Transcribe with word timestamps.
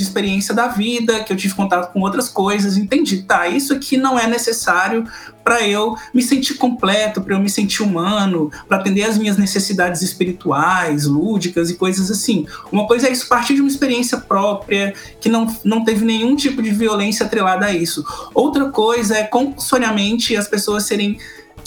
de 0.00 0.06
experiência 0.06 0.54
da 0.54 0.66
vida, 0.66 1.22
que 1.22 1.32
eu 1.32 1.36
tive 1.36 1.54
contato 1.54 1.92
com 1.92 2.00
outras 2.00 2.28
coisas, 2.28 2.76
entendi, 2.76 3.22
tá, 3.22 3.46
isso 3.48 3.74
aqui 3.74 3.98
não 3.98 4.18
é 4.18 4.26
necessário 4.26 5.06
para 5.44 5.66
eu 5.66 5.94
me 6.14 6.22
sentir 6.22 6.54
completo, 6.54 7.20
para 7.20 7.34
eu 7.34 7.40
me 7.40 7.50
sentir 7.50 7.82
humano, 7.82 8.50
para 8.66 8.78
atender 8.78 9.02
às 9.02 9.18
minhas 9.18 9.36
necessidades 9.36 10.00
espirituais, 10.00 11.04
lúdicas 11.04 11.70
e 11.70 11.74
coisas 11.74 12.10
assim. 12.10 12.46
Uma 12.72 12.86
coisa 12.86 13.08
é 13.08 13.12
isso 13.12 13.28
partir 13.28 13.54
de 13.54 13.60
uma 13.60 13.68
experiência 13.68 14.18
própria, 14.18 14.94
que 15.20 15.28
não, 15.28 15.46
não 15.64 15.84
teve 15.84 16.04
nenhum 16.04 16.34
tipo 16.34 16.62
de 16.62 16.70
violência 16.70 17.26
atrelada 17.26 17.66
a 17.66 17.72
isso. 17.72 18.04
Outra 18.34 18.70
coisa 18.70 19.18
é 19.18 19.24
compulsoriamente 19.24 20.36
as 20.36 20.48
pessoas 20.48 20.84
serem 20.84 21.18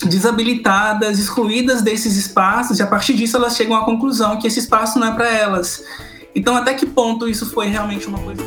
desabilitadas, 0.05 1.19
excluídas 1.19 1.83
desses 1.83 2.17
espaços, 2.17 2.79
e 2.79 2.83
a 2.83 2.87
partir 2.87 3.13
disso 3.13 3.37
elas 3.37 3.55
chegam 3.55 3.75
à 3.75 3.85
conclusão 3.85 4.39
que 4.39 4.47
esse 4.47 4.59
espaço 4.59 4.97
não 4.97 5.07
é 5.07 5.11
para 5.11 5.31
elas. 5.31 5.83
Então, 6.35 6.55
até 6.55 6.73
que 6.73 6.85
ponto 6.85 7.29
isso 7.29 7.45
foi 7.51 7.67
realmente 7.67 8.07
uma 8.07 8.17
coisa. 8.17 8.41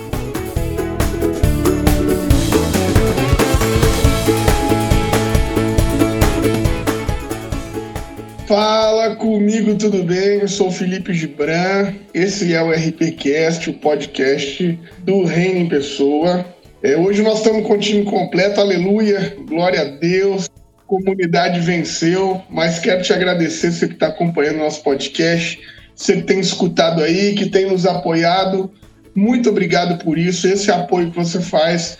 Fala 8.48 9.16
comigo, 9.16 9.76
tudo 9.76 10.02
bem? 10.02 10.40
Eu 10.40 10.48
sou 10.48 10.70
Felipe 10.70 11.12
Gibran. 11.12 11.94
Esse 12.12 12.54
é 12.54 12.62
o 12.62 12.70
RPCast, 12.70 13.70
o 13.70 13.74
podcast 13.74 14.78
do 14.98 15.24
Reino 15.24 15.60
em 15.60 15.68
Pessoa. 15.68 16.44
É, 16.82 16.96
hoje 16.96 17.22
nós 17.22 17.38
estamos 17.38 17.66
com 17.66 17.74
o 17.74 17.78
time 17.78 18.04
completo, 18.04 18.60
aleluia, 18.60 19.36
glória 19.48 19.80
a 19.80 19.84
Deus 19.84 20.48
comunidade 20.86 21.60
venceu, 21.60 22.40
mas 22.48 22.78
quero 22.78 23.02
te 23.02 23.12
agradecer, 23.12 23.72
você 23.72 23.88
que 23.88 23.94
está 23.94 24.06
acompanhando 24.06 24.58
nosso 24.58 24.82
podcast, 24.82 25.60
você 25.96 26.20
tem 26.20 26.38
escutado 26.38 27.02
aí, 27.02 27.34
que 27.34 27.48
tem 27.48 27.70
nos 27.70 27.86
apoiado. 27.86 28.70
Muito 29.14 29.48
obrigado 29.48 29.96
por 30.04 30.18
isso. 30.18 30.46
Esse 30.46 30.70
apoio 30.70 31.10
que 31.10 31.16
você 31.16 31.40
faz 31.40 31.96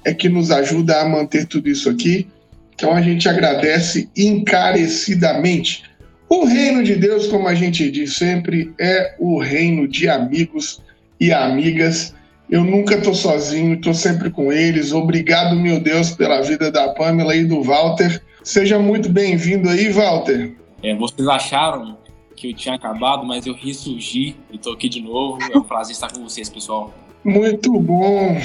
é 0.03 0.13
que 0.13 0.27
nos 0.27 0.49
ajuda 0.49 1.01
a 1.01 1.07
manter 1.07 1.45
tudo 1.45 1.69
isso 1.69 1.87
aqui. 1.89 2.27
Então 2.73 2.91
a 2.91 3.01
gente 3.01 3.29
agradece 3.29 4.09
encarecidamente. 4.17 5.83
O 6.27 6.43
reino 6.43 6.83
de 6.83 6.95
Deus, 6.95 7.27
como 7.27 7.47
a 7.47 7.53
gente 7.53 7.91
diz 7.91 8.15
sempre, 8.15 8.73
é 8.79 9.13
o 9.19 9.39
reino 9.39 9.87
de 9.87 10.09
amigos 10.09 10.81
e 11.19 11.31
amigas. 11.31 12.14
Eu 12.49 12.63
nunca 12.63 12.95
estou 12.95 13.15
sozinho, 13.15 13.73
estou 13.73 13.93
sempre 13.93 14.29
com 14.29 14.51
eles. 14.51 14.91
Obrigado, 14.91 15.55
meu 15.55 15.79
Deus, 15.79 16.11
pela 16.11 16.41
vida 16.41 16.71
da 16.71 16.89
Pamela 16.89 17.35
e 17.35 17.43
do 17.43 17.63
Walter. 17.63 18.21
Seja 18.43 18.77
muito 18.77 19.09
bem-vindo 19.09 19.67
aí, 19.67 19.89
Walter. 19.89 20.55
É, 20.83 20.95
vocês 20.95 21.27
acharam 21.27 21.97
que 22.35 22.51
eu 22.51 22.55
tinha 22.55 22.75
acabado, 22.75 23.25
mas 23.25 23.47
eu 23.47 23.55
ressurgi 23.55 24.35
e 24.51 24.57
estou 24.57 24.73
aqui 24.73 24.87
de 24.87 25.01
novo. 25.01 25.39
É 25.51 25.57
um 25.57 25.63
prazer 25.63 25.93
estar 25.93 26.11
com 26.11 26.21
vocês, 26.21 26.47
pessoal. 26.47 26.93
Muito 27.23 27.79
bom. 27.79 28.37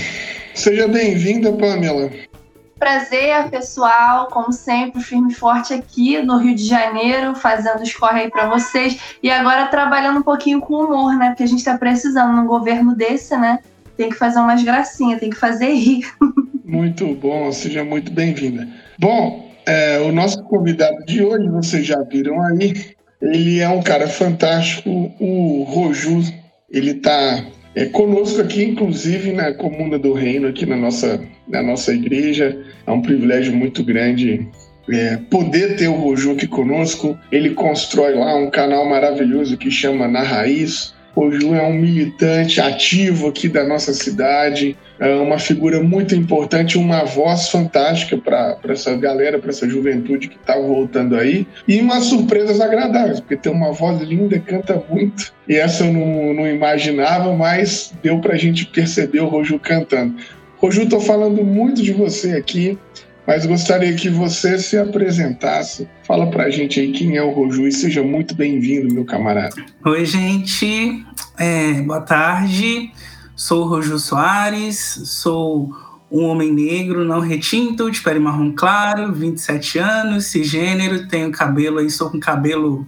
Seja 0.55 0.89
bem-vinda, 0.89 1.53
Pamela. 1.53 2.11
Prazer, 2.79 3.51
pessoal, 3.51 4.29
como 4.29 4.51
sempre, 4.55 5.03
firme 5.03 5.33
e 5.33 5.35
forte 5.35 5.75
aqui 5.75 6.23
no 6.23 6.39
Rio 6.39 6.55
de 6.55 6.65
Janeiro, 6.65 7.35
fazendo 7.35 7.83
os 7.83 7.93
corre 7.93 8.23
aí 8.23 8.31
para 8.31 8.49
vocês. 8.49 8.99
E 9.23 9.31
agora 9.31 9.67
trabalhando 9.67 10.21
um 10.21 10.23
pouquinho 10.23 10.63
com 10.63 10.85
humor, 10.85 11.15
né? 11.15 11.29
Porque 11.29 11.43
a 11.43 11.47
gente 11.47 11.63
tá 11.63 11.77
precisando 11.77 12.33
num 12.33 12.47
governo 12.47 12.95
desse, 12.95 13.37
né? 13.37 13.59
Tem 14.01 14.09
que 14.09 14.17
fazer 14.17 14.39
umas 14.39 14.63
gracinhas, 14.63 15.21
tem 15.21 15.29
que 15.29 15.37
fazer 15.37 15.75
rir. 15.75 16.07
Muito 16.65 17.07
bom, 17.17 17.53
seja 17.53 17.85
muito 17.85 18.11
bem-vinda. 18.11 18.67
Bom, 18.99 19.53
é, 19.67 19.99
o 19.99 20.11
nosso 20.11 20.43
convidado 20.45 21.05
de 21.05 21.23
hoje, 21.23 21.47
vocês 21.51 21.85
já 21.85 22.03
viram 22.05 22.41
aí, 22.41 22.95
ele 23.21 23.61
é 23.61 23.69
um 23.69 23.83
cara 23.83 24.09
fantástico, 24.09 24.89
o 25.21 25.65
Roju. 25.65 26.23
Ele 26.71 26.95
tá 26.95 27.45
é, 27.75 27.85
conosco 27.85 28.41
aqui, 28.41 28.65
inclusive 28.65 29.33
na 29.33 29.53
Comuna 29.53 29.99
do 29.99 30.15
Reino, 30.15 30.49
aqui 30.49 30.65
na 30.65 30.77
nossa, 30.77 31.21
na 31.47 31.63
nossa 31.63 31.93
igreja. 31.93 32.59
É 32.87 32.91
um 32.91 33.03
privilégio 33.03 33.53
muito 33.53 33.85
grande 33.85 34.49
é, 34.91 35.19
poder 35.29 35.77
ter 35.77 35.89
o 35.89 35.95
Roju 35.95 36.33
aqui 36.33 36.47
conosco. 36.47 37.19
Ele 37.31 37.51
constrói 37.51 38.15
lá 38.15 38.35
um 38.35 38.49
canal 38.49 38.89
maravilhoso 38.89 39.59
que 39.59 39.71
chama 39.71 40.09
Na 40.09 40.23
Raiz. 40.23 40.95
O 41.21 41.31
Ju 41.31 41.55
é 41.55 41.63
um 41.63 41.75
militante 41.75 42.63
ativo 42.63 43.29
aqui 43.29 43.47
da 43.47 43.63
nossa 43.63 43.93
cidade, 43.93 44.75
é 44.99 45.15
uma 45.17 45.39
figura 45.39 45.83
muito 45.83 46.15
importante, 46.15 46.79
uma 46.79 47.05
voz 47.05 47.51
fantástica 47.51 48.17
para 48.17 48.59
essa 48.67 48.97
galera, 48.97 49.39
para 49.39 49.51
essa 49.51 49.69
juventude 49.69 50.29
que 50.29 50.37
está 50.37 50.57
voltando 50.57 51.15
aí. 51.15 51.47
E 51.69 51.79
umas 51.79 52.05
surpresas 52.05 52.59
agradáveis, 52.59 53.21
porque 53.21 53.37
tem 53.37 53.53
uma 53.53 53.71
voz 53.71 54.01
linda, 54.01 54.39
canta 54.39 54.83
muito. 54.89 55.31
E 55.47 55.57
essa 55.57 55.85
eu 55.85 55.93
não, 55.93 56.33
não 56.33 56.49
imaginava, 56.49 57.37
mas 57.37 57.93
deu 58.03 58.19
para 58.19 58.33
a 58.33 58.39
gente 58.39 58.65
perceber 58.65 59.21
o 59.21 59.27
Roju 59.27 59.59
cantando. 59.59 60.15
Roju, 60.57 60.85
estou 60.85 61.03
falando 61.03 61.45
muito 61.45 61.83
de 61.83 61.93
você 61.93 62.33
aqui 62.33 62.79
mas 63.31 63.47
gostaria 63.47 63.95
que 63.95 64.11
você 64.11 64.59
se 64.59 64.77
apresentasse. 64.77 65.89
Fala 66.03 66.29
pra 66.29 66.51
gente 66.51 66.81
aí 66.81 66.91
quem 66.91 67.17
é 67.17 67.23
o 67.23 67.31
Roju 67.31 67.65
e 67.69 67.71
seja 67.71 68.03
muito 68.03 68.35
bem-vindo, 68.35 68.93
meu 68.93 69.05
camarada. 69.05 69.55
Oi, 69.85 70.05
gente. 70.05 71.07
É, 71.39 71.75
boa 71.75 72.01
tarde. 72.01 72.91
Sou 73.37 73.63
o 73.63 73.69
Roju 73.69 74.01
Soares, 74.01 75.03
sou 75.05 75.71
um 76.11 76.25
homem 76.25 76.53
negro 76.53 77.05
não 77.05 77.21
retinto, 77.21 77.89
de 77.89 78.01
pele 78.01 78.19
marrom 78.19 78.53
claro, 78.53 79.13
27 79.13 79.79
anos, 79.79 80.27
cisgênero, 80.27 81.07
tenho 81.07 81.31
cabelo 81.31 81.79
aí, 81.79 81.89
sou 81.89 82.11
com 82.11 82.19
cabelo 82.19 82.85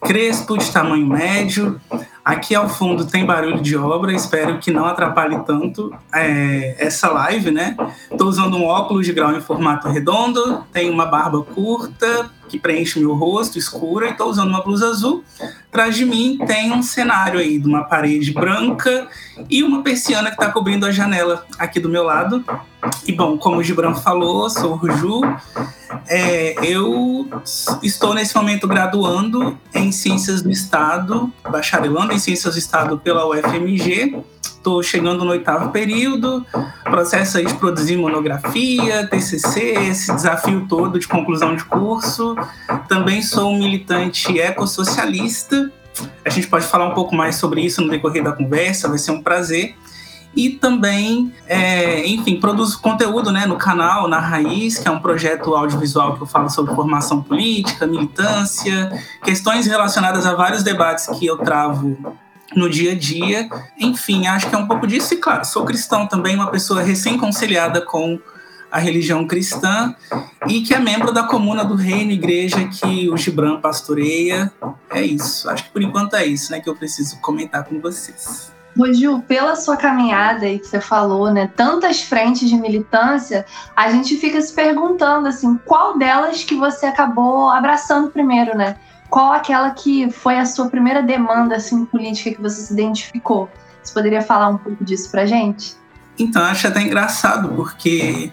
crespo, 0.00 0.56
de 0.56 0.70
tamanho 0.70 1.08
médio. 1.08 1.80
Aqui 2.24 2.54
ao 2.54 2.68
fundo 2.68 3.04
tem 3.04 3.26
barulho 3.26 3.60
de 3.60 3.76
obra, 3.76 4.12
espero 4.12 4.58
que 4.58 4.70
não 4.70 4.84
atrapalhe 4.84 5.38
tanto 5.44 5.92
é, 6.14 6.76
essa 6.78 7.10
live, 7.10 7.50
né? 7.50 7.76
Estou 8.10 8.28
usando 8.28 8.56
um 8.56 8.64
óculos 8.64 9.04
de 9.04 9.12
grau 9.12 9.34
em 9.34 9.40
formato 9.40 9.88
redondo, 9.88 10.64
tenho 10.72 10.92
uma 10.92 11.06
barba 11.06 11.42
curta 11.42 12.30
que 12.52 12.58
preenche 12.58 13.00
meu 13.00 13.14
rosto, 13.14 13.58
escura, 13.58 14.08
e 14.08 14.10
estou 14.10 14.28
usando 14.28 14.50
uma 14.50 14.62
blusa 14.62 14.88
azul. 14.88 15.24
Atrás 15.70 15.96
de 15.96 16.04
mim 16.04 16.38
tem 16.46 16.70
um 16.70 16.82
cenário 16.82 17.40
aí 17.40 17.58
de 17.58 17.66
uma 17.66 17.84
parede 17.84 18.30
branca 18.30 19.08
e 19.48 19.62
uma 19.62 19.82
persiana 19.82 20.28
que 20.28 20.36
está 20.36 20.52
cobrindo 20.52 20.84
a 20.84 20.90
janela 20.90 21.46
aqui 21.58 21.80
do 21.80 21.88
meu 21.88 22.02
lado. 22.02 22.44
E 23.06 23.12
bom, 23.12 23.38
como 23.38 23.56
o 23.56 23.62
Gibran 23.62 23.94
falou, 23.94 24.50
sou 24.50 24.72
o 24.72 24.74
Ruju. 24.74 25.22
É, 26.06 26.54
eu 26.62 27.26
estou 27.82 28.12
nesse 28.12 28.36
momento 28.36 28.68
graduando 28.68 29.58
em 29.72 29.90
Ciências 29.90 30.42
do 30.42 30.50
Estado, 30.50 31.32
bacharelando 31.50 32.12
em 32.12 32.18
Ciências 32.18 32.52
do 32.52 32.58
Estado 32.58 32.98
pela 32.98 33.26
UFMG. 33.26 34.22
Estou 34.62 34.80
chegando 34.80 35.24
no 35.24 35.32
oitavo 35.32 35.70
período, 35.70 36.46
processo 36.84 37.36
aí 37.36 37.44
de 37.44 37.54
produzir 37.54 37.96
monografia, 37.96 39.04
TCC, 39.08 39.74
esse 39.88 40.14
desafio 40.14 40.66
todo 40.68 41.00
de 41.00 41.08
conclusão 41.08 41.56
de 41.56 41.64
curso. 41.64 42.36
Também 42.86 43.22
sou 43.22 43.50
um 43.50 43.58
militante 43.58 44.38
ecossocialista. 44.38 45.68
A 46.24 46.30
gente 46.30 46.46
pode 46.46 46.64
falar 46.64 46.86
um 46.86 46.94
pouco 46.94 47.12
mais 47.12 47.34
sobre 47.34 47.60
isso 47.60 47.82
no 47.82 47.90
decorrer 47.90 48.22
da 48.22 48.30
conversa, 48.30 48.88
vai 48.88 48.98
ser 48.98 49.10
um 49.10 49.20
prazer 49.20 49.74
e 50.32 50.50
também, 50.50 51.34
é, 51.48 52.06
enfim, 52.06 52.38
produzo 52.38 52.80
conteúdo 52.80 53.32
né, 53.32 53.44
no 53.46 53.56
canal 53.56 54.06
Na 54.06 54.20
Raiz, 54.20 54.78
que 54.78 54.86
é 54.86 54.90
um 54.92 55.00
projeto 55.00 55.56
audiovisual 55.56 56.14
que 56.14 56.22
eu 56.22 56.26
falo 56.26 56.48
sobre 56.48 56.72
formação 56.72 57.20
política, 57.20 57.84
militância, 57.84 58.92
questões 59.24 59.66
relacionadas 59.66 60.24
a 60.24 60.34
vários 60.36 60.62
debates 60.62 61.08
que 61.18 61.26
eu 61.26 61.36
travo 61.38 62.16
no 62.54 62.68
dia 62.68 62.92
a 62.92 62.94
dia. 62.94 63.48
Enfim, 63.78 64.26
acho 64.26 64.48
que 64.48 64.54
é 64.54 64.58
um 64.58 64.66
pouco 64.66 64.86
disso. 64.86 65.14
E 65.14 65.16
claro, 65.16 65.44
sou 65.44 65.64
cristão 65.64 66.06
também, 66.06 66.34
uma 66.34 66.50
pessoa 66.50 66.82
recém-conciliada 66.82 67.80
com 67.80 68.18
a 68.70 68.78
religião 68.78 69.26
cristã 69.26 69.94
e 70.48 70.62
que 70.62 70.72
é 70.72 70.78
membro 70.78 71.12
da 71.12 71.24
Comuna 71.24 71.62
do 71.62 71.74
Reino, 71.74 72.10
igreja 72.10 72.66
que 72.68 73.10
o 73.10 73.16
Gibran 73.18 73.60
pastoreia. 73.60 74.50
É 74.90 75.02
isso. 75.02 75.48
Acho 75.50 75.64
que 75.64 75.70
por 75.70 75.82
enquanto 75.82 76.16
é 76.16 76.24
isso 76.24 76.50
né, 76.50 76.58
que 76.58 76.70
eu 76.70 76.74
preciso 76.74 77.20
comentar 77.20 77.64
com 77.64 77.78
vocês. 77.78 78.50
Roju, 78.78 79.20
pela 79.28 79.54
sua 79.54 79.76
caminhada 79.76 80.46
aí 80.46 80.58
que 80.58 80.66
você 80.66 80.80
falou, 80.80 81.30
né, 81.30 81.50
tantas 81.54 82.00
frentes 82.00 82.48
de 82.48 82.56
militância, 82.56 83.44
a 83.76 83.90
gente 83.90 84.16
fica 84.16 84.40
se 84.40 84.54
perguntando 84.54 85.28
assim, 85.28 85.58
qual 85.66 85.98
delas 85.98 86.42
que 86.42 86.54
você 86.54 86.86
acabou 86.86 87.50
abraçando 87.50 88.10
primeiro, 88.10 88.56
né? 88.56 88.76
Qual 89.12 89.30
aquela 89.30 89.72
que 89.72 90.10
foi 90.10 90.38
a 90.38 90.46
sua 90.46 90.70
primeira 90.70 91.02
demanda 91.02 91.56
assim 91.56 91.84
política 91.84 92.34
que 92.34 92.40
você 92.40 92.62
se 92.62 92.72
identificou? 92.72 93.46
Você 93.82 93.92
poderia 93.92 94.22
falar 94.22 94.48
um 94.48 94.56
pouco 94.56 94.82
disso 94.82 95.10
pra 95.10 95.26
gente? 95.26 95.76
Então, 96.18 96.42
acho 96.42 96.66
até 96.66 96.80
engraçado, 96.80 97.50
porque 97.50 98.32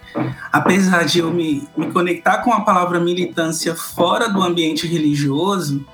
apesar 0.50 1.04
de 1.04 1.20
eu 1.20 1.32
me, 1.32 1.68
me 1.76 1.92
conectar 1.92 2.38
com 2.38 2.54
a 2.54 2.62
palavra 2.62 2.98
militância 2.98 3.76
fora 3.76 4.30
do 4.30 4.42
ambiente 4.42 4.88
religioso, 4.88 5.86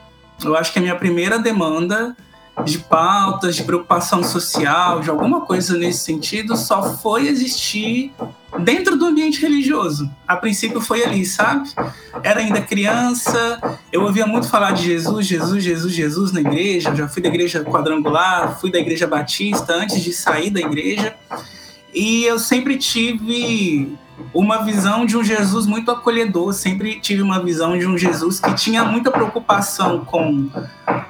eu 0.44 0.56
acho 0.56 0.72
que 0.72 0.78
a 0.78 0.82
minha 0.84 0.96
primeira 0.96 1.40
demanda 1.40 2.16
de 2.64 2.80
pautas, 2.80 3.56
de 3.56 3.64
preocupação 3.64 4.24
social, 4.24 5.02
de 5.02 5.10
alguma 5.10 5.42
coisa 5.42 5.78
nesse 5.78 6.00
sentido, 6.00 6.56
só 6.56 6.96
foi 6.98 7.28
existir 7.28 8.14
dentro 8.60 8.98
do 8.98 9.06
ambiente 9.06 9.42
religioso. 9.42 10.10
A 10.28 10.38
princípio 10.38 10.80
foi 10.80 11.04
ali, 11.04 11.26
sabe? 11.26 11.70
Era 12.24 12.40
ainda 12.40 12.62
criança, 12.62 13.60
eu 13.92 14.04
ouvia 14.04 14.26
muito 14.26 14.48
falar 14.48 14.72
de 14.72 14.84
Jesus, 14.84 15.26
Jesus, 15.26 15.64
Jesus, 15.64 15.94
Jesus 15.94 16.32
na 16.32 16.40
igreja. 16.40 16.90
Eu 16.90 16.96
já 16.96 17.08
fui 17.08 17.22
da 17.22 17.28
igreja 17.28 17.64
quadrangular, 17.64 18.58
fui 18.60 18.72
da 18.72 18.80
igreja 18.80 19.06
batista 19.06 19.74
antes 19.74 20.02
de 20.02 20.14
sair 20.14 20.50
da 20.50 20.62
igreja. 20.62 21.14
E 21.94 22.24
eu 22.24 22.40
sempre 22.40 22.78
tive 22.78 23.96
uma 24.34 24.64
visão 24.64 25.06
de 25.06 25.18
um 25.18 25.24
Jesus 25.24 25.66
muito 25.66 25.92
acolhedor, 25.92 26.54
sempre 26.54 27.00
tive 27.00 27.22
uma 27.22 27.42
visão 27.42 27.78
de 27.78 27.86
um 27.86 27.98
Jesus 27.98 28.40
que 28.40 28.54
tinha 28.54 28.84
muita 28.84 29.12
preocupação 29.12 30.04
com 30.06 30.50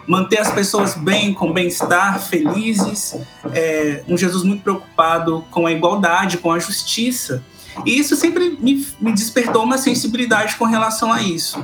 manter 0.08 0.40
as 0.40 0.52
pessoas 0.52 0.96
bem, 0.96 1.34
com 1.34 1.52
bem-estar, 1.52 2.20
felizes, 2.20 3.16
é, 3.52 4.04
um 4.08 4.18
Jesus 4.18 4.44
muito 4.44 4.62
preocupado 4.62 5.44
com 5.50 5.66
a 5.66 5.72
igualdade, 5.72 6.38
com 6.38 6.52
a 6.52 6.60
justiça. 6.60 7.44
E 7.84 8.00
isso 8.00 8.16
sempre 8.16 8.58
me, 8.60 8.88
me, 9.02 9.12
despertou 9.12 9.64
uma 9.64 9.78
sensibilidade 9.78 10.56
com 10.56 10.64
relação 10.64 11.12
a 11.12 11.22
isso, 11.22 11.64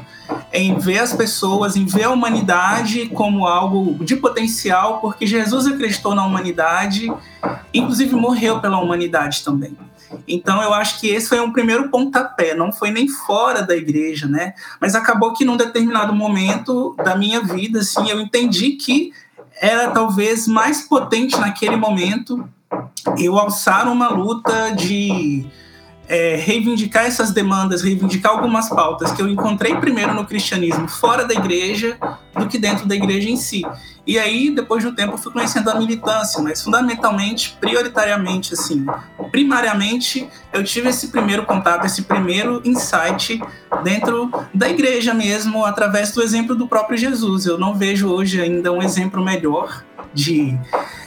em 0.52 0.78
ver 0.78 1.00
as 1.00 1.14
pessoas, 1.14 1.78
em 1.78 1.86
ver 1.86 2.04
a 2.04 2.10
humanidade 2.10 3.08
como 3.10 3.48
algo 3.48 4.04
de 4.04 4.18
potencial, 4.18 5.00
porque 5.00 5.26
Jesus 5.26 5.68
acreditou 5.68 6.14
na 6.14 6.26
humanidade, 6.26 7.08
inclusive 7.74 8.14
morreu 8.16 8.60
pela 8.60 8.80
humanidade 8.80 9.42
também. 9.44 9.78
Então 10.28 10.62
eu 10.62 10.74
acho 10.74 11.00
que 11.00 11.08
esse 11.08 11.30
foi 11.30 11.40
um 11.40 11.52
primeiro 11.52 11.90
pontapé, 11.90 12.54
não 12.54 12.72
foi 12.72 12.92
nem 12.92 13.08
fora 13.08 13.62
da 13.62 13.76
igreja, 13.76 14.28
né? 14.28 14.54
Mas 14.80 14.96
acabou 14.96 15.34
que 15.34 15.46
num 15.46 15.58
determinado 15.58 16.14
momento 16.14 16.96
da 17.04 17.16
minha 17.16 17.42
vida, 17.42 17.80
assim, 17.80 18.10
eu 18.10 18.20
entendi 18.20 18.72
que 18.72 19.14
era 19.62 19.92
talvez 19.92 20.48
mais 20.48 20.82
potente 20.82 21.40
naquele 21.40 21.76
momento 21.76 22.48
eu 23.18 23.38
alçar 23.38 23.88
uma 23.92 24.10
luta 24.10 24.72
de 24.72 25.46
é, 26.08 26.36
reivindicar 26.36 27.06
essas 27.06 27.32
demandas, 27.32 27.82
reivindicar 27.82 28.34
algumas 28.34 28.70
pautas 28.70 29.12
que 29.12 29.22
eu 29.22 29.30
encontrei 29.30 29.76
primeiro 29.76 30.14
no 30.14 30.26
cristianismo 30.26 30.88
fora 30.88 31.26
da 31.26 31.34
igreja 31.34 31.98
do 32.38 32.48
que 32.48 32.58
dentro 32.58 32.86
da 32.86 32.96
igreja 32.96 33.30
em 33.30 33.38
si. 33.38 33.64
E 34.06 34.18
aí, 34.18 34.50
depois 34.50 34.84
de 34.84 34.90
um 34.90 34.96
tempo, 34.96 35.14
eu 35.14 35.18
fui 35.18 35.32
conhecendo 35.32 35.70
a 35.70 35.76
militância, 35.76 36.42
mas 36.42 36.62
fundamentalmente, 36.62 37.56
prioritariamente, 37.62 38.54
assim, 38.54 38.86
primariamente, 39.32 40.28
eu 40.52 40.64
tive 40.64 40.90
esse 40.90 41.10
primeiro 41.10 41.46
contato, 41.46 41.86
esse 41.86 42.02
primeiro 42.02 42.62
insight 42.66 43.40
dentro 43.84 44.32
da 44.54 44.68
igreja 44.68 45.14
mesmo, 45.14 45.64
através 45.64 46.12
do 46.12 46.22
exemplo 46.22 46.56
do 46.56 46.68
próprio 46.68 46.98
Jesus. 46.98 47.46
Eu 47.46 47.60
não 47.60 47.76
vejo 47.76 48.10
hoje 48.10 48.42
ainda 48.42 48.72
um 48.72 48.82
exemplo 48.82 49.24
melhor 49.24 49.84
de 50.14 50.58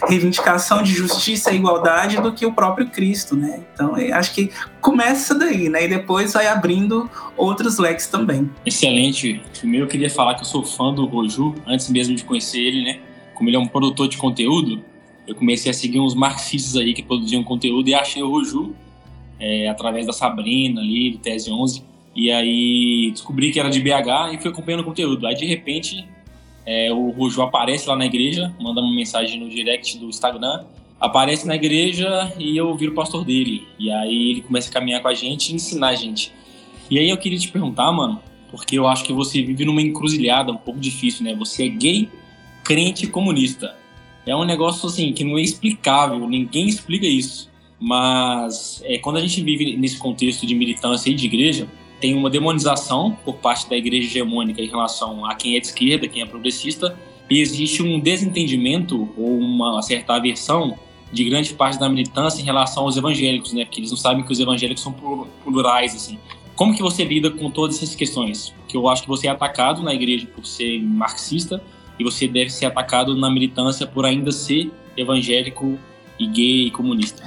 reivindicação 0.09 0.83
de 0.83 0.93
justiça 0.93 1.53
e 1.53 1.56
igualdade 1.56 2.21
do 2.21 2.33
que 2.33 2.47
o 2.47 2.53
próprio 2.53 2.89
Cristo, 2.89 3.37
né? 3.37 3.62
Então, 3.73 3.95
acho 4.12 4.35
que 4.35 4.51
começa 4.81 5.35
daí, 5.35 5.69
né? 5.69 5.85
E 5.85 5.89
depois 5.89 6.33
vai 6.33 6.47
abrindo 6.47 7.11
outros 7.37 7.79
leques 7.79 8.06
também. 8.06 8.51
Excelente. 8.65 9.43
Primeiro 9.59 9.87
eu 9.87 9.89
queria 9.89 10.11
falar 10.11 10.35
que 10.35 10.43
eu 10.43 10.47
sou 10.47 10.65
fã 10.65 10.93
do 10.93 11.06
Roju, 11.06 11.55
antes 11.67 11.89
mesmo 11.91 12.15
de 12.15 12.25
conhecer 12.25 12.61
ele, 12.61 12.85
né? 12.85 12.99
Como 13.35 13.49
ele 13.49 13.56
é 13.56 13.61
um 13.61 13.67
produtor 13.67 14.09
de 14.09 14.17
conteúdo, 14.17 14.83
eu 15.27 15.35
comecei 15.35 15.71
a 15.71 15.75
seguir 15.75 16.01
uns 16.01 16.15
marxistas 16.15 16.77
aí 16.77 16.93
que 16.95 17.03
produziam 17.03 17.43
conteúdo 17.43 17.89
e 17.89 17.95
achei 17.95 18.23
o 18.23 18.31
Roju 18.31 18.75
é, 19.41 19.69
através 19.69 20.06
da 20.06 20.12
Sabrina 20.12 20.81
ali, 20.81 21.12
do 21.12 21.19
Tese 21.19 21.51
11. 21.51 21.83
E 22.15 22.31
aí 22.31 23.11
descobri 23.11 23.51
que 23.51 23.59
era 23.59 23.69
de 23.69 23.81
BH 23.81 24.35
e 24.35 24.39
fui 24.39 24.51
acompanhando 24.51 24.81
o 24.81 24.85
conteúdo. 24.85 25.27
Aí 25.27 25.35
de 25.35 25.47
repente 25.47 26.06
é, 26.67 26.93
o 26.93 27.11
Rujo 27.11 27.43
aparece 27.43 27.89
lá 27.89 27.97
na 27.97 28.07
igreja, 28.07 28.55
manda 28.61 28.81
uma 28.81 28.95
mensagem 28.95 29.39
no 29.39 29.49
direct 29.49 29.99
do 29.99 30.07
Instagram, 30.07 30.65
aparece 31.01 31.47
na 31.47 31.55
igreja 31.55 32.33
e 32.39 32.57
eu 32.57 32.75
viro 32.75 32.93
o 32.93 32.95
pastor 32.95 33.25
dele. 33.25 33.67
E 33.79 33.91
aí 33.91 34.31
ele 34.31 34.41
começa 34.41 34.71
a 34.71 34.73
caminhar 34.73 35.03
com 35.03 35.09
a 35.09 35.15
gente 35.15 35.51
e 35.51 35.55
ensinar 35.55 35.89
a 35.89 35.95
gente. 35.95 36.33
E 36.91 36.99
aí 36.99 37.09
eu 37.09 37.17
queria 37.17 37.39
te 37.39 37.49
perguntar, 37.49 37.91
mano, 37.93 38.21
porque 38.51 38.79
eu 38.79 38.87
acho 38.87 39.05
que 39.05 39.13
você 39.13 39.43
vive 39.43 39.65
numa 39.65 39.83
encruzilhada 39.83 40.53
um 40.53 40.57
pouco 40.57 40.81
difícil, 40.81 41.25
né? 41.25 41.35
Você 41.35 41.67
é 41.67 41.69
gay, 41.69 42.09
crente 42.63 43.05
e 43.05 43.09
comunista. 43.09 43.75
É 44.27 44.35
um 44.35 44.45
negócio 44.45 44.89
assim 44.89 45.13
que 45.13 45.25
não 45.25 45.37
é 45.37 45.43
explicável, 45.43 46.27
ninguém 46.29 46.69
explica 46.69 47.07
isso. 47.07 47.51
Mas 47.79 48.83
é, 48.85 48.97
quando 48.99 49.17
a 49.17 49.21
gente 49.21 49.43
vive 49.43 49.77
nesse 49.77 49.99
contexto 49.99 50.47
de 50.47 50.55
militância 50.55 51.11
e 51.11 51.15
de 51.15 51.27
igreja, 51.27 51.69
tem 52.05 52.15
uma 52.15 52.29
demonização 52.29 53.17
por 53.25 53.37
parte 53.37 53.67
da 53.67 53.75
igreja 53.75 54.06
hegemônica 54.06 54.61
em 54.61 54.67
relação 54.67 55.25
a 55.25 55.35
quem 55.35 55.56
é 55.56 55.61
de 55.61 55.69
esquerda, 55.69 56.06
quem 56.06 56.21
é 56.21 56.27
progressista, 56.27 56.95
e 57.31 57.41
existe 57.41 57.83
um 57.83 57.99
desentendimento 57.99 59.09
ou 59.17 59.39
uma 59.39 59.81
certa 59.81 60.12
aversão 60.12 60.79
de 61.11 61.25
grande 61.25 61.55
parte 61.55 61.79
da 61.79 61.89
militância 61.89 62.43
em 62.43 62.45
relação 62.45 62.83
aos 62.83 62.99
evangélicos, 62.99 63.55
né? 63.55 63.65
Porque 63.65 63.81
eles 63.81 63.91
não 63.91 63.97
sabem 63.97 64.23
que 64.23 64.31
os 64.31 64.39
evangélicos 64.39 64.83
são 64.83 64.95
plurais, 65.43 65.95
assim. 65.95 66.19
Como 66.55 66.75
que 66.75 66.83
você 66.83 67.05
lida 67.05 67.31
com 67.31 67.51
todas 67.51 67.77
essas 67.77 67.95
questões? 67.95 68.51
Porque 68.59 68.77
eu 68.77 68.87
acho 68.87 69.01
que 69.01 69.09
você 69.09 69.27
é 69.27 69.31
atacado 69.31 69.83
na 69.83 69.95
igreja 69.95 70.27
por 70.27 70.45
ser 70.45 70.83
marxista 70.83 71.65
e 71.99 72.05
você 72.05 72.29
deve 72.29 72.51
ser 72.51 72.67
atacado 72.67 73.17
na 73.17 73.31
militância 73.31 73.87
por 73.87 74.05
ainda 74.05 74.31
ser 74.31 74.71
evangélico 74.95 75.79
e 76.19 76.27
gay 76.27 76.67
e 76.67 76.71
comunista. 76.71 77.23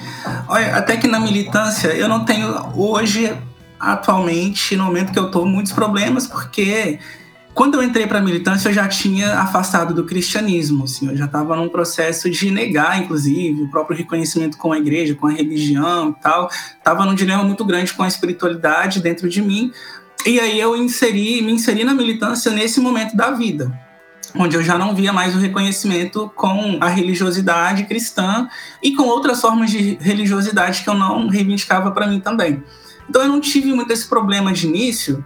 Olha, 0.48 0.76
até 0.76 0.98
que 0.98 1.08
na 1.08 1.20
militância 1.20 1.88
eu 1.88 2.08
não 2.08 2.24
tenho 2.24 2.48
hoje 2.76 3.36
atualmente, 3.80 4.76
no 4.76 4.86
momento 4.86 5.12
que 5.12 5.20
eu 5.20 5.28
estou, 5.28 5.46
muitos 5.46 5.72
problemas, 5.72 6.28
porque 6.28 7.00
quando 7.58 7.74
eu 7.74 7.82
entrei 7.82 8.06
para 8.06 8.20
a 8.20 8.22
militância, 8.22 8.70
eu 8.70 8.74
já 8.74 8.88
tinha 8.88 9.40
afastado 9.40 9.92
do 9.92 10.04
cristianismo, 10.04 10.84
assim, 10.84 11.10
eu 11.10 11.18
já 11.18 11.26
estava 11.26 11.56
num 11.56 11.68
processo 11.68 12.30
de 12.30 12.52
negar, 12.52 13.02
inclusive, 13.02 13.64
o 13.64 13.72
próprio 13.72 13.98
reconhecimento 13.98 14.60
com 14.60 14.72
a 14.72 14.78
igreja, 14.78 15.16
com 15.16 15.26
a 15.26 15.32
religião 15.32 16.12
e 16.12 16.22
tal. 16.22 16.52
Estava 16.78 17.04
num 17.04 17.16
dilema 17.16 17.44
muito 17.44 17.66
grande 17.66 17.92
com 17.94 18.04
a 18.04 18.08
espiritualidade 18.08 19.02
dentro 19.02 19.28
de 19.28 19.42
mim. 19.42 19.72
E 20.24 20.40
aí 20.40 20.60
eu 20.60 20.78
inseri, 20.78 21.42
me 21.42 21.52
inseri 21.52 21.84
na 21.84 21.96
militância 21.96 22.52
nesse 22.52 22.80
momento 22.80 23.18
da 23.18 23.32
vida, 23.32 23.72
onde 24.36 24.56
eu 24.56 24.62
já 24.62 24.78
não 24.78 24.94
via 24.94 25.12
mais 25.12 25.36
o 25.36 25.40
reconhecimento 25.40 26.32
com 26.36 26.78
a 26.80 26.88
religiosidade 26.88 27.86
cristã 27.86 28.48
e 28.84 28.96
com 28.96 29.02
outras 29.02 29.42
formas 29.42 29.72
de 29.72 29.98
religiosidade 30.00 30.84
que 30.84 30.90
eu 30.92 30.94
não 30.94 31.28
reivindicava 31.28 31.90
para 31.90 32.06
mim 32.06 32.20
também. 32.20 32.64
Então 33.10 33.22
eu 33.22 33.28
não 33.28 33.40
tive 33.40 33.74
muito 33.74 33.92
esse 33.92 34.08
problema 34.08 34.52
de 34.52 34.68
início, 34.68 35.24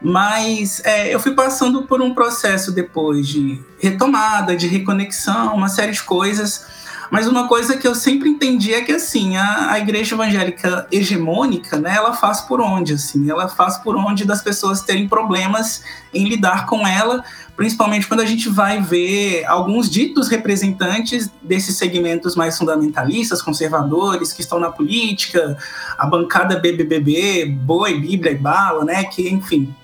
mas 0.00 0.80
é, 0.84 1.14
eu 1.14 1.18
fui 1.18 1.34
passando 1.34 1.82
por 1.84 2.02
um 2.02 2.14
processo 2.14 2.72
depois 2.72 3.26
de 3.26 3.60
retomada, 3.78 4.54
de 4.54 4.66
reconexão, 4.66 5.54
uma 5.54 5.68
série 5.68 5.92
de 5.92 6.02
coisas. 6.02 6.66
Mas 7.10 7.26
uma 7.26 7.46
coisa 7.46 7.76
que 7.76 7.86
eu 7.86 7.94
sempre 7.94 8.28
entendi 8.28 8.74
é 8.74 8.80
que 8.80 8.92
assim 8.92 9.36
a, 9.36 9.72
a 9.72 9.78
igreja 9.78 10.14
evangélica 10.14 10.86
hegemônica, 10.90 11.78
né, 11.78 11.94
ela 11.96 12.12
faz 12.12 12.40
por 12.40 12.60
onde 12.60 12.94
assim, 12.94 13.30
ela 13.30 13.48
faz 13.48 13.78
por 13.78 13.96
onde 13.96 14.24
das 14.24 14.42
pessoas 14.42 14.82
terem 14.82 15.08
problemas 15.08 15.82
em 16.12 16.28
lidar 16.28 16.66
com 16.66 16.86
ela, 16.86 17.22
principalmente 17.56 18.06
quando 18.06 18.20
a 18.20 18.26
gente 18.26 18.48
vai 18.48 18.80
ver 18.80 19.44
alguns 19.46 19.88
ditos 19.88 20.28
representantes 20.28 21.30
desses 21.42 21.76
segmentos 21.76 22.34
mais 22.34 22.58
fundamentalistas, 22.58 23.40
conservadores, 23.40 24.32
que 24.32 24.40
estão 24.40 24.58
na 24.58 24.70
política, 24.70 25.56
a 25.96 26.06
bancada 26.06 26.58
BBBB, 26.58 27.46
boi, 27.46 28.00
bíblia 28.00 28.32
e 28.32 28.36
bala, 28.36 28.84
né, 28.84 29.04
que, 29.04 29.28
enfim, 29.28 29.74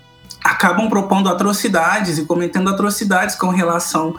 acabam 0.42 0.88
propondo 0.88 1.28
atrocidades 1.28 2.18
e 2.18 2.24
cometendo 2.24 2.68
atrocidades 2.68 3.36
com 3.36 3.48
relação 3.48 4.14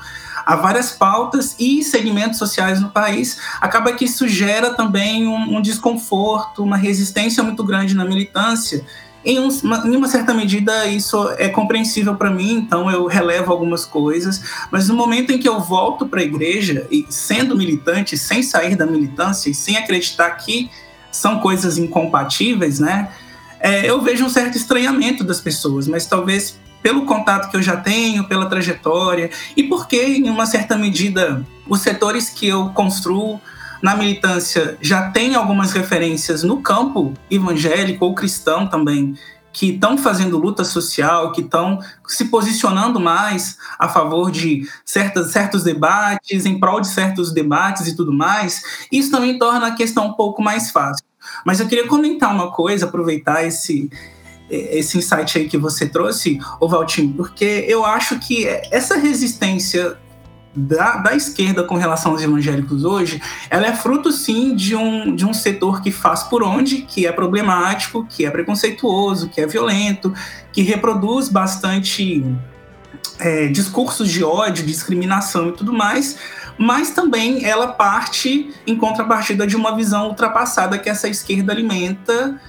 a 0.46 0.56
várias 0.56 0.92
pautas 0.92 1.56
e 1.60 1.84
segmentos 1.84 2.38
sociais 2.38 2.82
no 2.82 2.90
país, 2.90 3.40
acaba 3.62 3.94
que 3.94 4.06
isso 4.06 4.28
gera 4.28 4.74
também 4.74 5.28
um, 5.28 5.58
um 5.58 5.62
desconforto, 5.62 6.64
uma 6.64 6.78
resistência 6.78 7.44
muito 7.44 7.64
grande 7.64 7.94
na 7.94 8.06
militância, 8.06 8.86
em, 9.26 9.40
um, 9.40 9.48
em 9.86 9.96
uma 9.96 10.08
certa 10.08 10.34
medida, 10.34 10.86
isso 10.88 11.30
é 11.38 11.48
compreensível 11.48 12.16
para 12.16 12.30
mim, 12.30 12.56
então 12.56 12.92
eu 12.92 13.06
relevo 13.06 13.52
algumas 13.52 13.86
coisas, 13.86 14.44
mas 14.70 14.90
no 14.90 14.96
momento 14.96 15.32
em 15.32 15.38
que 15.38 15.48
eu 15.48 15.62
volto 15.62 16.06
para 16.06 16.20
a 16.20 16.24
igreja, 16.24 16.86
e 16.92 17.06
sendo 17.10 17.56
militante, 17.56 18.18
sem 18.18 18.44
sair 18.44 18.76
da 18.76 18.86
militância 18.86 19.50
e 19.50 19.54
sem 19.54 19.78
acreditar 19.78 20.30
que 20.32 20.70
são 21.10 21.40
coisas 21.40 21.78
incompatíveis, 21.78 22.80
né? 22.80 23.10
É, 23.60 23.90
eu 23.90 24.02
vejo 24.02 24.26
um 24.26 24.30
certo 24.30 24.58
estranhamento 24.58 25.24
das 25.24 25.40
pessoas, 25.40 25.88
mas 25.88 26.06
talvez 26.06 26.60
pelo 26.84 27.06
contato 27.06 27.50
que 27.50 27.58
eu 27.58 27.62
já 27.64 27.78
tenho, 27.78 28.26
pela 28.26 28.46
trajetória, 28.46 29.32
e 29.56 29.64
porque, 29.64 30.00
em 30.00 30.30
uma 30.30 30.46
certa 30.46 30.78
medida, 30.78 31.44
os 31.68 31.80
setores 31.80 32.30
que 32.30 32.46
eu 32.48 32.70
construo 32.70 33.40
na 33.82 33.96
militância 33.96 34.78
já 34.82 35.10
tem 35.10 35.34
algumas 35.34 35.72
referências 35.72 36.44
no 36.44 36.62
campo 36.62 37.14
evangélico 37.32 38.06
ou 38.06 38.14
cristão 38.14 38.68
também, 38.68 39.18
que 39.52 39.70
estão 39.70 39.98
fazendo 39.98 40.38
luta 40.38 40.64
social, 40.64 41.32
que 41.32 41.42
estão 41.42 41.80
se 42.08 42.26
posicionando 42.26 43.00
mais 43.00 43.58
a 43.78 43.88
favor 43.88 44.32
de 44.32 44.68
certas, 44.84 45.32
certos 45.32 45.64
debates, 45.64 46.46
em 46.46 46.60
prol 46.60 46.82
de 46.82 46.88
certos 46.88 47.32
debates 47.32 47.88
e 47.88 47.96
tudo 47.96 48.12
mais, 48.12 48.88
isso 48.92 49.12
também 49.12 49.38
torna 49.38 49.68
a 49.68 49.76
questão 49.76 50.08
um 50.08 50.14
pouco 50.14 50.42
mais 50.42 50.72
fácil. 50.72 51.06
Mas 51.46 51.60
eu 51.60 51.68
queria 51.68 51.88
comentar 51.88 52.34
uma 52.34 52.52
coisa, 52.52 52.86
aproveitar 52.86 53.46
esse, 53.46 53.90
esse 54.54 54.98
insight 54.98 55.38
aí 55.38 55.48
que 55.48 55.58
você 55.58 55.88
trouxe, 55.88 56.40
o 56.60 56.68
Valtinho, 56.68 57.14
porque 57.14 57.66
eu 57.68 57.86
acho 57.86 58.20
que 58.20 58.46
essa 58.72 58.98
resistência 58.98 59.98
da, 60.56 60.98
da 60.98 61.16
esquerda 61.16 61.64
com 61.64 61.76
relação 61.76 62.12
aos 62.12 62.22
evangélicos 62.22 62.84
hoje, 62.84 63.22
ela 63.50 63.66
é 63.66 63.74
fruto 63.74 64.12
sim 64.12 64.56
de 64.56 64.76
um, 64.76 65.16
de 65.16 65.26
um 65.26 65.34
setor 65.34 65.82
que 65.82 65.92
faz 65.92 66.24
por 66.24 66.44
onde, 66.44 66.84
que 66.84 67.08
é 67.08 67.12
problemático, 67.12 68.06
que 68.06 68.26
é 68.26 68.30
preconceituoso, 68.30 69.30
que 69.30 69.42
é 69.42 69.48
violento, 69.48 70.14
que 70.52 70.62
reproduz 70.62 71.28
bastante 71.28 72.24
é, 73.20 73.48
discursos 73.48 74.10
de 74.12 74.24
ódio, 74.24 74.66
discriminação 74.66 75.50
e 75.50 75.52
tudo 75.54 75.74
mais, 75.74 76.18
mas 76.58 76.92
também 76.92 77.44
ela 77.46 77.68
parte 77.68 78.54
em 78.68 78.78
contrapartida 78.78 79.48
de 79.48 79.56
uma 79.56 79.76
visão 79.76 80.08
ultrapassada 80.08 80.78
que 80.78 80.90
essa 80.90 81.08
esquerda 81.08 81.52
alimenta 81.52 82.40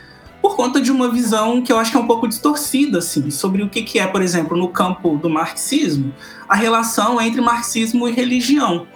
por 0.44 0.56
conta 0.56 0.78
de 0.78 0.92
uma 0.92 1.10
visão 1.10 1.62
que 1.62 1.72
eu 1.72 1.78
acho 1.78 1.90
que 1.90 1.96
é 1.96 2.00
um 2.00 2.06
pouco 2.06 2.28
distorcida, 2.28 2.98
assim, 2.98 3.30
sobre 3.30 3.62
o 3.62 3.68
que, 3.70 3.80
que 3.80 3.98
é, 3.98 4.06
por 4.06 4.20
exemplo, 4.20 4.54
no 4.54 4.68
campo 4.68 5.16
do 5.16 5.30
marxismo, 5.30 6.12
a 6.46 6.54
relação 6.54 7.18
entre 7.18 7.40
marxismo 7.40 8.06
e 8.06 8.12
religião. 8.12 8.86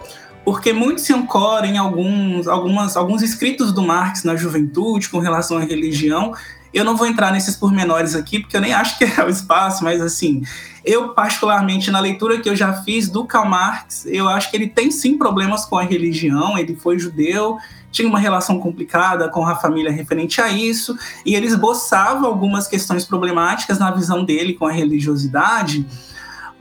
Porque 0.45 0.71
muito 0.71 1.01
se 1.01 1.11
ancora 1.11 1.65
em 1.65 1.75
alguns, 1.75 2.47
algumas, 2.47 2.95
alguns 2.95 3.23
escritos 3.23 3.73
do 3.73 3.81
Marx 3.81 4.23
na 4.23 4.35
juventude 4.35 5.09
com 5.09 5.17
relação 5.17 5.57
à 5.57 5.61
religião. 5.61 6.35
Eu 6.71 6.85
não 6.85 6.95
vou 6.95 7.07
entrar 7.07 7.31
nesses 7.31 7.55
pormenores 7.55 8.13
aqui, 8.13 8.39
porque 8.39 8.55
eu 8.55 8.61
nem 8.61 8.75
acho 8.75 8.99
que 8.99 9.05
é 9.19 9.25
o 9.25 9.27
espaço, 9.27 9.83
mas 9.83 9.99
assim, 10.01 10.43
eu, 10.85 11.15
particularmente, 11.15 11.89
na 11.89 11.99
leitura 11.99 12.39
que 12.39 12.47
eu 12.47 12.55
já 12.55 12.73
fiz 12.83 13.09
do 13.09 13.25
Karl 13.25 13.49
Marx, 13.49 14.05
eu 14.05 14.29
acho 14.29 14.51
que 14.51 14.55
ele 14.55 14.67
tem 14.67 14.91
sim 14.91 15.17
problemas 15.17 15.65
com 15.65 15.79
a 15.79 15.83
religião, 15.83 16.55
ele 16.59 16.75
foi 16.75 16.99
judeu, 16.99 17.57
tinha 17.91 18.07
uma 18.07 18.19
relação 18.19 18.59
complicada 18.59 19.29
com 19.29 19.45
a 19.45 19.55
família 19.55 19.91
referente 19.91 20.41
a 20.41 20.49
isso, 20.49 20.97
e 21.25 21.35
ele 21.35 21.47
esboçava 21.47 22.27
algumas 22.27 22.67
questões 22.67 23.05
problemáticas 23.05 23.79
na 23.79 23.91
visão 23.91 24.23
dele 24.23 24.53
com 24.53 24.65
a 24.65 24.71
religiosidade, 24.71 25.85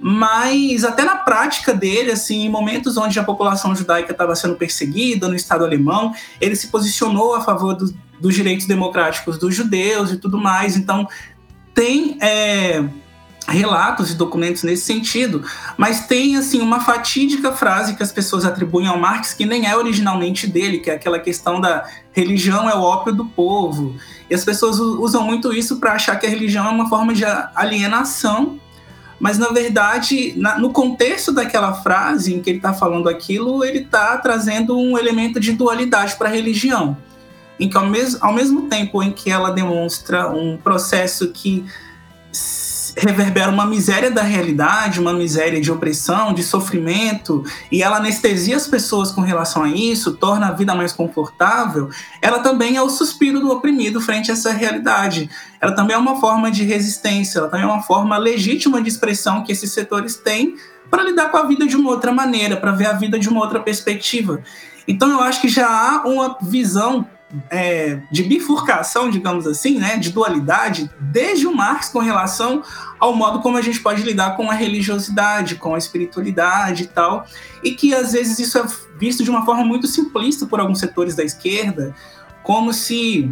mas 0.01 0.85
até 0.85 1.05
na 1.05 1.17
prática 1.17 1.75
dele, 1.75 2.13
assim, 2.13 2.47
em 2.47 2.49
momentos 2.49 2.97
onde 2.97 3.19
a 3.19 3.25
população 3.25 3.75
judaica 3.75 4.13
estava 4.13 4.35
sendo 4.37 4.55
perseguida 4.55 5.27
no 5.27 5.35
Estado 5.35 5.65
alemão, 5.65 6.13
ele 6.41 6.55
se 6.55 6.69
posicionou 6.69 7.35
a 7.35 7.41
favor 7.41 7.75
do, 7.75 7.93
dos 8.21 8.35
direitos 8.35 8.67
democráticos 8.67 9.39
dos 9.39 9.55
judeus 9.55 10.13
e 10.13 10.17
tudo 10.17 10.39
mais. 10.39 10.77
Então, 10.77 11.09
tem 11.75 12.17
é, 12.21 12.85
relatos 13.53 14.11
e 14.11 14.15
documentos 14.15 14.63
nesse 14.63 14.85
sentido, 14.85 15.43
mas 15.77 16.07
tem 16.07 16.37
assim 16.37 16.61
uma 16.61 16.81
fatídica 16.81 17.53
frase 17.53 17.97
que 17.97 18.03
as 18.03 18.13
pessoas 18.13 18.45
atribuem 18.45 18.87
ao 18.87 18.99
Marx 18.99 19.33
que 19.33 19.47
nem 19.47 19.67
é 19.67 19.77
originalmente 19.77 20.47
dele, 20.47 20.79
que 20.79 20.91
é 20.91 20.95
aquela 20.95 21.19
questão 21.19 21.61
da 21.61 21.87
religião 22.13 22.69
é 22.69 22.75
o 22.75 22.81
ópio 22.81 23.13
do 23.13 23.25
povo. 23.25 23.95
E 24.29 24.35
as 24.35 24.45
pessoas 24.45 24.79
usam 24.79 25.23
muito 25.23 25.53
isso 25.53 25.77
para 25.77 25.93
achar 25.93 26.17
que 26.17 26.27
a 26.27 26.31
religião 26.31 26.67
é 26.67 26.71
uma 26.71 26.89
forma 26.89 27.15
de 27.15 27.25
alienação, 27.55 28.61
mas 29.19 29.39
na 29.39 29.49
verdade, 29.49 30.35
na, 30.37 30.59
no 30.59 30.71
contexto 30.71 31.33
daquela 31.33 31.73
frase 31.73 32.35
em 32.35 32.43
que 32.43 32.51
ele 32.51 32.59
está 32.59 32.73
falando 32.73 33.09
aquilo, 33.09 33.65
ele 33.65 33.81
está 33.81 34.17
trazendo 34.19 34.79
um 34.79 34.99
elemento 34.99 35.41
de 35.41 35.53
dualidade 35.53 36.17
para 36.17 36.29
a 36.29 36.33
religião, 36.33 36.97
em 37.59 37.69
que 37.69 37.77
ao, 37.77 37.85
ao 38.21 38.33
mesmo 38.33 38.69
tempo 38.69 39.03
em 39.03 39.11
que 39.11 39.31
ela 39.31 39.51
demonstra 39.51 40.29
um 40.29 40.57
processo 40.57 41.33
que 41.33 41.65
reverbera 42.99 43.51
uma 43.51 43.65
miséria 43.65 44.11
da 44.11 44.23
realidade, 44.23 45.01
uma 45.01 45.13
miséria 45.13 45.61
de 45.61 45.71
opressão, 45.71 46.33
de 46.33 46.43
sofrimento, 46.43 47.45
e 47.71 47.83
ela 47.83 47.99
anestesia 47.99 48.57
as 48.57 48.67
pessoas 48.67 49.13
com 49.13 49.21
relação 49.21 49.63
a 49.63 49.69
isso, 49.69 50.17
torna 50.17 50.49
a 50.49 50.53
vida 50.53 50.75
mais 50.75 50.93
confortável, 50.93 51.89
ela 52.21 52.41
também 52.41 52.77
é 52.77 52.83
o 52.83 52.91
suspiro 52.91 53.41
do 53.41 53.51
oprimido 53.51 54.01
frente 54.01 54.31
a 54.31 54.35
essa 54.35 54.53
realidade. 54.53 55.31
Ela 55.61 55.73
também 55.73 55.95
é 55.95 55.99
uma 55.99 56.21
forma 56.21 56.51
de 56.51 56.65
resistência, 56.65 57.39
ela 57.39 57.49
também 57.49 57.65
é 57.65 57.69
uma 57.69 57.83
forma 57.83 58.17
legítima 58.19 58.83
de 58.83 58.89
expressão 58.89 59.45
que 59.45 59.53
esses 59.53 59.73
setores 59.73 60.17
têm 60.17 60.57
para 60.91 61.05
lidar 61.05 61.31
com 61.31 61.37
a 61.37 61.45
vida 61.45 61.67
de 61.67 61.77
uma 61.77 61.91
outra 61.91 62.13
maneira, 62.13 62.57
para 62.57 62.73
ver 62.73 62.87
a 62.87 62.93
vida 62.95 63.19
de 63.19 63.29
uma 63.29 63.41
outra 63.41 63.61
perspectiva. 63.61 64.43
Então 64.87 65.11
eu 65.11 65.21
acho 65.21 65.41
que 65.41 65.49
já 65.49 65.69
há 65.69 66.09
uma 66.09 66.37
visão 66.41 67.07
é, 67.51 68.01
de 68.11 68.23
bifurcação, 68.23 69.11
digamos 69.11 69.47
assim, 69.47 69.79
né, 69.79 69.97
de 69.97 70.11
dualidade, 70.11 70.91
desde 70.99 71.47
o 71.47 71.55
Marx 71.55 71.89
com 71.89 71.99
relação 71.99 72.63
ao 72.99 73.15
modo 73.15 73.41
como 73.41 73.57
a 73.57 73.63
gente 73.63 73.81
pode 73.81 74.03
lidar 74.03 74.37
com 74.37 74.51
a 74.51 74.55
religiosidade, 74.55 75.57
com 75.57 75.75
a 75.75 75.79
espiritualidade 75.79 76.85
e 76.85 76.87
tal, 76.87 77.27
e 77.63 77.73
que 77.73 77.95
às 77.95 78.13
vezes 78.13 78.39
isso 78.39 78.59
é 78.59 78.67
visto 78.99 79.23
de 79.23 79.31
uma 79.31 79.45
forma 79.45 79.65
muito 79.65 79.87
simplista 79.87 80.47
por 80.47 80.59
alguns 80.59 80.81
setores 80.81 81.15
da 81.15 81.23
esquerda, 81.23 81.95
como 82.43 82.73
se 82.73 83.31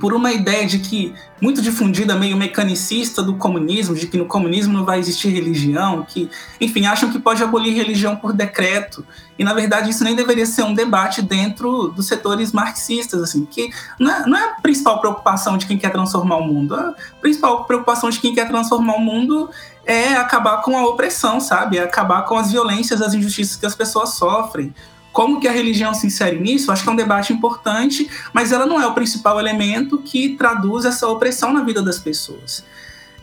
por 0.00 0.14
uma 0.14 0.32
ideia 0.32 0.66
de 0.66 0.78
que 0.78 1.14
muito 1.40 1.60
difundida, 1.60 2.14
meio 2.14 2.36
mecanicista 2.36 3.22
do 3.22 3.34
comunismo, 3.34 3.94
de 3.94 4.06
que 4.06 4.16
no 4.16 4.26
comunismo 4.26 4.72
não 4.72 4.84
vai 4.84 4.98
existir 4.98 5.28
religião, 5.28 6.02
que, 6.02 6.30
enfim, 6.60 6.86
acham 6.86 7.10
que 7.10 7.18
pode 7.18 7.42
abolir 7.42 7.74
religião 7.74 8.16
por 8.16 8.32
decreto. 8.32 9.06
E 9.38 9.44
na 9.44 9.52
verdade 9.52 9.90
isso 9.90 10.02
nem 10.02 10.16
deveria 10.16 10.46
ser 10.46 10.62
um 10.62 10.72
debate 10.72 11.20
dentro 11.20 11.88
dos 11.88 12.06
setores 12.06 12.52
marxistas, 12.52 13.22
assim, 13.22 13.44
que 13.44 13.70
não 13.98 14.10
é, 14.10 14.26
não 14.26 14.38
é 14.38 14.44
a 14.44 14.60
principal 14.60 15.00
preocupação 15.00 15.58
de 15.58 15.66
quem 15.66 15.76
quer 15.76 15.90
transformar 15.90 16.36
o 16.36 16.44
mundo. 16.44 16.74
A 16.74 16.94
principal 17.20 17.64
preocupação 17.64 18.08
de 18.08 18.18
quem 18.18 18.34
quer 18.34 18.48
transformar 18.48 18.94
o 18.94 19.00
mundo 19.00 19.50
é 19.84 20.14
acabar 20.14 20.62
com 20.62 20.76
a 20.76 20.86
opressão, 20.86 21.38
sabe? 21.40 21.78
É 21.78 21.82
acabar 21.82 22.22
com 22.22 22.36
as 22.36 22.50
violências, 22.50 23.02
as 23.02 23.14
injustiças 23.14 23.56
que 23.56 23.66
as 23.66 23.74
pessoas 23.74 24.14
sofrem. 24.14 24.74
Como 25.16 25.40
que 25.40 25.48
a 25.48 25.50
religião 25.50 25.94
se 25.94 26.06
insere 26.06 26.38
nisso? 26.38 26.70
Acho 26.70 26.82
que 26.82 26.90
é 26.90 26.92
um 26.92 26.96
debate 26.96 27.32
importante, 27.32 28.06
mas 28.34 28.52
ela 28.52 28.66
não 28.66 28.78
é 28.78 28.86
o 28.86 28.92
principal 28.92 29.40
elemento 29.40 29.96
que 29.96 30.36
traduz 30.36 30.84
essa 30.84 31.08
opressão 31.08 31.54
na 31.54 31.62
vida 31.62 31.80
das 31.80 31.98
pessoas. 31.98 32.62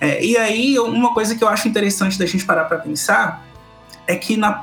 É, 0.01 0.25
e 0.25 0.35
aí, 0.35 0.79
uma 0.79 1.13
coisa 1.13 1.35
que 1.35 1.43
eu 1.43 1.47
acho 1.47 1.67
interessante 1.67 2.17
da 2.17 2.25
gente 2.25 2.45
parar 2.45 2.63
para 2.63 2.79
pensar 2.79 3.45
é 4.07 4.15
que 4.15 4.35
na, 4.35 4.59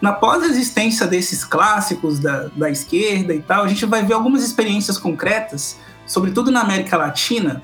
na 0.00 0.12
pós-existência 0.12 1.04
desses 1.04 1.44
clássicos 1.44 2.20
da, 2.20 2.46
da 2.54 2.70
esquerda 2.70 3.34
e 3.34 3.42
tal, 3.42 3.64
a 3.64 3.68
gente 3.68 3.84
vai 3.84 4.04
ver 4.04 4.14
algumas 4.14 4.44
experiências 4.44 4.98
concretas, 4.98 5.76
sobretudo 6.06 6.52
na 6.52 6.60
América 6.60 6.96
Latina, 6.96 7.60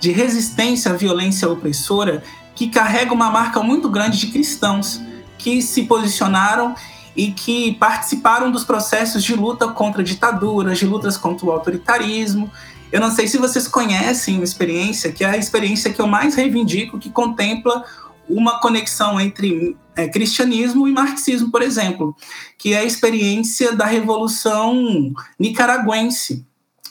de 0.00 0.10
resistência 0.10 0.90
à 0.90 0.96
violência 0.96 1.48
opressora 1.48 2.20
que 2.52 2.68
carrega 2.68 3.14
uma 3.14 3.30
marca 3.30 3.62
muito 3.62 3.88
grande 3.88 4.18
de 4.18 4.26
cristãos 4.26 5.00
que 5.38 5.62
se 5.62 5.84
posicionaram 5.84 6.74
e 7.16 7.30
que 7.30 7.74
participaram 7.74 8.50
dos 8.50 8.64
processos 8.64 9.22
de 9.22 9.34
luta 9.34 9.68
contra 9.68 10.02
ditaduras, 10.02 10.78
de 10.78 10.86
lutas 10.86 11.16
contra 11.16 11.46
o 11.46 11.52
autoritarismo. 11.52 12.50
Eu 12.90 13.00
não 13.00 13.10
sei 13.10 13.28
se 13.28 13.38
vocês 13.38 13.68
conhecem 13.68 14.36
uma 14.36 14.44
experiência, 14.44 15.12
que 15.12 15.24
é 15.24 15.28
a 15.28 15.36
experiência 15.36 15.92
que 15.92 16.00
eu 16.00 16.06
mais 16.06 16.34
reivindico, 16.34 16.98
que 16.98 17.10
contempla 17.10 17.84
uma 18.28 18.60
conexão 18.60 19.20
entre 19.20 19.76
é, 19.94 20.08
cristianismo 20.08 20.88
e 20.88 20.92
marxismo, 20.92 21.50
por 21.50 21.62
exemplo, 21.62 22.16
que 22.58 22.72
é 22.72 22.78
a 22.78 22.84
experiência 22.84 23.72
da 23.72 23.84
Revolução 23.84 25.12
Nicaragüense, 25.38 26.44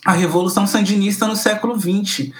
a 0.06 0.14
Revolução 0.14 0.68
Sandinista 0.68 1.28
no 1.28 1.36
século 1.36 1.80
XX. 1.80 2.32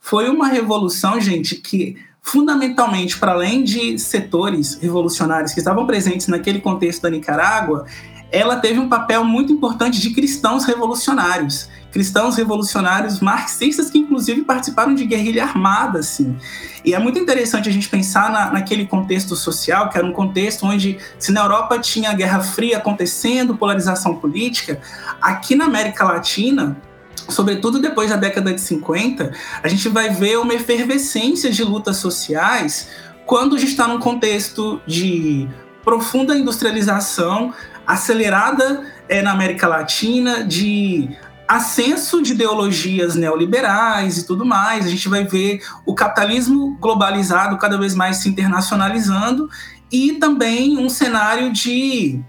Foi 0.00 0.28
uma 0.28 0.48
revolução, 0.48 1.20
gente, 1.20 1.56
que 1.56 1.96
fundamentalmente, 2.22 3.18
para 3.18 3.32
além 3.32 3.64
de 3.64 3.98
setores 3.98 4.78
revolucionários 4.80 5.52
que 5.52 5.58
estavam 5.58 5.86
presentes 5.86 6.28
naquele 6.28 6.60
contexto 6.60 7.02
da 7.02 7.10
Nicarágua, 7.10 7.84
ela 8.30 8.56
teve 8.56 8.78
um 8.78 8.88
papel 8.88 9.24
muito 9.24 9.52
importante 9.52 10.00
de 10.00 10.10
cristãos 10.10 10.64
revolucionários, 10.64 11.68
cristãos 11.90 12.36
revolucionários 12.36 13.20
marxistas 13.20 13.90
que 13.90 13.98
inclusive 13.98 14.42
participaram 14.42 14.94
de 14.94 15.04
guerrilha 15.04 15.44
armada, 15.44 15.98
assim. 15.98 16.34
E 16.82 16.94
é 16.94 16.98
muito 16.98 17.18
interessante 17.18 17.68
a 17.68 17.72
gente 17.72 17.90
pensar 17.90 18.30
na, 18.30 18.50
naquele 18.50 18.86
contexto 18.86 19.36
social, 19.36 19.90
que 19.90 19.98
era 19.98 20.06
um 20.06 20.12
contexto 20.12 20.64
onde, 20.64 20.96
se 21.18 21.30
na 21.30 21.42
Europa 21.42 21.78
tinha 21.78 22.10
a 22.10 22.14
Guerra 22.14 22.40
Fria 22.40 22.78
acontecendo, 22.78 23.54
polarização 23.54 24.16
política, 24.16 24.80
aqui 25.20 25.54
na 25.54 25.66
América 25.66 26.04
Latina 26.04 26.80
sobretudo 27.28 27.78
depois 27.78 28.10
da 28.10 28.16
década 28.16 28.52
de 28.52 28.60
50, 28.60 29.32
a 29.62 29.68
gente 29.68 29.88
vai 29.88 30.10
ver 30.10 30.38
uma 30.38 30.54
efervescência 30.54 31.50
de 31.50 31.62
lutas 31.62 31.96
sociais 31.96 32.88
quando 33.26 33.56
a 33.56 33.58
gente 33.58 33.70
está 33.70 33.86
num 33.86 33.98
contexto 33.98 34.80
de 34.86 35.48
profunda 35.84 36.36
industrialização, 36.36 37.52
acelerada 37.86 38.86
é, 39.08 39.22
na 39.22 39.32
América 39.32 39.66
Latina, 39.66 40.44
de 40.44 41.08
ascenso 41.46 42.22
de 42.22 42.32
ideologias 42.32 43.14
neoliberais 43.14 44.18
e 44.18 44.26
tudo 44.26 44.44
mais. 44.44 44.86
A 44.86 44.88
gente 44.88 45.08
vai 45.08 45.24
ver 45.24 45.62
o 45.84 45.94
capitalismo 45.94 46.76
globalizado 46.80 47.58
cada 47.58 47.78
vez 47.78 47.94
mais 47.94 48.18
se 48.18 48.28
internacionalizando 48.28 49.48
e 49.90 50.14
também 50.14 50.78
um 50.78 50.88
cenário 50.88 51.52
de 51.52 52.20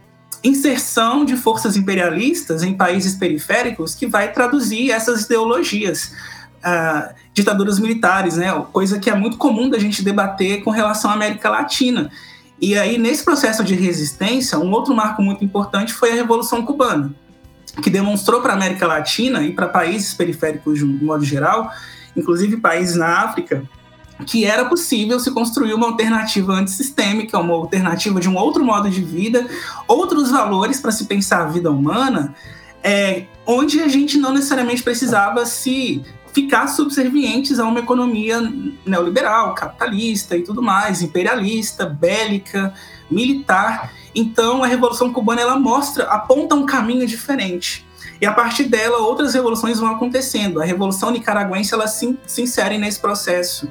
inserção 0.44 1.24
de 1.24 1.38
forças 1.38 1.78
imperialistas 1.78 2.64
em 2.64 2.74
países 2.74 3.16
periféricos 3.16 3.96
que 3.96 4.06
vai 4.06 4.32
traduzir 4.32 4.92
essas 4.92 5.24
ideologias. 5.24 6.12
Uh, 6.66 7.14
ditaduras 7.34 7.80
militares, 7.80 8.38
né? 8.38 8.52
Coisa 8.72 9.00
que 9.00 9.10
é 9.10 9.16
muito 9.16 9.38
comum 9.38 9.70
da 9.70 9.78
gente 9.78 10.04
debater 10.04 10.64
com 10.64 10.70
relação 10.70 11.10
à 11.12 11.14
América 11.14 11.50
Latina. 11.50 12.10
E 12.62 12.78
aí, 12.78 12.98
nesse 12.98 13.26
processo 13.26 13.64
de 13.64 13.76
resistência, 13.76 14.58
um 14.58 14.72
outro 14.72 14.96
marco 14.96 15.22
muito 15.22 15.44
importante 15.44 15.92
foi 15.92 16.12
a 16.12 16.16
Revolução 16.16 16.64
Cubana, 16.64 17.14
que 17.82 17.90
demonstrou 17.90 18.42
para 18.42 18.54
a 18.54 18.56
América 18.56 18.88
Latina 18.88 19.44
e 19.44 19.52
para 19.52 19.68
países 19.68 20.14
periféricos 20.14 20.80
de 20.80 20.86
um 20.86 21.00
modo 21.04 21.26
geral, 21.26 21.70
inclusive 22.16 22.58
países 22.58 22.96
na 22.96 23.24
África, 23.24 23.64
que 24.26 24.46
era 24.46 24.66
possível 24.66 25.20
se 25.20 25.32
construir 25.32 25.74
uma 25.74 25.88
alternativa 25.88 26.54
antissistêmica, 26.54 27.40
uma 27.40 27.54
alternativa 27.54 28.20
de 28.20 28.30
um 28.30 28.38
outro 28.38 28.64
modo 28.64 28.90
de 28.90 29.02
vida, 29.02 29.48
outros 29.88 30.32
valores 30.32 30.80
para 30.80 30.92
se 30.92 31.06
pensar 31.06 31.42
a 31.42 31.46
vida 31.46 31.72
humana, 31.72 32.34
é, 32.84 33.26
onde 33.46 33.82
a 33.82 33.88
gente 33.88 34.18
não 34.18 34.34
necessariamente 34.34 34.84
precisava 34.84 35.46
se 35.46 36.04
ficar 36.34 36.68
subservientes 36.68 37.60
a 37.60 37.66
uma 37.66 37.80
economia 37.80 38.42
neoliberal, 38.86 39.54
capitalista 39.54 40.36
e 40.36 40.44
tudo 40.44 40.62
mais, 40.62 41.02
imperialista, 41.02 41.86
bélica, 41.86 42.74
militar. 43.10 43.92
Então 44.16 44.64
a 44.64 44.68
Revolução 44.68 45.14
Cubana 45.14 45.42
ela 45.42 45.60
mostra, 45.60 46.06
aponta 46.06 46.56
um 46.56 46.66
caminho 46.66 47.06
diferente. 47.06 47.86
E 48.20 48.26
a 48.26 48.32
partir 48.32 48.66
dela, 48.66 49.00
outras 49.00 49.34
revoluções 49.34 49.80
vão 49.80 49.92
acontecendo. 49.92 50.62
A 50.62 50.66
Revolução 50.66 51.12
Nicaragüense 51.12 51.74
ela 51.74 51.88
se, 51.88 52.18
se 52.26 52.42
insere 52.42 52.78
nesse 52.78 53.00
processo. 53.00 53.68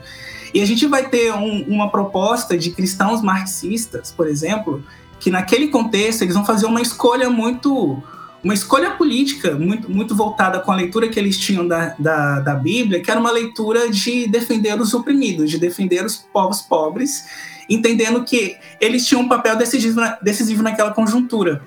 E 0.53 0.61
a 0.61 0.67
gente 0.67 0.87
vai 0.87 1.09
ter 1.09 1.33
um, 1.33 1.65
uma 1.67 1.91
proposta 1.91 2.57
de 2.57 2.71
cristãos 2.71 3.23
marxistas, 3.23 4.13
por 4.13 4.27
exemplo, 4.27 4.85
que 5.19 5.31
naquele 5.31 5.69
contexto 5.69 6.23
eles 6.23 6.35
vão 6.35 6.45
fazer 6.45 6.67
uma 6.67 6.81
escolha 6.81 7.31
muito 7.31 8.03
uma 8.43 8.55
escolha 8.55 8.91
política 8.91 9.55
muito, 9.55 9.89
muito 9.89 10.17
voltada 10.17 10.59
com 10.59 10.73
a 10.73 10.75
leitura 10.75 11.09
que 11.09 11.19
eles 11.19 11.39
tinham 11.39 11.67
da, 11.67 11.95
da, 11.97 12.41
da, 12.41 12.55
Bíblia, 12.55 13.01
que 13.01 13.09
era 13.09 13.21
uma 13.21 13.31
leitura 13.31 13.89
de 13.89 14.27
defender 14.27 14.81
os 14.81 14.93
oprimidos, 14.93 15.49
de 15.49 15.59
defender 15.59 16.05
os 16.05 16.17
povos 16.17 16.61
pobres, 16.61 17.25
entendendo 17.71 18.25
que 18.25 18.57
eles 18.81 19.07
tinham 19.07 19.23
um 19.23 19.29
papel 19.29 19.57
decisivo, 19.57 20.01
decisivo 20.21 20.61
naquela 20.61 20.91
conjuntura. 20.91 21.63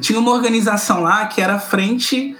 Tinha 0.00 0.18
uma 0.18 0.32
organização 0.32 1.02
lá 1.02 1.24
que 1.26 1.40
era 1.40 1.54
a 1.54 1.60
Frente 1.60 2.36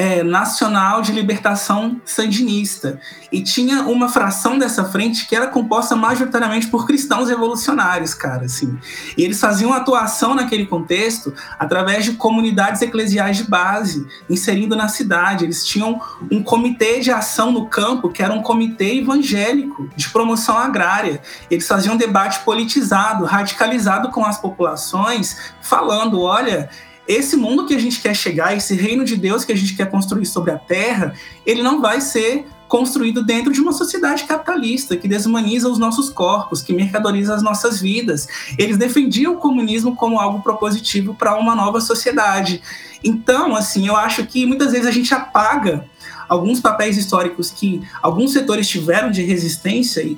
é, 0.00 0.22
Nacional 0.22 1.02
de 1.02 1.12
Libertação 1.12 2.00
Sandinista. 2.06 2.98
E 3.30 3.42
tinha 3.42 3.82
uma 3.82 4.08
fração 4.08 4.56
dessa 4.56 4.82
frente 4.82 5.28
que 5.28 5.36
era 5.36 5.46
composta 5.46 5.94
majoritariamente 5.94 6.68
por 6.68 6.86
cristãos 6.86 7.28
revolucionários, 7.28 8.14
cara, 8.14 8.46
assim. 8.46 8.78
E 9.14 9.22
eles 9.22 9.38
faziam 9.38 9.74
atuação 9.74 10.34
naquele 10.34 10.64
contexto 10.64 11.34
através 11.58 12.06
de 12.06 12.12
comunidades 12.12 12.80
eclesiais 12.80 13.36
de 13.36 13.44
base, 13.44 14.06
inserindo 14.30 14.74
na 14.74 14.88
cidade. 14.88 15.44
Eles 15.44 15.66
tinham 15.66 16.00
um 16.30 16.42
comitê 16.42 17.00
de 17.00 17.10
ação 17.10 17.52
no 17.52 17.66
campo, 17.66 18.08
que 18.08 18.22
era 18.22 18.32
um 18.32 18.40
comitê 18.40 18.96
evangélico 19.00 19.90
de 19.94 20.08
promoção 20.08 20.56
agrária. 20.56 21.20
Eles 21.50 21.68
faziam 21.68 21.94
um 21.94 21.98
debate 21.98 22.40
politizado, 22.40 23.26
radicalizado 23.26 24.08
com 24.08 24.24
as 24.24 24.38
populações, 24.38 25.36
falando, 25.60 26.22
olha, 26.22 26.70
esse 27.10 27.36
mundo 27.36 27.66
que 27.66 27.74
a 27.74 27.78
gente 27.78 28.00
quer 28.00 28.14
chegar, 28.14 28.56
esse 28.56 28.76
reino 28.76 29.04
de 29.04 29.16
Deus 29.16 29.44
que 29.44 29.52
a 29.52 29.56
gente 29.56 29.74
quer 29.74 29.90
construir 29.90 30.26
sobre 30.26 30.52
a 30.52 30.58
terra, 30.58 31.12
ele 31.44 31.60
não 31.60 31.80
vai 31.80 32.00
ser 32.00 32.46
construído 32.68 33.24
dentro 33.24 33.52
de 33.52 33.60
uma 33.60 33.72
sociedade 33.72 34.22
capitalista 34.24 34.96
que 34.96 35.08
desumaniza 35.08 35.68
os 35.68 35.76
nossos 35.76 36.08
corpos, 36.08 36.62
que 36.62 36.72
mercadoriza 36.72 37.34
as 37.34 37.42
nossas 37.42 37.80
vidas. 37.80 38.28
Eles 38.56 38.78
defendiam 38.78 39.34
o 39.34 39.38
comunismo 39.38 39.96
como 39.96 40.20
algo 40.20 40.40
propositivo 40.40 41.12
para 41.12 41.36
uma 41.36 41.56
nova 41.56 41.80
sociedade. 41.80 42.62
Então, 43.02 43.56
assim, 43.56 43.88
eu 43.88 43.96
acho 43.96 44.24
que 44.24 44.46
muitas 44.46 44.70
vezes 44.70 44.86
a 44.86 44.92
gente 44.92 45.12
apaga 45.12 45.84
alguns 46.28 46.60
papéis 46.60 46.96
históricos 46.96 47.50
que 47.50 47.82
alguns 48.00 48.32
setores 48.32 48.68
tiveram 48.68 49.10
de 49.10 49.22
resistência 49.22 50.00
e 50.00 50.16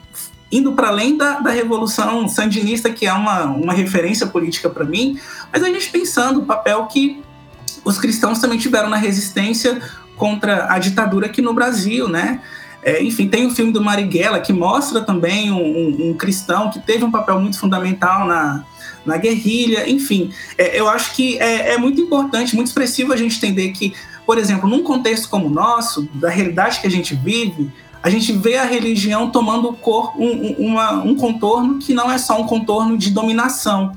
indo 0.52 0.74
para 0.74 0.88
além 0.88 1.16
da, 1.16 1.40
da 1.40 1.50
Revolução 1.50 2.28
Sandinista, 2.28 2.90
que 2.90 3.06
é 3.06 3.12
uma, 3.12 3.44
uma 3.44 3.72
referência 3.72 4.26
política 4.26 4.68
para 4.68 4.84
mim, 4.84 5.18
mas 5.50 5.62
a 5.62 5.66
gente 5.66 5.88
pensando 5.88 6.40
o 6.40 6.44
papel 6.44 6.86
que 6.86 7.22
os 7.82 7.98
cristãos 7.98 8.38
também 8.38 8.58
tiveram 8.58 8.90
na 8.90 8.96
resistência 8.96 9.80
contra 10.14 10.72
a 10.72 10.78
ditadura 10.78 11.26
aqui 11.26 11.40
no 11.40 11.54
Brasil, 11.54 12.06
né? 12.06 12.40
É, 12.82 13.02
enfim, 13.02 13.28
tem 13.28 13.46
o 13.46 13.50
filme 13.50 13.72
do 13.72 13.80
Marighella, 13.80 14.40
que 14.40 14.52
mostra 14.52 15.00
também 15.00 15.52
um, 15.52 15.56
um, 15.56 16.10
um, 16.10 16.14
cristão 16.14 16.68
que 16.68 16.80
teve 16.80 17.04
um 17.04 17.12
papel 17.12 17.40
muito 17.40 17.58
fundamental 17.58 18.26
na, 18.26 18.64
na 19.06 19.16
guerrilha. 19.16 19.88
Enfim, 19.88 20.32
é, 20.58 20.78
eu 20.78 20.88
acho 20.88 21.14
que 21.14 21.38
é, 21.38 21.74
é, 21.74 21.78
muito 21.78 22.00
importante, 22.00 22.56
muito 22.56 22.66
expressivo 22.66 23.12
a 23.12 23.16
gente 23.16 23.36
entender 23.36 23.70
que, 23.70 23.94
por 24.26 24.36
exemplo, 24.36 24.68
num 24.68 24.82
contexto 24.82 25.28
como 25.28 25.46
o 25.46 25.50
nosso, 25.50 26.08
da 26.14 26.28
realidade 26.28 26.80
que 26.80 26.86
a 26.88 26.90
gente 26.90 27.14
vive, 27.14 27.70
a 28.02 28.10
gente 28.10 28.32
vê 28.32 28.56
a 28.56 28.64
religião 28.64 29.30
tomando 29.30 29.72
cor, 29.74 30.12
um, 30.18 30.54
uma, 30.58 30.92
um 30.94 31.14
contorno 31.14 31.78
que 31.78 31.94
não 31.94 32.10
é 32.10 32.18
só 32.18 32.40
um 32.40 32.46
contorno 32.46 32.98
de 32.98 33.10
dominação, 33.10 33.92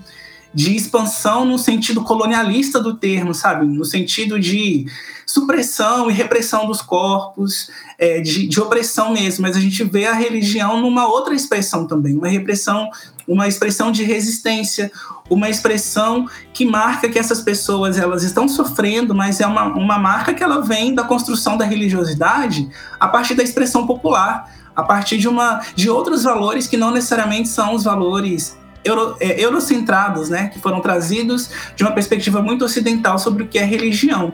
de 0.56 0.74
expansão 0.74 1.44
no 1.44 1.60
sentido 1.60 2.02
colonialista 2.02 2.80
do 2.80 2.96
termo, 2.96 3.34
sabe? 3.34 3.66
No 3.66 3.84
sentido 3.84 4.40
de 4.40 4.86
supressão 5.26 6.10
e 6.10 6.14
repressão 6.14 6.66
dos 6.66 6.82
corpos, 6.82 7.70
é, 8.00 8.22
de, 8.22 8.48
de, 8.48 8.62
opressão 8.62 9.12
mesmo. 9.12 9.42
Mas 9.42 9.58
a 9.58 9.60
gente 9.60 9.84
vê 9.84 10.06
a 10.06 10.14
religião 10.14 10.80
numa 10.80 11.08
outra 11.08 11.36
expressão 11.36 11.86
também, 11.86 12.16
uma 12.16 12.30
repressão, 12.30 12.90
uma 13.28 13.50
expressão 13.50 13.92
de 13.92 14.04
resistência, 14.04 14.90
uma 15.30 15.50
expressão 15.50 16.26
que 16.54 16.66
marca 16.66 17.10
que 17.10 17.20
essas 17.20 17.42
pessoas 17.42 17.98
elas 17.98 18.24
estão 18.24 18.48
sofrendo, 18.48 19.14
mas 19.14 19.42
é 19.42 19.48
uma, 19.48 19.66
uma 19.66 20.00
marca 20.00 20.34
que 20.34 20.44
ela 20.44 20.62
vem 20.62 20.96
da 20.96 21.04
construção 21.04 21.58
da 21.58 21.66
religiosidade 21.66 22.70
a 22.98 23.10
partir 23.10 23.36
da 23.36 23.44
expressão 23.44 23.86
popular, 23.86 24.50
a 24.74 24.84
partir 24.84 25.18
de 25.18 25.28
uma 25.28 25.62
de 25.76 25.90
outros 25.90 26.24
valores 26.24 26.66
que 26.66 26.78
não 26.78 26.92
necessariamente 26.92 27.50
são 27.50 27.76
os 27.76 27.84
valores 27.84 28.56
euro, 28.86 29.18
é, 29.20 29.44
eurocentrados, 29.44 30.30
né, 30.30 30.48
que 30.48 30.60
foram 30.60 30.80
trazidos 30.80 31.50
de 31.76 31.84
uma 31.84 31.92
perspectiva 31.92 32.42
muito 32.42 32.64
ocidental 32.64 33.20
sobre 33.20 33.44
o 33.44 33.48
que 33.48 33.58
é 33.58 33.66
religião. 33.66 34.34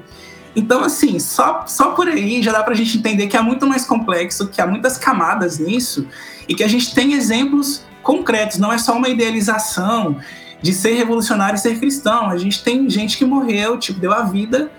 Então, 0.55 0.83
assim, 0.83 1.17
só, 1.17 1.65
só 1.65 1.91
por 1.91 2.07
aí 2.07 2.43
já 2.43 2.51
dá 2.51 2.61
para 2.61 2.73
a 2.73 2.77
gente 2.77 2.97
entender 2.97 3.27
que 3.27 3.37
é 3.37 3.41
muito 3.41 3.65
mais 3.65 3.85
complexo, 3.85 4.49
que 4.49 4.61
há 4.61 4.67
muitas 4.67 4.97
camadas 4.97 5.57
nisso 5.57 6.05
e 6.47 6.53
que 6.53 6.63
a 6.63 6.67
gente 6.67 6.93
tem 6.93 7.13
exemplos 7.13 7.83
concretos, 8.03 8.57
não 8.57 8.73
é 8.73 8.77
só 8.77 8.93
uma 8.93 9.07
idealização 9.07 10.17
de 10.61 10.73
ser 10.73 10.93
revolucionário 10.93 11.55
e 11.55 11.59
ser 11.59 11.79
cristão. 11.79 12.29
A 12.29 12.37
gente 12.37 12.63
tem 12.63 12.89
gente 12.89 13.17
que 13.17 13.25
morreu, 13.25 13.77
tipo, 13.77 13.99
deu 13.99 14.11
a 14.11 14.23
vida. 14.23 14.69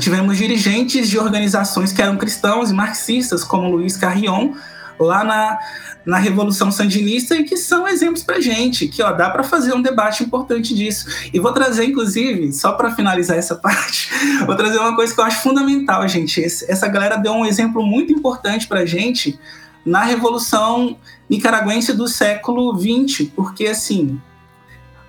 Tivemos 0.00 0.36
dirigentes 0.36 1.08
de 1.08 1.18
organizações 1.18 1.92
que 1.92 2.00
eram 2.00 2.16
cristãos 2.16 2.70
e 2.70 2.74
marxistas, 2.74 3.44
como 3.44 3.70
Luiz 3.70 3.96
Carrion, 3.96 4.54
lá 4.98 5.24
na, 5.24 5.58
na 6.04 6.18
Revolução 6.18 6.70
Sandinista, 6.70 7.36
e 7.36 7.44
que 7.44 7.56
são 7.56 7.86
exemplos 7.86 8.22
para 8.22 8.40
gente, 8.40 8.88
que 8.88 9.02
ó, 9.02 9.12
dá 9.12 9.30
para 9.30 9.42
fazer 9.42 9.74
um 9.74 9.82
debate 9.82 10.24
importante 10.24 10.74
disso. 10.74 11.06
E 11.32 11.38
vou 11.38 11.52
trazer, 11.52 11.84
inclusive, 11.84 12.52
só 12.52 12.72
para 12.72 12.90
finalizar 12.90 13.36
essa 13.36 13.54
parte, 13.56 14.08
vou 14.46 14.56
trazer 14.56 14.78
uma 14.78 14.94
coisa 14.94 15.14
que 15.14 15.20
eu 15.20 15.24
acho 15.24 15.42
fundamental, 15.42 16.06
gente. 16.08 16.42
Essa 16.42 16.88
galera 16.88 17.16
deu 17.16 17.32
um 17.32 17.46
exemplo 17.46 17.84
muito 17.84 18.12
importante 18.12 18.66
para 18.66 18.84
gente 18.86 19.38
na 19.84 20.04
Revolução 20.04 20.96
Nicaragüense 21.28 21.92
do 21.92 22.06
século 22.06 22.76
XX, 22.78 23.28
porque 23.34 23.66
assim 23.66 24.20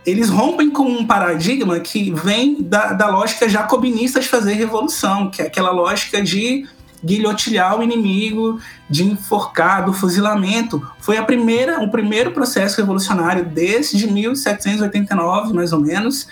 eles 0.05 0.29
rompem 0.29 0.69
com 0.69 0.83
um 0.83 1.05
paradigma 1.05 1.79
que 1.79 2.11
vem 2.11 2.61
da, 2.61 2.93
da 2.93 3.07
lógica 3.07 3.47
jacobinista 3.47 4.19
de 4.19 4.27
fazer 4.27 4.53
revolução, 4.53 5.29
que 5.29 5.41
é 5.41 5.45
aquela 5.45 5.71
lógica 5.71 6.21
de 6.21 6.65
guilhotilhar 7.03 7.79
o 7.79 7.83
inimigo, 7.83 8.59
de 8.89 9.03
enforcar, 9.03 9.85
do 9.85 9.93
fuzilamento. 9.93 10.85
Foi 10.99 11.17
a 11.17 11.23
primeira, 11.23 11.81
o 11.81 11.89
primeiro 11.89 12.31
processo 12.31 12.77
revolucionário 12.77 13.45
desde 13.45 14.07
1789, 14.07 15.53
mais 15.53 15.73
ou 15.73 15.79
menos, 15.79 16.27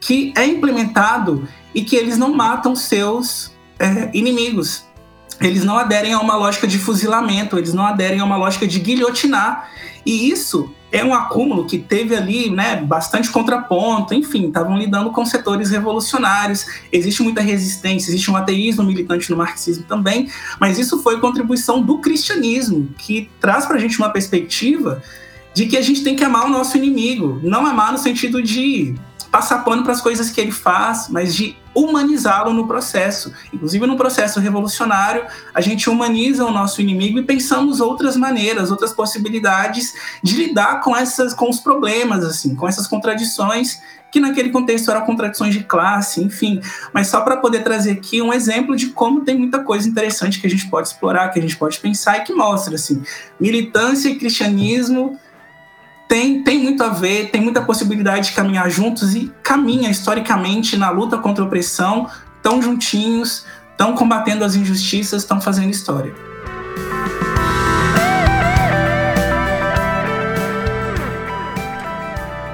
que 0.00 0.32
é 0.36 0.44
implementado 0.44 1.48
e 1.74 1.82
que 1.82 1.96
eles 1.96 2.16
não 2.16 2.34
matam 2.34 2.74
seus 2.74 3.52
é, 3.78 4.10
inimigos. 4.12 4.84
Eles 5.40 5.64
não 5.64 5.76
aderem 5.76 6.14
a 6.14 6.20
uma 6.20 6.36
lógica 6.36 6.66
de 6.66 6.78
fuzilamento, 6.78 7.58
eles 7.58 7.74
não 7.74 7.84
aderem 7.84 8.20
a 8.20 8.24
uma 8.24 8.36
lógica 8.36 8.66
de 8.66 8.78
guilhotinar. 8.78 9.68
E 10.04 10.30
isso 10.30 10.74
é 10.92 11.04
um 11.04 11.12
acúmulo 11.12 11.66
que 11.66 11.78
teve 11.78 12.14
ali 12.14 12.50
né, 12.50 12.76
bastante 12.76 13.30
contraponto, 13.30 14.14
enfim, 14.14 14.48
estavam 14.48 14.78
lidando 14.78 15.10
com 15.10 15.24
setores 15.24 15.70
revolucionários, 15.70 16.66
existe 16.92 17.22
muita 17.22 17.40
resistência, 17.40 18.10
existe 18.10 18.30
um 18.30 18.36
ateísmo 18.36 18.84
militante 18.84 19.30
no 19.30 19.36
marxismo 19.36 19.84
também, 19.84 20.30
mas 20.60 20.78
isso 20.78 21.02
foi 21.02 21.20
contribuição 21.20 21.82
do 21.82 21.98
cristianismo, 21.98 22.88
que 22.98 23.28
traz 23.40 23.66
para 23.66 23.76
a 23.76 23.80
gente 23.80 23.98
uma 23.98 24.10
perspectiva 24.10 25.02
de 25.52 25.66
que 25.66 25.76
a 25.76 25.82
gente 25.82 26.04
tem 26.04 26.14
que 26.14 26.22
amar 26.22 26.46
o 26.46 26.50
nosso 26.50 26.76
inimigo, 26.76 27.40
não 27.42 27.66
amar 27.66 27.90
no 27.90 27.98
sentido 27.98 28.42
de 28.42 28.94
passar 29.36 29.62
pano 29.64 29.82
para 29.82 29.92
as 29.92 30.00
coisas 30.00 30.30
que 30.30 30.40
ele 30.40 30.50
faz, 30.50 31.08
mas 31.10 31.34
de 31.34 31.54
humanizá-lo 31.74 32.54
no 32.54 32.66
processo. 32.66 33.34
Inclusive, 33.52 33.86
no 33.86 33.94
processo 33.94 34.40
revolucionário, 34.40 35.26
a 35.52 35.60
gente 35.60 35.90
humaniza 35.90 36.42
o 36.42 36.50
nosso 36.50 36.80
inimigo 36.80 37.18
e 37.18 37.22
pensamos 37.22 37.78
outras 37.78 38.16
maneiras, 38.16 38.70
outras 38.70 38.94
possibilidades 38.94 39.92
de 40.22 40.36
lidar 40.36 40.80
com 40.80 40.96
essas, 40.96 41.34
com 41.34 41.50
os 41.50 41.60
problemas, 41.60 42.24
assim, 42.24 42.54
com 42.54 42.66
essas 42.66 42.86
contradições 42.86 43.78
que 44.10 44.18
naquele 44.18 44.48
contexto 44.48 44.90
eram 44.90 45.04
contradições 45.04 45.52
de 45.52 45.64
classe, 45.64 46.22
enfim. 46.22 46.62
Mas 46.94 47.08
só 47.08 47.20
para 47.20 47.36
poder 47.36 47.62
trazer 47.62 47.90
aqui 47.90 48.22
um 48.22 48.32
exemplo 48.32 48.74
de 48.74 48.86
como 48.86 49.20
tem 49.20 49.36
muita 49.36 49.58
coisa 49.58 49.86
interessante 49.86 50.40
que 50.40 50.46
a 50.46 50.50
gente 50.50 50.66
pode 50.70 50.88
explorar, 50.88 51.28
que 51.28 51.38
a 51.38 51.42
gente 51.42 51.58
pode 51.58 51.78
pensar 51.78 52.16
e 52.16 52.20
que 52.22 52.32
mostra, 52.32 52.76
assim, 52.76 53.02
militância 53.38 54.08
e 54.08 54.16
cristianismo 54.16 55.20
tem, 56.08 56.42
tem 56.42 56.58
muito 56.58 56.82
a 56.82 56.88
ver, 56.88 57.30
tem 57.30 57.40
muita 57.40 57.62
possibilidade 57.62 58.28
de 58.28 58.34
caminhar 58.34 58.70
juntos 58.70 59.14
e 59.14 59.32
caminha 59.42 59.90
historicamente 59.90 60.76
na 60.76 60.90
luta 60.90 61.18
contra 61.18 61.42
a 61.42 61.46
opressão, 61.46 62.08
tão 62.42 62.62
juntinhos, 62.62 63.44
estão 63.72 63.94
combatendo 63.94 64.44
as 64.44 64.54
injustiças, 64.54 65.22
estão 65.22 65.40
fazendo 65.40 65.70
história. 65.70 66.14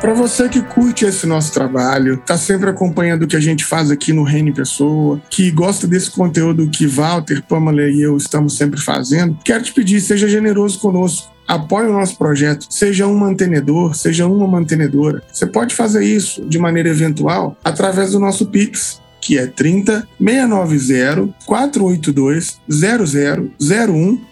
Para 0.03 0.15
você 0.15 0.49
que 0.49 0.61
curte 0.61 1.05
esse 1.05 1.29
nosso 1.29 1.53
trabalho, 1.53 2.21
tá 2.27 2.37
sempre 2.37 2.69
acompanhando 2.69 3.23
o 3.23 3.29
que 3.29 3.37
a 3.37 3.41
gente 3.41 3.65
faz 3.65 3.89
aqui 3.89 4.13
no 4.13 4.25
Reino 4.25 4.53
Pessoa, 4.53 5.23
que 5.31 5.49
gosta 5.53 5.87
desse 5.87 6.11
conteúdo 6.11 6.69
que 6.69 6.89
Walter, 6.89 7.41
Pamela 7.49 7.83
e 7.83 8.03
eu 8.03 8.17
estamos 8.17 8.57
sempre 8.57 8.81
fazendo, 8.81 9.39
quero 9.45 9.63
te 9.63 9.73
pedir, 9.73 10.01
seja 10.01 10.29
generoso 10.29 10.81
conosco 10.81 11.31
apoie 11.47 11.87
o 11.87 11.93
nosso 11.93 12.19
projeto, 12.19 12.67
seja 12.69 13.07
um 13.07 13.17
mantenedor, 13.17 13.95
seja 13.95 14.27
uma 14.27 14.47
mantenedora. 14.49 15.23
Você 15.31 15.47
pode 15.47 15.75
fazer 15.75 16.05
isso 16.05 16.45
de 16.47 16.59
maneira 16.59 16.89
eventual 16.89 17.57
através 17.63 18.13
do 18.13 18.19
nosso 18.19 18.47
Pix, 18.47 19.01
que 19.21 19.39
é 19.39 19.47
30 19.47 20.09
690 20.19 21.35
482 21.47 22.61
0001 22.69 24.32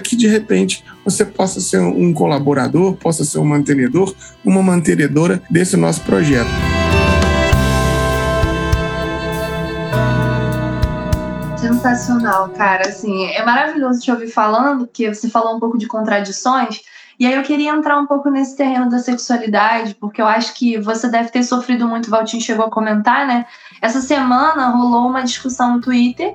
que 0.00 0.16
de 0.16 0.26
repente 0.26 0.84
você 1.04 1.24
possa 1.24 1.60
ser 1.60 1.80
um 1.80 2.12
colaborador, 2.12 2.94
possa 2.94 3.24
ser 3.24 3.38
um 3.38 3.44
mantenedor, 3.44 4.14
uma 4.44 4.62
mantenedora 4.62 5.42
desse 5.50 5.76
nosso 5.76 6.00
projeto. 6.02 6.50
Sensacional, 11.56 12.48
cara. 12.50 12.88
Assim, 12.88 13.26
é 13.26 13.44
maravilhoso 13.44 14.00
te 14.00 14.10
ouvir 14.10 14.28
falando, 14.28 14.86
porque 14.86 15.12
você 15.12 15.28
falou 15.28 15.56
um 15.56 15.60
pouco 15.60 15.78
de 15.78 15.86
contradições. 15.86 16.80
E 17.18 17.26
aí 17.26 17.34
eu 17.34 17.42
queria 17.42 17.70
entrar 17.70 17.98
um 17.98 18.06
pouco 18.06 18.30
nesse 18.30 18.56
terreno 18.56 18.88
da 18.90 18.98
sexualidade, 18.98 19.94
porque 19.94 20.20
eu 20.20 20.26
acho 20.26 20.54
que 20.54 20.78
você 20.78 21.08
deve 21.08 21.28
ter 21.28 21.44
sofrido 21.44 21.86
muito, 21.86 22.06
o 22.06 22.10
Valtinho 22.10 22.42
chegou 22.42 22.66
a 22.66 22.70
comentar, 22.70 23.26
né? 23.26 23.46
Essa 23.80 24.00
semana 24.00 24.70
rolou 24.70 25.08
uma 25.08 25.22
discussão 25.22 25.74
no 25.74 25.80
Twitter 25.80 26.34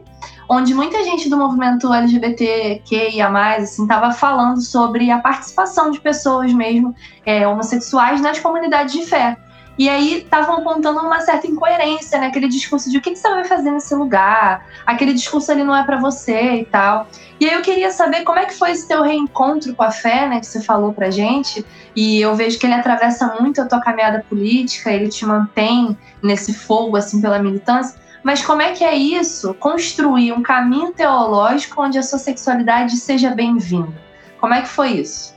onde 0.50 0.74
muita 0.74 1.04
gente 1.04 1.30
do 1.30 1.38
movimento 1.38 1.94
LGBTQIA+, 1.94 3.30
assim, 3.58 3.84
estava 3.84 4.12
falando 4.12 4.62
sobre 4.62 5.12
a 5.12 5.20
participação 5.20 5.92
de 5.92 6.00
pessoas 6.00 6.54
mesmo 6.54 6.96
é, 7.26 7.48
homossexuais 7.48 8.22
nas 8.22 8.40
comunidades 8.40 8.94
de 8.94 9.06
fé. 9.06 9.38
E 9.78 9.88
aí 9.88 10.24
estavam 10.24 10.58
apontando 10.58 11.00
uma 11.00 11.22
certa 11.22 11.46
incoerência, 11.46 12.18
né? 12.18 12.28
Aquele 12.28 12.48
discurso 12.48 12.90
de 12.90 12.98
o 12.98 13.02
que, 13.02 13.12
que 13.12 13.20
você 13.20 13.30
vai 13.30 13.46
fazer 13.46 13.70
nesse 13.70 13.94
lugar, 13.94 14.66
aquele 14.84 15.14
discurso 15.14 15.52
ali 15.52 15.64
não 15.64 15.76
é 15.76 15.84
para 15.84 15.98
você 15.98 16.56
e 16.56 16.66
tal. 16.66 17.08
E 17.40 17.48
aí 17.48 17.54
eu 17.54 17.62
queria 17.62 17.92
saber 17.92 18.24
como 18.24 18.40
é 18.40 18.46
que 18.46 18.56
foi 18.56 18.72
esse 18.72 18.88
teu 18.88 19.04
reencontro 19.04 19.76
com 19.76 19.84
a 19.84 19.92
fé, 19.92 20.28
né? 20.28 20.40
Que 20.40 20.48
você 20.48 20.62
falou 20.62 20.94
pra 20.94 21.12
gente. 21.12 21.64
E 21.96 22.20
eu 22.20 22.36
vejo 22.36 22.58
que 22.58 22.66
ele 22.66 22.74
atravessa 22.74 23.36
muito 23.40 23.62
a 23.62 23.66
tua 23.66 23.80
caminhada 23.80 24.26
política, 24.28 24.92
ele 24.92 25.10
te 25.10 25.24
mantém 25.24 25.96
nesse 26.24 26.56
fogo, 26.56 26.98
assim, 26.98 27.22
pela 27.22 27.38
militância. 27.38 28.00
Mas 28.28 28.44
como 28.44 28.62
é 28.62 28.74
que 28.74 28.84
é 28.84 28.94
isso? 28.94 29.54
Construir 29.54 30.34
um 30.34 30.44
caminho 30.44 30.92
teológico 30.92 31.82
onde 31.82 31.98
a 31.98 32.04
sua 32.04 32.20
sexualidade 32.20 32.98
seja 32.98 33.30
bem-vinda. 33.30 33.94
Como 34.38 34.54
é 34.54 34.62
que 34.64 34.68
foi 34.68 35.00
isso? 35.00 35.34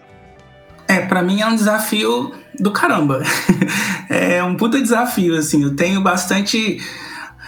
É, 0.88 0.98
para 1.02 1.22
mim 1.22 1.40
é 1.40 1.46
um 1.46 1.54
desafio 1.54 2.34
do 2.58 2.72
caramba. 2.72 3.22
é 4.10 4.42
um 4.42 4.56
puta 4.56 4.82
desafio, 4.82 5.36
assim. 5.36 5.62
Eu 5.62 5.76
tenho 5.76 6.00
bastante. 6.00 6.84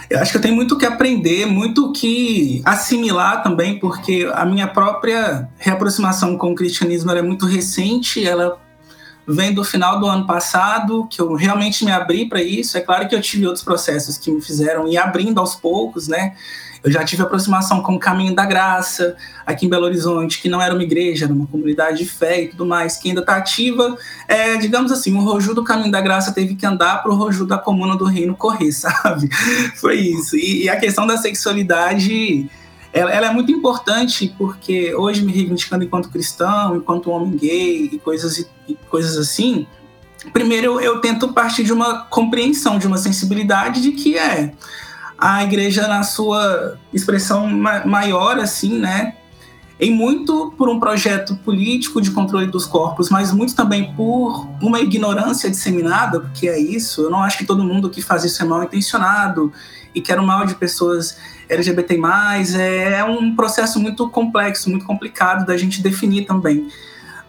Eu 0.09 0.21
acho 0.21 0.31
que 0.31 0.37
eu 0.37 0.41
tenho 0.41 0.55
muito 0.55 0.77
que 0.77 0.85
aprender, 0.85 1.45
muito 1.45 1.91
que 1.91 2.61
assimilar 2.63 3.43
também, 3.43 3.77
porque 3.79 4.31
a 4.33 4.45
minha 4.45 4.69
própria 4.69 5.49
reaproximação 5.57 6.37
com 6.37 6.53
o 6.53 6.55
cristianismo 6.55 7.11
é 7.11 7.21
muito 7.21 7.45
recente, 7.45 8.25
ela 8.25 8.62
vem 9.27 9.53
do 9.53 9.63
final 9.63 9.99
do 9.99 10.05
ano 10.05 10.25
passado, 10.25 11.07
que 11.09 11.21
eu 11.21 11.33
realmente 11.35 11.85
me 11.85 11.91
abri 11.91 12.25
para 12.27 12.41
isso. 12.41 12.77
É 12.77 12.81
claro 12.81 13.07
que 13.07 13.15
eu 13.15 13.21
tive 13.21 13.45
outros 13.45 13.63
processos 13.63 14.17
que 14.17 14.31
me 14.31 14.41
fizeram 14.41 14.87
ir 14.87 14.97
abrindo 14.97 15.39
aos 15.39 15.55
poucos, 15.55 16.07
né? 16.07 16.35
Eu 16.83 16.91
já 16.91 17.03
tive 17.05 17.23
aproximação 17.23 17.81
com 17.81 17.95
o 17.95 17.99
Caminho 17.99 18.35
da 18.35 18.45
Graça, 18.45 19.15
aqui 19.45 19.65
em 19.65 19.69
Belo 19.69 19.85
Horizonte, 19.85 20.41
que 20.41 20.49
não 20.49 20.61
era 20.61 20.73
uma 20.73 20.83
igreja, 20.83 21.23
era 21.25 21.33
uma 21.33 21.47
comunidade 21.47 21.99
de 21.99 22.05
fé 22.05 22.41
e 22.41 22.47
tudo 22.49 22.65
mais, 22.65 22.97
que 22.97 23.07
ainda 23.07 23.21
está 23.21 23.37
ativa. 23.37 23.97
É, 24.27 24.57
digamos 24.57 24.91
assim, 24.91 25.15
o 25.15 25.21
Roju 25.21 25.53
do 25.53 25.63
Caminho 25.63 25.91
da 25.91 26.01
Graça 26.01 26.33
teve 26.33 26.55
que 26.55 26.65
andar 26.65 27.01
para 27.01 27.09
o 27.09 27.15
Roju 27.15 27.45
da 27.45 27.57
Comuna 27.57 27.95
do 27.95 28.03
Reino 28.03 28.35
correr, 28.35 28.71
sabe? 28.73 29.29
Foi 29.77 29.95
isso. 29.95 30.35
E, 30.35 30.63
e 30.63 30.69
a 30.69 30.75
questão 30.75 31.07
da 31.07 31.15
sexualidade 31.15 32.49
ela, 32.93 33.11
ela, 33.11 33.27
é 33.27 33.31
muito 33.31 33.51
importante 33.51 34.33
porque 34.37 34.93
hoje 34.93 35.23
me 35.23 35.31
reivindicando 35.31 35.83
enquanto 35.83 36.09
cristão, 36.09 36.77
enquanto 36.77 37.09
homem 37.09 37.35
gay 37.35 37.89
e 37.91 37.99
coisas, 37.99 38.47
e 38.67 38.75
coisas 38.89 39.17
assim, 39.17 39.65
primeiro 40.31 40.65
eu, 40.65 40.81
eu 40.81 41.01
tento 41.01 41.33
partir 41.33 41.63
de 41.63 41.73
uma 41.73 42.03
compreensão, 42.05 42.77
de 42.77 42.85
uma 42.85 42.97
sensibilidade 42.97 43.81
de 43.81 43.91
que 43.93 44.17
é 44.17 44.53
a 45.17 45.43
igreja 45.43 45.87
na 45.87 46.03
sua 46.03 46.77
expressão 46.93 47.47
ma 47.47 47.85
maior, 47.85 48.37
assim, 48.37 48.77
né? 48.77 49.15
Em 49.79 49.91
muito 49.91 50.53
por 50.57 50.69
um 50.69 50.79
projeto 50.79 51.35
político 51.37 51.99
de 51.99 52.11
controle 52.11 52.47
dos 52.47 52.65
corpos, 52.65 53.09
mas 53.09 53.31
muito 53.31 53.55
também 53.55 53.93
por 53.93 54.47
uma 54.61 54.79
ignorância 54.79 55.49
disseminada, 55.49 56.19
porque 56.19 56.47
é 56.47 56.59
isso. 56.59 57.01
Eu 57.01 57.09
não 57.09 57.23
acho 57.23 57.37
que 57.37 57.45
todo 57.45 57.63
mundo 57.63 57.89
que 57.89 58.01
faz 58.01 58.23
isso 58.23 58.41
é 58.41 58.45
mal 58.45 58.63
intencionado 58.63 59.51
e 59.93 60.01
quer 60.01 60.19
o 60.19 60.25
mal 60.25 60.45
de 60.45 60.55
pessoas 60.55 61.17
LGBT+, 61.49 61.99
é, 62.57 62.99
é 62.99 63.03
um 63.03 63.35
processo 63.35 63.79
muito 63.79 64.07
complexo, 64.09 64.69
muito 64.69 64.85
complicado 64.85 65.45
da 65.45 65.57
gente 65.57 65.81
definir 65.81 66.25
também. 66.25 66.67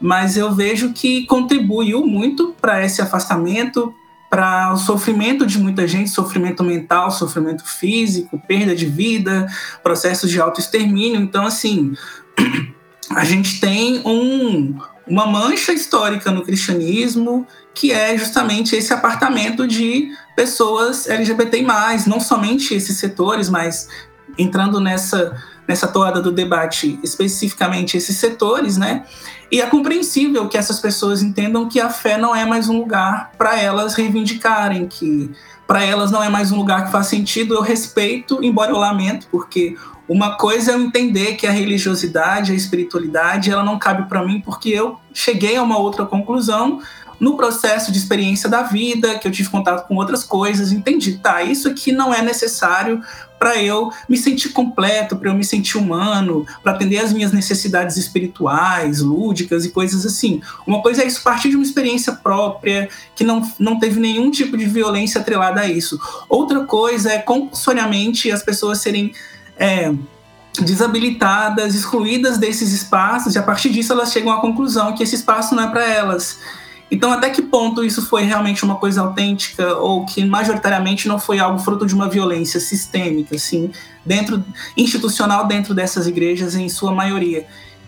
Mas 0.01 0.37
eu 0.37 0.55
vejo 0.55 0.93
que 0.93 1.27
contribuiu 1.27 2.07
muito 2.07 2.55
para 2.61 2.85
esse 2.85 3.01
afastamento, 3.01 3.95
para 4.35 4.73
o 4.73 4.77
sofrimento 4.77 5.47
de 5.47 5.61
muita 5.61 5.87
gente, 5.87 6.11
sofrimento 6.11 6.65
mental, 6.65 7.09
sofrimento 7.09 7.65
físico, 7.65 8.37
perda 8.49 8.75
de 8.75 8.85
vida, 8.85 9.47
processos 9.81 10.29
de 10.29 10.41
autoextermínio. 10.41 11.21
Então, 11.21 11.47
assim, 11.47 11.95
a 13.15 13.25
gente 13.25 13.61
tem 13.61 14.03
um, 14.05 14.77
uma 15.07 15.25
mancha 15.25 15.73
histórica 15.73 16.33
no 16.33 16.43
cristianismo 16.43 17.47
que 17.73 17.93
é 17.93 18.19
justamente 18.19 18.75
esse 18.75 18.93
apartamento 18.93 19.69
de 19.69 20.11
pessoas 20.35 21.09
LGBT+, 21.09 21.65
não 22.09 22.19
somente 22.19 22.75
esses 22.75 22.99
setores, 22.99 23.49
mas 23.49 23.89
entrando 24.37 24.81
nessa 24.81 25.41
nessa 25.67 25.89
toada 25.89 26.21
do 26.21 26.31
debate 26.31 26.99
especificamente 27.03 27.97
esses 27.97 28.17
setores, 28.17 28.77
né? 28.77 29.05
E 29.51 29.61
é 29.61 29.67
compreensível 29.67 30.49
que 30.49 30.59
essas 30.59 30.81
pessoas 30.81 31.23
entendam 31.23 31.69
que 31.69 31.81
a 31.81 31.89
fé 31.89 32.19
não 32.19 32.35
é 32.35 32.45
mais 32.45 32.69
um 32.69 32.79
lugar 32.79 33.33
para 33.39 33.59
elas 33.59 33.95
reivindicarem, 33.95 34.87
que 34.87 35.31
para 35.67 35.83
elas 35.83 36.11
não 36.11 36.23
é 36.23 36.29
mais 36.29 36.53
um 36.53 36.57
lugar 36.57 36.87
que 36.87 36.93
faz 36.93 37.07
sentido. 37.07 37.55
Eu 37.55 37.63
respeito, 37.63 38.43
embora 38.43 38.71
eu 38.71 38.77
lamento, 38.77 39.27
porque 39.31 39.77
uma 40.09 40.37
coisa 40.37 40.73
é 40.73 40.75
eu 40.75 40.81
entender 40.81 41.35
que 41.35 41.47
a 41.47 41.51
religiosidade, 41.51 42.53
a 42.53 42.55
espiritualidade, 42.55 43.51
ela 43.51 43.65
não 43.65 43.79
cabe 43.79 44.09
para 44.09 44.25
mim 44.25 44.41
porque 44.41 44.69
eu 44.69 44.99
cheguei 45.13 45.57
a 45.57 45.63
uma 45.63 45.79
outra 45.79 46.05
conclusão 46.05 46.81
no 47.19 47.37
processo 47.37 47.93
de 47.93 47.99
experiência 47.99 48.49
da 48.49 48.63
vida, 48.63 49.19
que 49.19 49.27
eu 49.27 49.33
tive 49.33 49.49
contato 49.49 49.87
com 49.87 49.97
outras 49.97 50.25
coisas, 50.25 50.73
entendi, 50.73 51.19
tá, 51.19 51.43
isso 51.43 51.69
aqui 51.69 51.93
não 51.93 52.13
é 52.13 52.23
necessário 52.23 53.03
para 53.39 53.63
eu 53.63 53.93
me 54.09 54.17
sentir 54.17 54.51
completo, 54.51 55.17
para 55.17 55.29
eu 55.29 55.35
me 55.35 55.45
sentir 55.45 55.77
humano, 55.77 56.47
para 56.63 56.73
atender 56.73 56.99
às 56.99 57.13
minhas 57.13 57.31
necessidades 57.31 57.97
espirituais, 57.97 59.01
lúdicas 59.01 59.67
e 59.67 59.71
coisas 59.71 60.07
assim. 60.07 60.41
Uma 60.67 60.81
coisa 60.81 61.03
é 61.03 61.07
isso 61.07 61.23
partir 61.23 61.51
de 61.51 61.57
uma 61.57 61.65
experiência 61.65 62.13
própria, 62.13 62.89
que 63.15 63.23
não, 63.23 63.43
não 63.59 63.79
teve 63.79 64.01
nenhum 64.01 64.31
tipo 64.31 64.57
de 64.57 64.65
violência 64.65 65.21
atrelada 65.21 65.61
a 65.61 65.69
isso. 65.69 66.01
Outra 66.27 66.65
coisa 66.65 67.13
é 67.13 67.19
compulsoriamente 67.19 68.31
as 68.31 68.43
pessoas 68.43 68.79
serem. 68.79 69.13
É, 69.59 69.93
desabilitadas, 70.61 71.75
excluídas 71.75 72.39
desses 72.39 72.73
espaços, 72.73 73.35
e 73.35 73.39
a 73.39 73.43
partir 73.43 73.71
disso 73.71 73.93
elas 73.93 74.13
chegam 74.13 74.33
à 74.33 74.41
conclusão 74.41 74.95
que 74.95 75.03
esse 75.03 75.17
espaço 75.17 75.53
não 75.53 75.65
é 75.65 75.67
para 75.69 75.85
elas. 75.85 76.39
Então, 76.91 77.13
até 77.13 77.31
que 77.31 77.43
ponto 77.43 77.83
isso 77.83 78.07
foi 78.07 78.23
realmente 78.23 78.65
uma 78.65 78.77
coisa 78.77 79.01
autêntica 79.01 79.77
ou 79.77 80.05
que 80.05 80.25
majoritariamente 80.25 81.09
não 81.09 81.19
foi 81.19 81.39
algo 81.39 81.59
fruto 81.59 81.87
de 81.87 81.95
uma 81.95 82.09
violência 82.09 82.61
sistêmica, 82.61 83.35
assim, 83.35 83.71
dentro 84.05 84.45
institucional 84.77 85.47
dentro 85.47 85.75
dessas 85.75 86.07
igrejas 86.07 86.55
em 86.55 86.69
sua 86.69 86.93
maioria. 86.93 87.47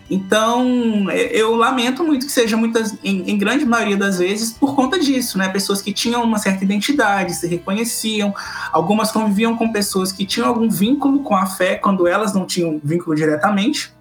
Então, 0.08 1.10
é, 1.10 1.36
eu 1.36 1.56
lamento 1.56 2.04
muito 2.04 2.26
que 2.26 2.32
seja 2.32 2.56
muitas, 2.56 2.96
em, 3.02 3.28
em, 3.28 3.36
grande 3.36 3.64
maioria 3.64 3.96
das 3.96 4.18
vezes, 4.18 4.52
por 4.52 4.74
conta 4.74 4.98
disso, 4.98 5.36
né? 5.36 5.48
Pessoas 5.48 5.82
que 5.82 5.92
tinham 5.92 6.22
uma 6.22 6.38
certa 6.38 6.64
identidade, 6.64 7.34
se 7.34 7.46
reconheciam, 7.48 8.32
algumas 8.72 9.10
conviviam 9.10 9.56
com 9.56 9.72
pessoas 9.72 10.12
que 10.12 10.24
tinham 10.24 10.48
algum 10.48 10.68
vínculo 10.70 11.20
com 11.20 11.34
a 11.34 11.46
fé 11.46 11.74
quando 11.74 12.06
elas 12.06 12.32
não 12.32 12.46
tinham 12.46 12.80
vínculo 12.82 13.16
diretamente, 13.16 13.95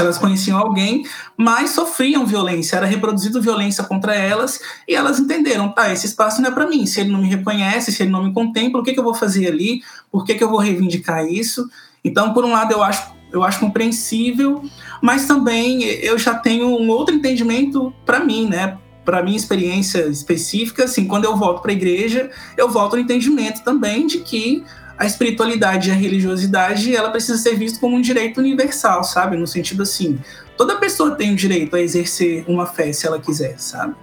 elas 0.00 0.18
conheciam 0.18 0.58
alguém, 0.58 1.04
mas 1.36 1.70
sofriam 1.70 2.26
violência, 2.26 2.76
era 2.76 2.86
reproduzido 2.86 3.40
violência 3.40 3.84
contra 3.84 4.14
elas, 4.14 4.60
e 4.86 4.94
elas 4.94 5.18
entenderam, 5.18 5.68
tá, 5.70 5.92
esse 5.92 6.06
espaço 6.06 6.40
não 6.40 6.50
é 6.50 6.52
para 6.52 6.66
mim, 6.66 6.86
se 6.86 7.00
ele 7.00 7.10
não 7.10 7.20
me 7.20 7.28
reconhece, 7.28 7.92
se 7.92 8.02
ele 8.02 8.10
não 8.10 8.24
me 8.24 8.32
contempla, 8.32 8.80
o 8.80 8.84
que, 8.84 8.92
que 8.92 9.00
eu 9.00 9.04
vou 9.04 9.14
fazer 9.14 9.48
ali, 9.48 9.82
por 10.10 10.24
que, 10.24 10.34
que 10.34 10.44
eu 10.44 10.50
vou 10.50 10.58
reivindicar 10.58 11.26
isso? 11.26 11.68
Então, 12.04 12.32
por 12.32 12.44
um 12.44 12.52
lado, 12.52 12.72
eu 12.72 12.82
acho, 12.82 13.12
eu 13.32 13.42
acho 13.42 13.60
compreensível, 13.60 14.62
mas 15.02 15.26
também 15.26 15.82
eu 15.82 16.18
já 16.18 16.34
tenho 16.34 16.68
um 16.68 16.88
outro 16.88 17.14
entendimento 17.14 17.92
para 18.04 18.20
mim, 18.20 18.48
né, 18.48 18.78
para 19.04 19.22
minha 19.22 19.38
experiência 19.38 20.06
específica, 20.06 20.84
assim, 20.84 21.06
quando 21.06 21.24
eu 21.24 21.34
volto 21.34 21.62
para 21.62 21.70
a 21.70 21.74
igreja, 21.74 22.30
eu 22.58 22.68
volto 22.68 22.94
no 22.94 23.00
entendimento 23.00 23.62
também 23.62 24.06
de 24.06 24.18
que 24.18 24.62
a 24.98 25.06
espiritualidade 25.06 25.88
e 25.88 25.92
a 25.92 25.94
religiosidade 25.94 26.94
ela 26.94 27.10
precisa 27.10 27.38
ser 27.38 27.54
vista 27.56 27.78
como 27.78 27.96
um 27.96 28.00
direito 28.00 28.40
universal, 28.40 29.04
sabe? 29.04 29.36
No 29.36 29.46
sentido 29.46 29.84
assim, 29.84 30.18
toda 30.56 30.76
pessoa 30.76 31.14
tem 31.14 31.32
o 31.32 31.36
direito 31.36 31.76
a 31.76 31.80
exercer 31.80 32.44
uma 32.48 32.66
fé 32.66 32.92
se 32.92 33.06
ela 33.06 33.20
quiser, 33.20 33.58
sabe? 33.58 33.94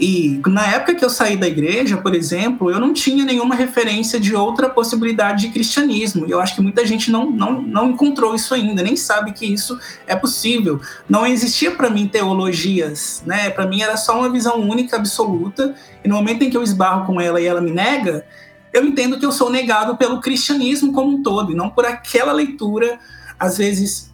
E 0.00 0.40
na 0.46 0.66
época 0.66 0.94
que 0.94 1.04
eu 1.04 1.10
saí 1.10 1.36
da 1.36 1.46
igreja, 1.46 1.98
por 1.98 2.14
exemplo, 2.14 2.70
eu 2.70 2.80
não 2.80 2.94
tinha 2.94 3.22
nenhuma 3.22 3.54
referência 3.54 4.18
de 4.18 4.34
outra 4.34 4.70
possibilidade 4.70 5.42
de 5.42 5.52
cristianismo. 5.52 6.26
E 6.26 6.30
eu 6.30 6.40
acho 6.40 6.54
que 6.54 6.62
muita 6.62 6.86
gente 6.86 7.10
não, 7.10 7.30
não, 7.30 7.60
não 7.60 7.90
encontrou 7.90 8.34
isso 8.34 8.54
ainda, 8.54 8.82
nem 8.82 8.96
sabe 8.96 9.32
que 9.32 9.44
isso 9.44 9.78
é 10.06 10.16
possível. 10.16 10.80
Não 11.06 11.26
existia 11.26 11.72
para 11.72 11.90
mim 11.90 12.08
teologias, 12.08 13.22
né? 13.26 13.50
Para 13.50 13.66
mim 13.66 13.82
era 13.82 13.98
só 13.98 14.18
uma 14.18 14.30
visão 14.30 14.58
única, 14.58 14.96
absoluta. 14.96 15.74
E 16.02 16.08
no 16.08 16.14
momento 16.14 16.44
em 16.44 16.48
que 16.48 16.56
eu 16.56 16.62
esbarro 16.62 17.04
com 17.04 17.20
ela 17.20 17.38
e 17.38 17.44
ela 17.44 17.60
me 17.60 17.70
nega, 17.70 18.24
eu 18.72 18.84
entendo 18.84 19.18
que 19.18 19.26
eu 19.26 19.32
sou 19.32 19.50
negado 19.50 19.96
pelo 19.96 20.20
cristianismo 20.20 20.92
como 20.92 21.16
um 21.16 21.22
todo, 21.22 21.52
e 21.52 21.54
não 21.54 21.70
por 21.70 21.84
aquela 21.84 22.32
leitura, 22.32 22.98
às 23.38 23.58
vezes, 23.58 24.12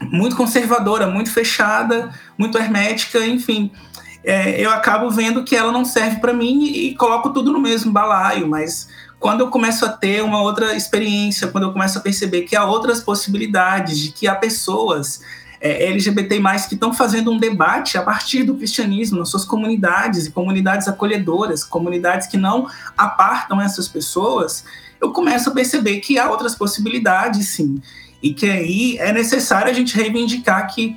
muito 0.00 0.36
conservadora, 0.36 1.06
muito 1.06 1.30
fechada, 1.30 2.12
muito 2.36 2.58
hermética, 2.58 3.26
enfim. 3.26 3.70
É, 4.24 4.60
eu 4.60 4.70
acabo 4.70 5.10
vendo 5.10 5.44
que 5.44 5.56
ela 5.56 5.72
não 5.72 5.84
serve 5.84 6.20
para 6.20 6.32
mim 6.32 6.64
e, 6.64 6.88
e 6.88 6.94
coloco 6.94 7.30
tudo 7.30 7.52
no 7.52 7.60
mesmo 7.60 7.92
balaio, 7.92 8.46
mas 8.46 8.88
quando 9.18 9.40
eu 9.40 9.48
começo 9.48 9.84
a 9.84 9.88
ter 9.88 10.22
uma 10.22 10.40
outra 10.40 10.76
experiência, 10.76 11.48
quando 11.48 11.64
eu 11.64 11.72
começo 11.72 11.98
a 11.98 12.00
perceber 12.00 12.42
que 12.42 12.54
há 12.54 12.64
outras 12.64 13.00
possibilidades, 13.00 13.98
de 13.98 14.12
que 14.12 14.28
há 14.28 14.34
pessoas 14.34 15.20
é, 15.60 15.86
LGBT+, 15.86 16.38
que 16.68 16.74
estão 16.74 16.92
fazendo 16.92 17.32
um 17.32 17.38
debate 17.38 17.98
a 17.98 18.02
partir 18.02 18.44
do 18.44 18.54
cristianismo 18.54 19.18
nas 19.18 19.28
suas 19.28 19.44
comunidades 19.44 20.26
e 20.26 20.30
comunidades 20.30 20.88
acolhedoras, 20.88 21.64
comunidades 21.64 22.26
que 22.26 22.36
não 22.36 22.68
apartam 22.96 23.60
essas 23.60 23.88
pessoas, 23.88 24.64
eu 25.00 25.12
começo 25.12 25.50
a 25.50 25.52
perceber 25.52 26.00
que 26.00 26.18
há 26.18 26.30
outras 26.30 26.54
possibilidades, 26.54 27.48
sim, 27.48 27.80
e 28.22 28.32
que 28.32 28.48
aí 28.48 28.96
é 28.98 29.12
necessário 29.12 29.70
a 29.70 29.74
gente 29.74 29.96
reivindicar 29.96 30.72
que 30.72 30.96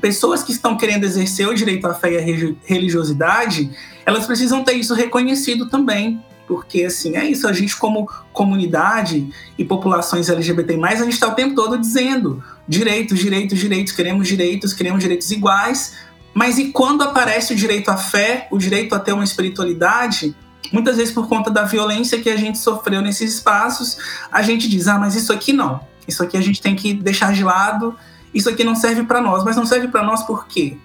pessoas 0.00 0.42
que 0.42 0.52
estão 0.52 0.76
querendo 0.76 1.04
exercer 1.04 1.46
o 1.48 1.54
direito 1.54 1.86
à 1.86 1.94
fé 1.94 2.12
e 2.12 2.18
à 2.18 2.56
religiosidade, 2.64 3.70
elas 4.06 4.26
precisam 4.26 4.64
ter 4.64 4.74
isso 4.74 4.94
reconhecido 4.94 5.68
também, 5.68 6.22
porque 6.46 6.84
assim 6.84 7.16
é 7.16 7.24
isso 7.24 7.46
a 7.46 7.52
gente 7.52 7.76
como 7.76 8.08
comunidade 8.32 9.28
e 9.56 9.64
populações 9.64 10.28
LGBT+, 10.28 10.78
a 10.82 10.96
gente 10.96 11.12
está 11.12 11.28
o 11.28 11.34
tempo 11.34 11.54
todo 11.54 11.78
dizendo 11.78 12.42
direitos, 12.66 13.18
direitos, 13.18 13.58
direitos, 13.58 13.92
queremos 13.92 14.26
direitos, 14.26 14.72
queremos 14.72 15.00
direitos 15.00 15.30
iguais, 15.30 15.94
mas 16.34 16.58
e 16.58 16.70
quando 16.70 17.02
aparece 17.02 17.52
o 17.52 17.56
direito 17.56 17.90
à 17.90 17.96
fé, 17.96 18.48
o 18.50 18.58
direito 18.58 18.94
a 18.94 18.98
ter 18.98 19.12
uma 19.12 19.24
espiritualidade, 19.24 20.34
muitas 20.72 20.96
vezes 20.96 21.12
por 21.12 21.28
conta 21.28 21.50
da 21.50 21.64
violência 21.64 22.20
que 22.20 22.30
a 22.30 22.36
gente 22.36 22.58
sofreu 22.58 23.02
nesses 23.02 23.34
espaços, 23.34 23.98
a 24.30 24.42
gente 24.42 24.68
diz: 24.68 24.88
"Ah, 24.88 24.98
mas 24.98 25.14
isso 25.14 25.32
aqui 25.32 25.52
não. 25.52 25.80
Isso 26.08 26.22
aqui 26.22 26.36
a 26.36 26.40
gente 26.40 26.60
tem 26.60 26.74
que 26.74 26.94
deixar 26.94 27.32
de 27.32 27.44
lado. 27.44 27.94
Isso 28.32 28.48
aqui 28.48 28.64
não 28.64 28.74
serve 28.74 29.02
para 29.04 29.20
nós". 29.20 29.44
Mas 29.44 29.56
não 29.56 29.66
serve 29.66 29.88
para 29.88 30.02
nós 30.02 30.22
por 30.22 30.46
quê? 30.46 30.76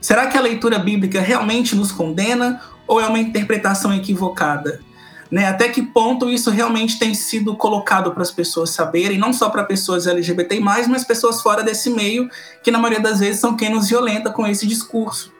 Será 0.00 0.26
que 0.26 0.36
a 0.36 0.40
leitura 0.40 0.80
bíblica 0.80 1.20
realmente 1.20 1.76
nos 1.76 1.92
condena 1.92 2.60
ou 2.86 3.00
é 3.00 3.06
uma 3.06 3.18
interpretação 3.18 3.94
equivocada? 3.94 4.80
Né? 5.30 5.46
Até 5.46 5.70
que 5.70 5.80
ponto 5.80 6.28
isso 6.28 6.50
realmente 6.50 6.98
tem 6.98 7.14
sido 7.14 7.56
colocado 7.56 8.12
para 8.12 8.22
as 8.22 8.30
pessoas 8.30 8.68
saberem, 8.68 9.16
não 9.16 9.32
só 9.32 9.48
para 9.48 9.64
pessoas 9.64 10.06
LGBT+, 10.06 10.60
mas 10.60 11.04
pessoas 11.04 11.40
fora 11.40 11.62
desse 11.62 11.88
meio, 11.88 12.28
que 12.62 12.70
na 12.70 12.78
maioria 12.78 13.00
das 13.02 13.20
vezes 13.20 13.40
são 13.40 13.56
quem 13.56 13.70
nos 13.70 13.88
violenta 13.88 14.30
com 14.30 14.46
esse 14.46 14.66
discurso. 14.66 15.32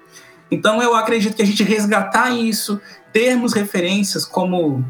Então 0.51 0.83
eu 0.83 0.95
acredito 0.95 1.37
que 1.37 1.43
a 1.43 1.47
gente 1.47 1.63
resgatar 1.63 2.31
isso, 2.31 2.81
termos 3.13 3.53
referências 3.53 4.25
como 4.25 4.83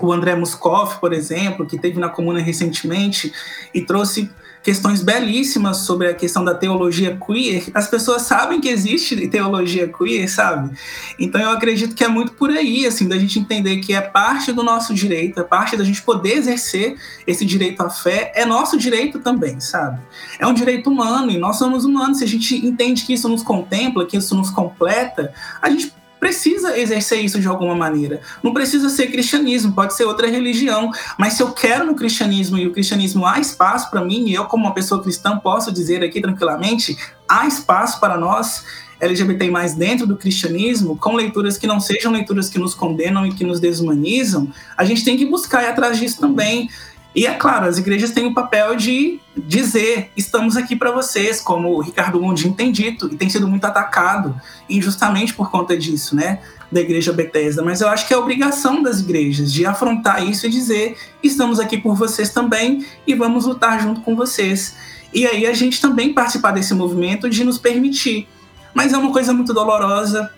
o 0.00 0.12
André 0.12 0.34
Muscoff, 0.34 0.98
por 0.98 1.12
exemplo, 1.12 1.66
que 1.66 1.78
teve 1.78 2.00
na 2.00 2.08
Comuna 2.08 2.40
recentemente 2.40 3.32
e 3.74 3.82
trouxe 3.82 4.30
questões 4.62 5.02
belíssimas 5.02 5.78
sobre 5.78 6.08
a 6.08 6.14
questão 6.14 6.44
da 6.44 6.54
teologia 6.54 7.16
queer. 7.16 7.70
As 7.74 7.88
pessoas 7.88 8.22
sabem 8.22 8.60
que 8.60 8.68
existe 8.68 9.28
teologia 9.28 9.88
queer, 9.88 10.28
sabe? 10.28 10.76
Então 11.18 11.40
eu 11.40 11.50
acredito 11.50 11.94
que 11.94 12.04
é 12.04 12.08
muito 12.08 12.32
por 12.32 12.50
aí, 12.50 12.86
assim, 12.86 13.08
da 13.08 13.18
gente 13.18 13.38
entender 13.38 13.78
que 13.78 13.94
é 13.94 14.00
parte 14.00 14.52
do 14.52 14.62
nosso 14.62 14.92
direito, 14.94 15.40
é 15.40 15.44
parte 15.44 15.76
da 15.76 15.84
gente 15.84 16.02
poder 16.02 16.34
exercer 16.34 16.96
esse 17.26 17.44
direito 17.44 17.80
à 17.82 17.90
fé, 17.90 18.32
é 18.34 18.44
nosso 18.44 18.76
direito 18.76 19.18
também, 19.20 19.60
sabe? 19.60 20.00
É 20.38 20.46
um 20.46 20.54
direito 20.54 20.90
humano 20.90 21.30
e 21.30 21.38
nós 21.38 21.56
somos 21.56 21.84
humanos. 21.84 22.18
Se 22.18 22.24
a 22.24 22.28
gente 22.28 22.54
entende 22.66 23.04
que 23.04 23.12
isso 23.12 23.28
nos 23.28 23.42
contempla, 23.42 24.06
que 24.06 24.16
isso 24.16 24.34
nos 24.34 24.50
completa, 24.50 25.32
a 25.60 25.70
gente 25.70 25.97
precisa 26.18 26.78
exercer 26.78 27.24
isso 27.24 27.40
de 27.40 27.48
alguma 27.48 27.74
maneira. 27.74 28.20
Não 28.42 28.52
precisa 28.52 28.88
ser 28.88 29.08
cristianismo, 29.08 29.72
pode 29.72 29.94
ser 29.94 30.04
outra 30.04 30.28
religião, 30.28 30.90
mas 31.18 31.34
se 31.34 31.42
eu 31.42 31.52
quero 31.52 31.86
no 31.86 31.94
cristianismo 31.94 32.58
e 32.58 32.66
o 32.66 32.72
cristianismo 32.72 33.26
há 33.26 33.38
espaço 33.38 33.90
para 33.90 34.04
mim, 34.04 34.28
e 34.28 34.34
eu 34.34 34.44
como 34.46 34.64
uma 34.64 34.74
pessoa 34.74 35.02
cristã 35.02 35.38
posso 35.38 35.72
dizer 35.72 36.02
aqui 36.02 36.20
tranquilamente, 36.20 36.96
há 37.28 37.46
espaço 37.46 38.00
para 38.00 38.16
nós 38.16 38.64
LGBT 39.00 39.50
mais 39.50 39.74
dentro 39.74 40.06
do 40.06 40.16
cristianismo, 40.16 40.96
com 40.96 41.14
leituras 41.14 41.56
que 41.56 41.66
não 41.66 41.80
sejam 41.80 42.12
leituras 42.12 42.48
que 42.48 42.58
nos 42.58 42.74
condenam 42.74 43.26
e 43.26 43.32
que 43.32 43.44
nos 43.44 43.60
desumanizam, 43.60 44.52
a 44.76 44.84
gente 44.84 45.04
tem 45.04 45.16
que 45.16 45.24
buscar 45.24 45.62
ir 45.62 45.66
atrás 45.66 45.98
disso 45.98 46.20
também. 46.20 46.68
E 47.14 47.26
é 47.26 47.34
claro, 47.34 47.66
as 47.66 47.78
igrejas 47.78 48.10
têm 48.10 48.26
o 48.26 48.34
papel 48.34 48.76
de 48.76 49.18
dizer: 49.36 50.10
estamos 50.16 50.56
aqui 50.56 50.76
para 50.76 50.90
vocês, 50.90 51.40
como 51.40 51.70
o 51.70 51.80
Ricardo 51.80 52.18
Gondim 52.20 52.52
tem 52.52 52.70
dito, 52.70 53.08
e 53.12 53.16
tem 53.16 53.28
sido 53.28 53.48
muito 53.48 53.64
atacado, 53.64 54.38
injustamente 54.68 55.34
por 55.34 55.50
conta 55.50 55.76
disso, 55.76 56.14
né? 56.14 56.40
Da 56.70 56.80
igreja 56.80 57.12
Bethesda. 57.12 57.62
Mas 57.62 57.80
eu 57.80 57.88
acho 57.88 58.06
que 58.06 58.12
é 58.12 58.16
obrigação 58.16 58.82
das 58.82 59.00
igrejas 59.00 59.52
de 59.52 59.64
afrontar 59.64 60.24
isso 60.24 60.46
e 60.46 60.50
dizer: 60.50 60.96
estamos 61.22 61.58
aqui 61.58 61.78
por 61.78 61.96
vocês 61.96 62.30
também 62.30 62.84
e 63.06 63.14
vamos 63.14 63.46
lutar 63.46 63.80
junto 63.80 64.02
com 64.02 64.14
vocês. 64.14 64.76
E 65.12 65.26
aí 65.26 65.46
a 65.46 65.54
gente 65.54 65.80
também 65.80 66.12
participar 66.12 66.52
desse 66.52 66.74
movimento 66.74 67.30
de 67.30 67.42
nos 67.42 67.58
permitir. 67.58 68.28
Mas 68.74 68.92
é 68.92 68.98
uma 68.98 69.10
coisa 69.10 69.32
muito 69.32 69.54
dolorosa, 69.54 70.30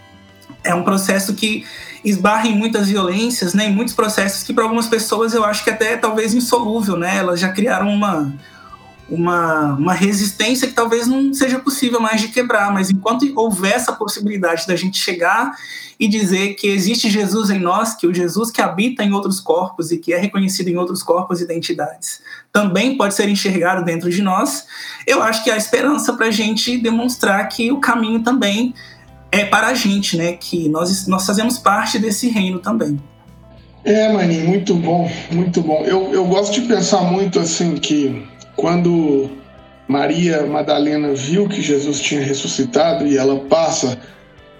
é 0.63 0.75
um 0.75 0.85
processo 0.85 1.35
que 1.35 1.65
esbarra 2.05 2.49
em 2.49 2.57
muitas 2.57 2.89
violências, 2.89 3.55
né, 3.55 3.67
em 3.67 3.75
muitos 3.75 3.95
processos 3.95 4.43
que 4.43 4.53
para 4.53 4.65
algumas 4.65 4.87
pessoas 4.87 5.35
eu 5.35 5.45
acho 5.45 5.63
que 5.63 5.71
até 5.71 5.93
é 5.93 5.97
talvez 5.97 6.35
insolúvel, 6.35 6.97
né? 6.97 7.19
Elas 7.19 7.39
já 7.39 7.51
criaram 7.51 7.89
uma 7.89 8.33
uma, 9.11 9.75
uma 9.75 9.93
resistência 9.93 10.69
que 10.69 10.75
talvez 10.75 11.07
não 11.09 11.35
seja 11.35 11.59
possível 11.59 12.01
mais 12.01 12.21
de 12.21 12.29
quebrar, 12.29 12.73
mas 12.73 12.91
enquanto 12.91 13.27
houver 13.37 13.75
essa 13.75 13.93
possibilidade 13.93 14.67
da 14.67 14.77
gente 14.77 14.99
chegar 14.99 15.53
e 15.99 16.07
dizer 16.07 16.55
que 16.55 16.69
existe 16.69 17.11
Jesus 17.11 17.51
em 17.51 17.59
nós, 17.59 17.95
que 17.95 18.07
o 18.07 18.15
Jesus 18.15 18.51
que 18.51 18.63
habita 18.63 19.03
em 19.03 19.13
outros 19.13 19.41
corpos 19.41 19.91
e 19.91 19.99
que 19.99 20.13
é 20.13 20.19
reconhecido 20.19 20.69
em 20.69 20.77
outros 20.77 21.03
corpos 21.03 21.41
e 21.41 21.45
identidades 21.45 22.23
também 22.53 22.97
pode 22.97 23.15
ser 23.15 23.29
enxergado 23.29 23.85
dentro 23.85 24.09
de 24.11 24.23
nós, 24.23 24.65
eu 25.07 25.23
acho 25.23 25.43
que 25.43 25.51
há 25.51 25.57
esperança 25.57 26.13
para 26.15 26.27
a 26.27 26.31
gente 26.31 26.79
demonstrar 26.79 27.47
que 27.49 27.71
o 27.73 27.81
caminho 27.81 28.23
também 28.23 28.75
é 29.33 29.45
para 29.45 29.69
a 29.69 29.75
gente, 29.75 30.17
né? 30.17 30.33
Que 30.33 30.69
nós, 30.69 31.07
nós 31.07 31.27
fazemos 31.27 31.59
parte 31.59 31.99
desse 31.99 32.29
reino 32.29 32.59
também. 32.59 33.01
É, 33.85 34.13
Maninho, 34.13 34.47
muito 34.47 34.75
bom, 34.75 35.11
muito 35.31 35.63
bom. 35.63 35.83
Eu, 35.85 36.13
eu 36.13 36.27
gosto 36.27 36.61
de 36.61 36.67
pensar 36.67 37.01
muito 37.03 37.39
assim 37.39 37.77
que 37.77 38.27
quando 38.55 39.31
Maria 39.89 40.45
Madalena 40.47 41.15
viu 41.15 41.49
que 41.49 41.63
Jesus 41.63 42.01
tinha 42.01 42.23
ressuscitado 42.23 43.07
e 43.07 43.17
ela 43.17 43.41
passa 43.41 43.99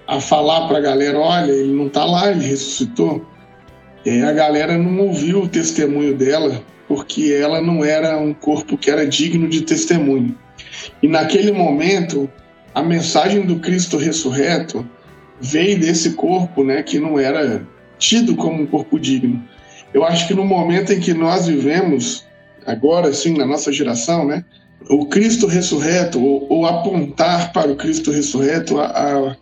a 0.07 0.21
falar 0.21 0.69
para 0.69 0.79
a 0.79 0.81
galera: 0.81 1.19
olha, 1.19 1.53
ele 1.53 1.73
não 1.73 1.87
está 1.87 2.05
lá, 2.05 2.31
ele 2.31 2.47
ressuscitou. 2.47 3.27
A 4.27 4.33
galera 4.33 4.79
não 4.79 5.09
ouviu 5.09 5.43
o 5.43 5.49
testemunho 5.49 6.17
dela 6.17 6.63
porque 6.89 7.33
ela 7.41 7.61
não 7.61 7.85
era 7.85 8.19
um 8.19 8.35
corpo 8.35 8.77
que 8.77 8.91
era 8.91 9.07
digno 9.07 9.47
de 9.49 9.61
testemunho. 9.61 10.35
E 11.01 11.07
naquele 11.07 11.53
momento, 11.53 12.29
a 12.75 12.83
mensagem 12.83 13.47
do 13.47 13.59
Cristo 13.59 13.97
ressurreto 13.97 14.89
veio 15.41 15.79
desse 15.79 16.13
corpo, 16.13 16.63
né, 16.63 16.83
que 16.83 16.99
não 16.99 17.19
era 17.19 17.67
tido 17.99 18.37
como 18.37 18.63
um 18.63 18.67
corpo 18.67 18.99
digno. 18.99 19.43
Eu 19.93 20.05
acho 20.05 20.29
que 20.29 20.35
no 20.35 20.45
momento 20.45 20.93
em 20.93 21.01
que 21.01 21.13
nós 21.13 21.47
vivemos 21.47 22.25
agora, 22.67 23.13
sim, 23.13 23.37
na 23.37 23.47
nossa 23.47 23.73
geração, 23.73 24.27
né, 24.27 24.45
o 24.89 25.07
Cristo 25.07 25.47
ressurreto 25.47 26.23
ou, 26.23 26.47
ou 26.49 26.67
apontar 26.67 27.53
para 27.53 27.71
o 27.71 27.77
Cristo 27.77 28.11
ressurreto, 28.11 28.79
a, 28.79 29.37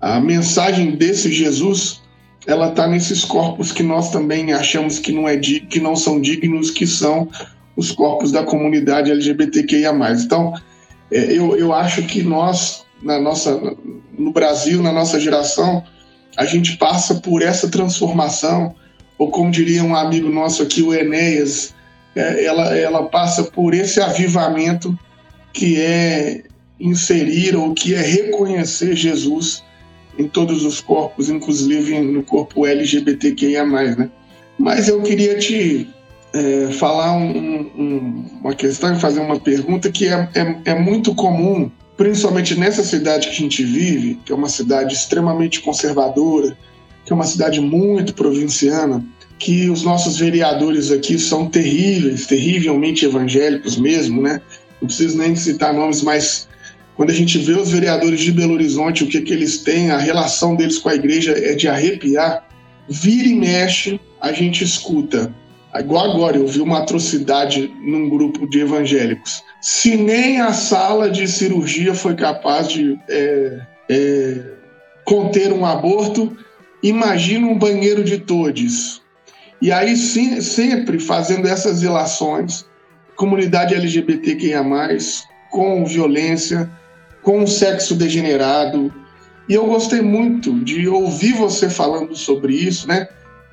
a, 0.00 0.16
a 0.16 0.20
mensagem 0.20 0.96
desse 0.96 1.30
Jesus, 1.30 2.00
ela 2.46 2.68
está 2.68 2.86
nesses 2.88 3.24
corpos 3.24 3.70
que 3.70 3.82
nós 3.82 4.10
também 4.10 4.52
achamos 4.52 4.98
que 4.98 5.12
não 5.12 5.28
é 5.28 5.36
que 5.36 5.80
não 5.80 5.94
são 5.94 6.20
dignos, 6.20 6.70
que 6.70 6.86
são 6.86 7.28
os 7.76 7.92
corpos 7.92 8.32
da 8.32 8.42
comunidade 8.42 9.10
LGBTQIA+. 9.10 9.92
Então, 10.20 10.54
eu, 11.12 11.56
eu 11.56 11.72
acho 11.72 12.02
que 12.04 12.22
nós, 12.22 12.84
na 13.02 13.20
nossa, 13.20 13.76
no 14.18 14.32
Brasil, 14.32 14.82
na 14.82 14.92
nossa 14.92 15.20
geração, 15.20 15.84
a 16.36 16.44
gente 16.44 16.76
passa 16.76 17.16
por 17.16 17.42
essa 17.42 17.68
transformação, 17.68 18.74
ou 19.18 19.30
como 19.30 19.50
diria 19.50 19.84
um 19.84 19.94
amigo 19.94 20.28
nosso 20.28 20.62
aqui, 20.62 20.82
o 20.82 20.94
Enéas, 20.94 21.74
é, 22.16 22.44
ela, 22.44 22.76
ela 22.76 23.02
passa 23.04 23.44
por 23.44 23.74
esse 23.74 24.00
avivamento 24.00 24.98
que 25.52 25.80
é 25.80 26.42
inserir 26.80 27.54
ou 27.54 27.74
que 27.74 27.94
é 27.94 28.00
reconhecer 28.00 28.96
Jesus 28.96 29.62
em 30.18 30.26
todos 30.26 30.64
os 30.64 30.80
corpos, 30.80 31.28
inclusive 31.28 32.00
no 32.00 32.22
corpo 32.22 32.66
LGBTQIA+, 32.66 33.64
né? 33.64 34.10
Mas 34.58 34.88
eu 34.88 35.00
queria 35.02 35.38
te 35.38 35.88
é, 36.32 36.72
falar 36.72 37.12
um, 37.12 37.70
um, 37.76 38.24
uma 38.40 38.54
questão 38.54 38.94
e 38.94 39.00
fazer 39.00 39.20
uma 39.20 39.38
pergunta 39.38 39.90
que 39.90 40.08
é, 40.08 40.28
é, 40.34 40.70
é, 40.70 40.74
muito 40.78 41.14
comum, 41.14 41.70
principalmente 41.96 42.58
nessa 42.58 42.82
cidade 42.82 43.28
que 43.28 43.34
a 43.34 43.38
gente 43.38 43.62
vive, 43.62 44.18
que 44.24 44.32
é 44.32 44.34
uma 44.34 44.48
cidade 44.48 44.94
extremamente 44.94 45.60
conservadora, 45.60 46.56
que 47.04 47.12
é 47.12 47.14
uma 47.14 47.26
cidade 47.26 47.60
muito 47.60 48.14
provinciana, 48.14 49.04
que 49.38 49.68
os 49.68 49.82
nossos 49.82 50.16
vereadores 50.16 50.90
aqui 50.90 51.18
são 51.18 51.48
terríveis, 51.48 52.26
terrivelmente 52.26 53.04
evangélicos 53.04 53.76
mesmo, 53.76 54.22
né? 54.22 54.40
Não 54.80 54.86
preciso 54.86 55.18
nem 55.18 55.34
citar 55.34 55.74
nomes, 55.74 56.00
mas 56.00 56.48
quando 56.96 57.10
a 57.10 57.14
gente 57.14 57.38
vê 57.38 57.52
os 57.52 57.70
vereadores 57.70 58.20
de 58.20 58.32
Belo 58.32 58.54
Horizonte, 58.54 59.04
o 59.04 59.08
que, 59.08 59.20
que 59.20 59.32
eles 59.32 59.58
têm, 59.58 59.90
a 59.90 59.98
relação 59.98 60.54
deles 60.54 60.78
com 60.78 60.88
a 60.88 60.94
igreja 60.94 61.32
é 61.32 61.54
de 61.54 61.66
arrepiar. 61.68 62.46
Vira 62.88 63.28
e 63.28 63.34
mexe, 63.34 64.00
a 64.20 64.32
gente 64.32 64.62
escuta. 64.62 65.34
Igual 65.74 66.12
agora, 66.12 66.36
eu 66.36 66.46
vi 66.46 66.60
uma 66.60 66.80
atrocidade 66.80 67.74
num 67.80 68.08
grupo 68.08 68.46
de 68.46 68.60
evangélicos. 68.60 69.42
Se 69.60 69.96
nem 69.96 70.40
a 70.40 70.52
sala 70.52 71.10
de 71.10 71.26
cirurgia 71.26 71.94
foi 71.94 72.14
capaz 72.14 72.68
de 72.68 72.98
é, 73.08 73.60
é, 73.88 74.40
conter 75.04 75.50
um 75.50 75.64
aborto, 75.64 76.36
imagina 76.82 77.46
um 77.46 77.58
banheiro 77.58 78.04
de 78.04 78.18
todes. 78.18 79.00
E 79.62 79.72
aí, 79.72 79.96
sim, 79.96 80.40
sempre 80.42 80.98
fazendo 80.98 81.48
essas 81.48 81.82
relações, 81.82 82.66
comunidade 83.16 83.74
LGBTQIA, 83.74 84.62
com 85.50 85.84
violência, 85.86 86.70
com 87.22 87.46
sexo 87.46 87.94
degenerado. 87.94 88.92
E 89.48 89.54
eu 89.54 89.66
gostei 89.66 90.02
muito 90.02 90.52
de 90.64 90.86
ouvir 90.86 91.32
você 91.32 91.70
falando 91.70 92.14
sobre 92.14 92.54
isso, 92.54 92.86
né? 92.86 93.08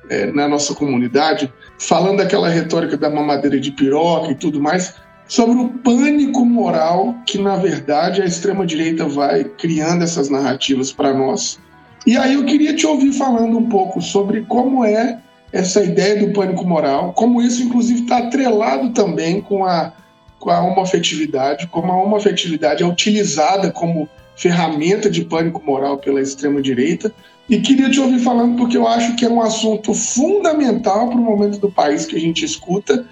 É, 0.08 0.26
na 0.32 0.48
nossa 0.48 0.74
comunidade, 0.74 1.52
falando 1.80 2.18
daquela 2.18 2.48
retórica 2.48 2.96
da 2.96 3.08
mamadeira 3.08 3.58
de 3.58 3.72
piroca 3.72 4.30
e 4.30 4.34
tudo 4.34 4.60
mais, 4.60 4.94
sobre 5.26 5.58
o 5.58 5.70
pânico 5.70 6.44
moral 6.44 7.14
que, 7.26 7.38
na 7.38 7.56
verdade, 7.56 8.20
a 8.20 8.26
extrema-direita 8.26 9.08
vai 9.08 9.44
criando 9.44 10.04
essas 10.04 10.28
narrativas 10.28 10.92
para 10.92 11.14
nós. 11.14 11.58
E 12.06 12.16
aí 12.16 12.34
eu 12.34 12.44
queria 12.44 12.76
te 12.76 12.86
ouvir 12.86 13.12
falando 13.12 13.56
um 13.56 13.68
pouco 13.68 14.00
sobre 14.02 14.42
como 14.42 14.84
é 14.84 15.20
essa 15.52 15.82
ideia 15.82 16.24
do 16.24 16.32
pânico 16.32 16.64
moral, 16.64 17.12
como 17.14 17.40
isso, 17.40 17.62
inclusive, 17.62 18.02
está 18.02 18.18
atrelado 18.18 18.90
também 18.90 19.40
com 19.40 19.64
a 19.64 19.92
com 20.38 20.48
a 20.48 20.58
homoafetividade, 20.58 21.66
como 21.66 21.92
a 21.92 22.02
homoafetividade 22.02 22.82
é 22.82 22.86
utilizada 22.86 23.70
como 23.70 24.08
ferramenta 24.34 25.10
de 25.10 25.22
pânico 25.22 25.62
moral 25.62 25.98
pela 25.98 26.18
extrema-direita. 26.18 27.12
E 27.50 27.60
queria 27.60 27.90
te 27.90 27.98
ouvir 27.98 28.20
falando 28.20 28.56
porque 28.56 28.76
eu 28.76 28.86
acho 28.86 29.16
que 29.16 29.24
é 29.24 29.28
um 29.28 29.42
assunto 29.42 29.92
fundamental 29.92 31.08
para 31.08 31.18
o 31.18 31.22
momento 31.22 31.58
do 31.58 31.68
país 31.68 32.06
que 32.06 32.14
a 32.14 32.20
gente 32.20 32.44
escuta. 32.44 33.04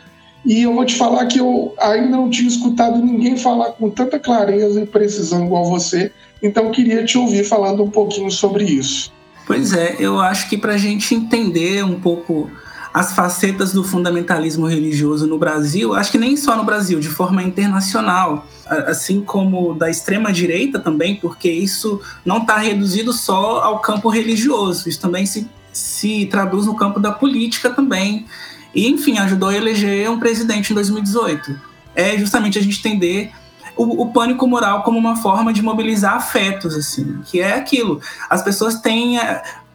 E 0.46 0.62
eu 0.62 0.72
vou 0.72 0.84
te 0.84 0.94
falar 0.94 1.26
que 1.26 1.40
eu 1.40 1.74
ainda 1.80 2.16
não 2.16 2.30
tinha 2.30 2.48
escutado 2.48 2.98
ninguém 2.98 3.36
falar 3.36 3.72
com 3.72 3.90
tanta 3.90 4.16
clareza 4.16 4.80
e 4.80 4.86
precisão 4.86 5.44
igual 5.44 5.64
você. 5.64 6.12
Então 6.40 6.70
queria 6.70 7.04
te 7.04 7.18
ouvir 7.18 7.42
falando 7.42 7.82
um 7.82 7.90
pouquinho 7.90 8.30
sobre 8.30 8.62
isso. 8.62 9.12
Pois 9.44 9.72
é, 9.72 9.96
eu 9.98 10.20
acho 10.20 10.48
que 10.48 10.56
para 10.56 10.74
a 10.74 10.78
gente 10.78 11.12
entender 11.16 11.84
um 11.84 11.98
pouco 11.98 12.48
as 12.92 13.12
facetas 13.12 13.72
do 13.72 13.84
fundamentalismo 13.84 14.66
religioso 14.66 15.26
no 15.26 15.38
Brasil, 15.38 15.94
acho 15.94 16.10
que 16.10 16.18
nem 16.18 16.36
só 16.36 16.56
no 16.56 16.64
Brasil, 16.64 16.98
de 16.98 17.08
forma 17.08 17.42
internacional, 17.42 18.46
assim 18.66 19.20
como 19.20 19.74
da 19.74 19.90
extrema 19.90 20.32
direita 20.32 20.78
também, 20.78 21.16
porque 21.16 21.50
isso 21.50 22.00
não 22.24 22.38
está 22.38 22.56
reduzido 22.58 23.12
só 23.12 23.62
ao 23.62 23.80
campo 23.80 24.08
religioso, 24.08 24.88
isso 24.88 25.00
também 25.00 25.26
se, 25.26 25.48
se 25.72 26.26
traduz 26.26 26.66
no 26.66 26.74
campo 26.74 26.98
da 26.98 27.12
política 27.12 27.70
também. 27.70 28.26
E, 28.74 28.86
enfim, 28.88 29.18
ajudou 29.18 29.48
a 29.48 29.54
eleger 29.54 30.10
um 30.10 30.18
presidente 30.18 30.72
em 30.72 30.74
2018. 30.74 31.58
É 31.94 32.16
justamente 32.18 32.58
a 32.58 32.62
gente 32.62 32.78
entender 32.78 33.32
o, 33.76 34.02
o, 34.02 34.12
pânico 34.12 34.46
moral 34.46 34.82
como 34.82 34.98
uma 34.98 35.16
forma 35.16 35.52
de 35.52 35.62
mobilizar 35.62 36.14
afetos, 36.14 36.74
assim, 36.74 37.20
que 37.24 37.40
é 37.40 37.54
aquilo. 37.54 38.00
As 38.28 38.42
pessoas 38.42 38.80
têm 38.80 39.18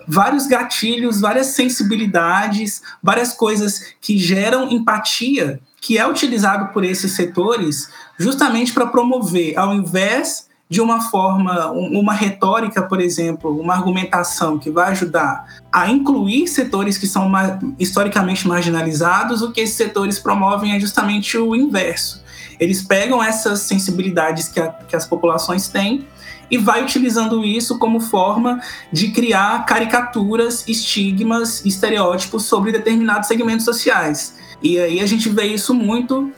vários 0.07 0.47
gatilhos, 0.47 1.21
várias 1.21 1.47
sensibilidades, 1.47 2.81
várias 3.01 3.33
coisas 3.33 3.93
que 4.01 4.17
geram 4.17 4.69
empatia, 4.71 5.59
que 5.81 5.97
é 5.97 6.07
utilizado 6.07 6.71
por 6.73 6.83
esses 6.83 7.11
setores 7.11 7.89
justamente 8.17 8.73
para 8.73 8.87
promover, 8.87 9.57
ao 9.57 9.73
invés 9.73 10.47
de 10.69 10.81
uma 10.81 11.01
forma, 11.01 11.69
uma 11.71 12.13
retórica, 12.13 12.81
por 12.81 12.99
exemplo, 12.99 13.59
uma 13.59 13.75
argumentação 13.75 14.57
que 14.57 14.71
vai 14.71 14.91
ajudar 14.91 15.45
a 15.71 15.87
incluir 15.89 16.47
setores 16.47 16.97
que 16.97 17.05
são 17.05 17.31
historicamente 17.77 18.47
marginalizados, 18.47 19.43
o 19.43 19.51
que 19.51 19.61
esses 19.61 19.75
setores 19.75 20.17
promovem 20.17 20.73
é 20.75 20.79
justamente 20.79 21.37
o 21.37 21.55
inverso. 21.55 22.23
Eles 22.59 22.81
pegam 22.81 23.21
essas 23.21 23.59
sensibilidades 23.59 24.47
que, 24.47 24.59
a, 24.59 24.69
que 24.69 24.95
as 24.95 25.05
populações 25.05 25.67
têm 25.67 26.07
e 26.53 26.57
vai 26.59 26.83
utilizando 26.83 27.43
isso 27.43 27.79
como 27.79 27.99
forma 27.99 28.61
de 28.91 29.09
criar 29.09 29.65
caricaturas, 29.65 30.63
estigmas, 30.67 31.65
estereótipos 31.65 32.45
sobre 32.45 32.71
determinados 32.71 33.27
segmentos 33.27 33.65
sociais. 33.65 34.35
E 34.61 34.77
aí 34.77 34.99
a 34.99 35.05
gente 35.07 35.29
vê 35.29 35.47
isso 35.47 35.73
muito 35.73 36.31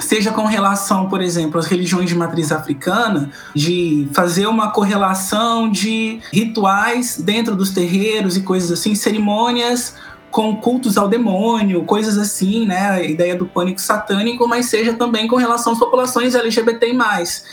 seja 0.00 0.32
com 0.32 0.46
relação, 0.46 1.08
por 1.08 1.20
exemplo, 1.22 1.60
às 1.60 1.66
religiões 1.66 2.08
de 2.08 2.14
matriz 2.16 2.50
africana, 2.50 3.30
de 3.54 4.08
fazer 4.12 4.46
uma 4.46 4.72
correlação 4.72 5.70
de 5.70 6.18
rituais 6.32 7.18
dentro 7.18 7.54
dos 7.54 7.70
terreiros 7.70 8.36
e 8.36 8.40
coisas 8.40 8.72
assim, 8.72 8.96
cerimônias 8.96 9.94
com 10.32 10.56
cultos 10.56 10.96
ao 10.96 11.08
demônio, 11.08 11.84
coisas 11.84 12.16
assim, 12.16 12.66
né? 12.66 12.90
A 12.90 13.02
ideia 13.02 13.36
do 13.36 13.46
pânico 13.46 13.80
satânico, 13.80 14.48
mas 14.48 14.66
seja 14.66 14.94
também 14.94 15.28
com 15.28 15.36
relação 15.36 15.74
às 15.74 15.78
populações 15.78 16.34
LGBT+, 16.34 16.90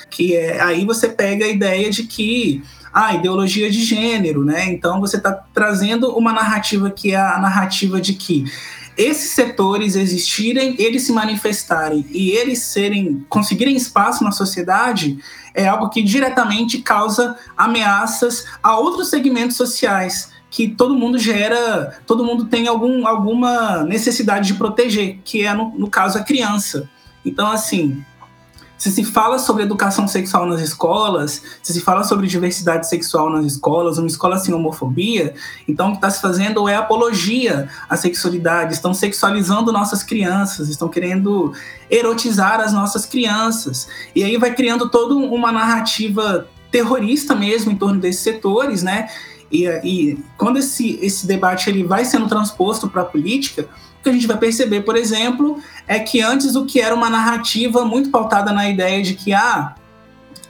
que 0.10 0.34
é, 0.34 0.62
aí 0.62 0.86
você 0.86 1.10
pega 1.10 1.44
a 1.46 1.50
ideia 1.50 1.90
de 1.92 2.04
que 2.04 2.64
a 2.92 3.08
ah, 3.08 3.14
ideologia 3.14 3.70
de 3.70 3.84
gênero, 3.84 4.44
né? 4.44 4.66
Então 4.72 5.00
você 5.00 5.18
está 5.18 5.32
trazendo 5.54 6.18
uma 6.18 6.32
narrativa 6.32 6.90
que 6.90 7.12
é 7.12 7.18
a 7.18 7.38
narrativa 7.38 8.00
de 8.00 8.14
que 8.14 8.46
esses 8.98 9.32
setores 9.32 9.96
existirem, 9.96 10.76
eles 10.80 11.04
se 11.04 11.12
manifestarem 11.12 12.06
e 12.10 12.32
eles 12.32 12.60
serem 12.64 13.26
conseguirem 13.30 13.76
espaço 13.76 14.24
na 14.24 14.32
sociedade 14.32 15.20
é 15.54 15.68
algo 15.68 15.90
que 15.90 16.02
diretamente 16.02 16.80
causa 16.80 17.36
ameaças 17.58 18.46
a 18.64 18.78
outros 18.78 19.10
segmentos 19.10 19.58
sociais 19.58 20.32
que 20.50 20.68
todo 20.68 20.96
mundo 20.96 21.18
gera, 21.18 22.00
todo 22.08 22.24
mundo 22.24 22.46
tem 22.46 22.68
algum, 22.68 23.06
alguma 23.08 23.84
necessidade 23.84 24.48
de 24.48 24.56
proteger, 24.56 25.20
que 25.24 25.46
é, 25.46 25.54
no, 25.54 25.70
no 25.78 25.90
caso, 25.90 26.18
a 26.18 26.24
criança. 26.24 26.90
Então, 27.24 27.52
assim, 27.52 28.04
se 28.80 28.90
se 28.92 29.04
fala 29.04 29.38
sobre 29.38 29.64
educação 29.64 30.08
sexual 30.08 30.46
nas 30.48 30.62
escolas, 30.62 31.44
se 31.62 31.74
se 31.74 31.82
fala 31.82 32.04
sobre 32.04 32.26
diversidade 32.26 32.88
sexual 32.88 33.30
nas 33.30 33.46
escolas, 33.46 33.98
uma 33.98 34.08
escola 34.08 34.40
sem 34.40 34.54
homofobia, 34.54 35.36
então 35.68 35.90
o 35.90 35.92
que 35.92 35.98
está 35.98 36.10
se 36.10 36.22
fazendo 36.22 36.68
é 36.68 36.78
apologia 36.78 37.68
à 37.90 37.98
sexualidade, 37.98 38.74
estão 38.74 38.94
sexualizando 38.94 39.74
nossas 39.74 40.02
crianças, 40.02 40.70
estão 40.70 40.88
querendo 40.88 41.52
erotizar 41.92 42.62
as 42.62 42.72
nossas 42.72 43.06
crianças. 43.06 43.90
E 44.16 44.24
aí 44.24 44.38
vai 44.38 44.56
criando 44.56 44.90
toda 44.90 45.14
uma 45.14 45.52
narrativa 45.52 46.48
terrorista 46.72 47.36
mesmo 47.36 47.72
em 47.72 47.76
torno 47.76 48.00
desses 48.00 48.22
setores, 48.22 48.82
né? 48.82 49.10
E, 49.52 49.66
e 49.84 50.24
quando 50.38 50.58
esse, 50.58 51.00
esse 51.02 51.26
debate 51.26 51.70
ele 51.70 51.84
vai 51.84 52.06
sendo 52.06 52.28
transposto 52.28 52.88
para 52.88 53.02
a 53.02 53.06
política, 53.06 53.68
o 54.00 54.04
que 54.04 54.10
a 54.10 54.14
gente 54.14 54.28
vai 54.28 54.38
perceber, 54.38 54.82
por 54.82 54.96
exemplo, 54.96 55.62
é 55.88 56.00
que 56.00 56.22
antes 56.22 56.56
o 56.56 56.66
que 56.66 56.80
era 56.80 56.94
uma 56.94 57.10
narrativa 57.10 57.84
muito 57.84 58.10
pautada 58.10 58.52
na 58.52 58.70
ideia 58.70 59.02
de 59.02 59.14
que 59.14 59.34
ah, 59.34 59.76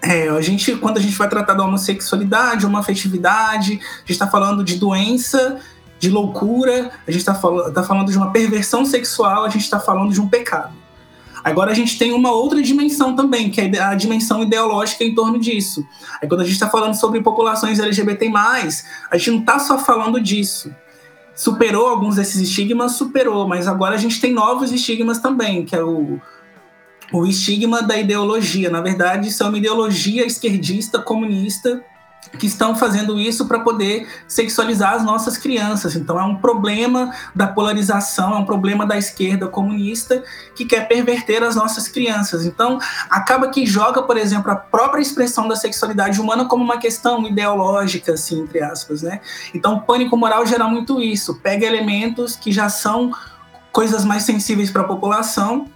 é, 0.01 0.29
a 0.29 0.41
gente, 0.41 0.75
quando 0.75 0.97
a 0.97 1.01
gente 1.01 1.15
vai 1.15 1.27
tratar 1.27 1.53
da 1.53 1.63
homossexualidade, 1.63 2.65
uma 2.65 2.79
afetividade, 2.79 3.73
a 3.73 3.99
gente 3.99 4.11
está 4.11 4.27
falando 4.27 4.63
de 4.63 4.75
doença, 4.77 5.59
de 5.99 6.09
loucura, 6.09 6.91
a 7.05 7.11
gente 7.11 7.19
está 7.19 7.35
falando, 7.35 7.73
tá 7.73 7.83
falando 7.83 8.11
de 8.11 8.17
uma 8.17 8.31
perversão 8.31 8.85
sexual, 8.85 9.43
a 9.43 9.49
gente 9.49 9.63
está 9.63 9.79
falando 9.79 10.13
de 10.13 10.21
um 10.21 10.27
pecado. 10.27 10.73
Agora 11.43 11.71
a 11.71 11.73
gente 11.73 11.97
tem 11.97 12.11
uma 12.11 12.31
outra 12.31 12.61
dimensão 12.61 13.15
também, 13.15 13.49
que 13.49 13.61
é 13.61 13.79
a 13.79 13.95
dimensão 13.95 14.43
ideológica 14.43 15.03
em 15.03 15.15
torno 15.15 15.39
disso. 15.39 15.85
Aí 16.21 16.27
quando 16.27 16.41
a 16.41 16.43
gente 16.43 16.53
está 16.53 16.69
falando 16.69 16.95
sobre 16.95 17.21
populações 17.21 17.79
LGBT+, 17.79 18.29
a 19.11 19.17
gente 19.17 19.31
não 19.31 19.39
está 19.39 19.59
só 19.59 19.77
falando 19.77 20.19
disso. 20.19 20.73
Superou 21.35 21.87
alguns 21.87 22.17
desses 22.17 22.41
estigmas, 22.41 22.93
superou, 22.93 23.47
mas 23.47 23.67
agora 23.67 23.95
a 23.95 23.97
gente 23.97 24.19
tem 24.19 24.33
novos 24.33 24.71
estigmas 24.71 25.19
também, 25.19 25.63
que 25.63 25.75
é 25.75 25.83
o 25.83 26.19
o 27.11 27.25
estigma 27.25 27.81
da 27.81 27.97
ideologia. 27.97 28.69
Na 28.69 28.81
verdade, 28.81 29.29
isso 29.29 29.43
é 29.43 29.47
uma 29.47 29.57
ideologia 29.57 30.25
esquerdista, 30.25 30.99
comunista, 30.99 31.83
que 32.37 32.45
estão 32.45 32.75
fazendo 32.75 33.19
isso 33.19 33.47
para 33.47 33.59
poder 33.59 34.07
sexualizar 34.27 34.93
as 34.93 35.03
nossas 35.03 35.37
crianças. 35.37 35.95
Então 35.95 36.19
é 36.19 36.23
um 36.23 36.35
problema 36.35 37.11
da 37.35 37.47
polarização, 37.47 38.33
é 38.33 38.37
um 38.37 38.45
problema 38.45 38.85
da 38.85 38.97
esquerda 38.97 39.47
comunista 39.47 40.23
que 40.55 40.65
quer 40.65 40.87
perverter 40.87 41.43
as 41.43 41.55
nossas 41.55 41.87
crianças. 41.87 42.45
Então 42.45 42.79
acaba 43.09 43.49
que 43.49 43.65
joga, 43.65 44.03
por 44.03 44.17
exemplo, 44.17 44.51
a 44.51 44.55
própria 44.55 45.01
expressão 45.01 45.47
da 45.47 45.55
sexualidade 45.55 46.19
humana 46.21 46.45
como 46.45 46.63
uma 46.63 46.77
questão 46.77 47.25
ideológica, 47.27 48.13
assim, 48.13 48.41
entre 48.41 48.61
aspas, 48.61 49.01
né? 49.01 49.19
Então 49.53 49.75
o 49.75 49.81
pânico 49.81 50.15
moral 50.15 50.45
gera 50.45 50.67
muito 50.67 51.01
isso, 51.01 51.35
pega 51.35 51.65
elementos 51.65 52.35
que 52.35 52.51
já 52.51 52.69
são 52.69 53.11
coisas 53.71 54.03
mais 54.05 54.23
sensíveis 54.23 54.71
para 54.71 54.81
a 54.81 54.85
população 54.85 55.67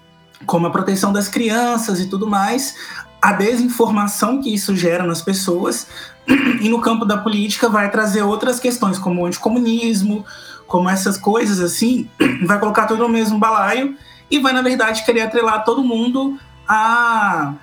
como 0.45 0.67
a 0.67 0.71
proteção 0.71 1.13
das 1.13 1.27
crianças 1.27 1.99
e 1.99 2.07
tudo 2.07 2.27
mais, 2.27 2.75
a 3.21 3.31
desinformação 3.31 4.41
que 4.41 4.53
isso 4.53 4.75
gera 4.75 5.05
nas 5.05 5.21
pessoas, 5.21 5.87
e 6.27 6.69
no 6.69 6.79
campo 6.79 7.05
da 7.05 7.17
política 7.17 7.69
vai 7.69 7.89
trazer 7.91 8.21
outras 8.21 8.59
questões, 8.59 8.97
como 8.97 9.21
o 9.21 9.25
anticomunismo, 9.25 10.25
como 10.67 10.89
essas 10.89 11.17
coisas 11.17 11.59
assim, 11.59 12.09
vai 12.45 12.59
colocar 12.59 12.85
tudo 12.85 13.03
no 13.03 13.09
mesmo 13.09 13.37
balaio 13.37 13.95
e 14.29 14.39
vai, 14.39 14.53
na 14.53 14.61
verdade, 14.61 15.05
querer 15.05 15.21
atrelar 15.21 15.63
todo 15.63 15.83
mundo 15.83 16.39
a, 16.67 17.53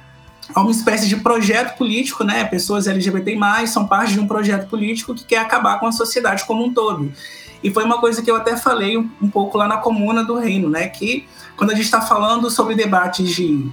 a 0.55 0.61
uma 0.61 0.71
espécie 0.71 1.09
de 1.09 1.17
projeto 1.17 1.77
político, 1.77 2.23
né? 2.23 2.45
Pessoas 2.45 2.87
LGBT 2.87 3.37
são 3.67 3.87
parte 3.87 4.13
de 4.13 4.21
um 4.21 4.27
projeto 4.27 4.69
político 4.69 5.15
que 5.15 5.25
quer 5.25 5.39
acabar 5.39 5.81
com 5.81 5.87
a 5.87 5.93
sociedade 5.93 6.45
como 6.45 6.65
um 6.65 6.73
todo. 6.73 7.13
E 7.63 7.71
foi 7.71 7.85
uma 7.85 7.99
coisa 7.99 8.23
que 8.23 8.31
eu 8.31 8.37
até 8.37 8.57
falei 8.57 8.97
um, 8.97 9.11
um 9.21 9.29
pouco 9.29 9.59
lá 9.59 9.67
na 9.67 9.79
Comuna 9.79 10.23
do 10.23 10.39
Reino, 10.39 10.69
né? 10.71 10.89
Que 10.89 11.27
quando 11.57 11.71
a 11.71 11.75
gente 11.75 11.85
está 11.85 12.01
falando 12.01 12.51
sobre 12.51 12.75
debates 12.75 13.31
de 13.31 13.71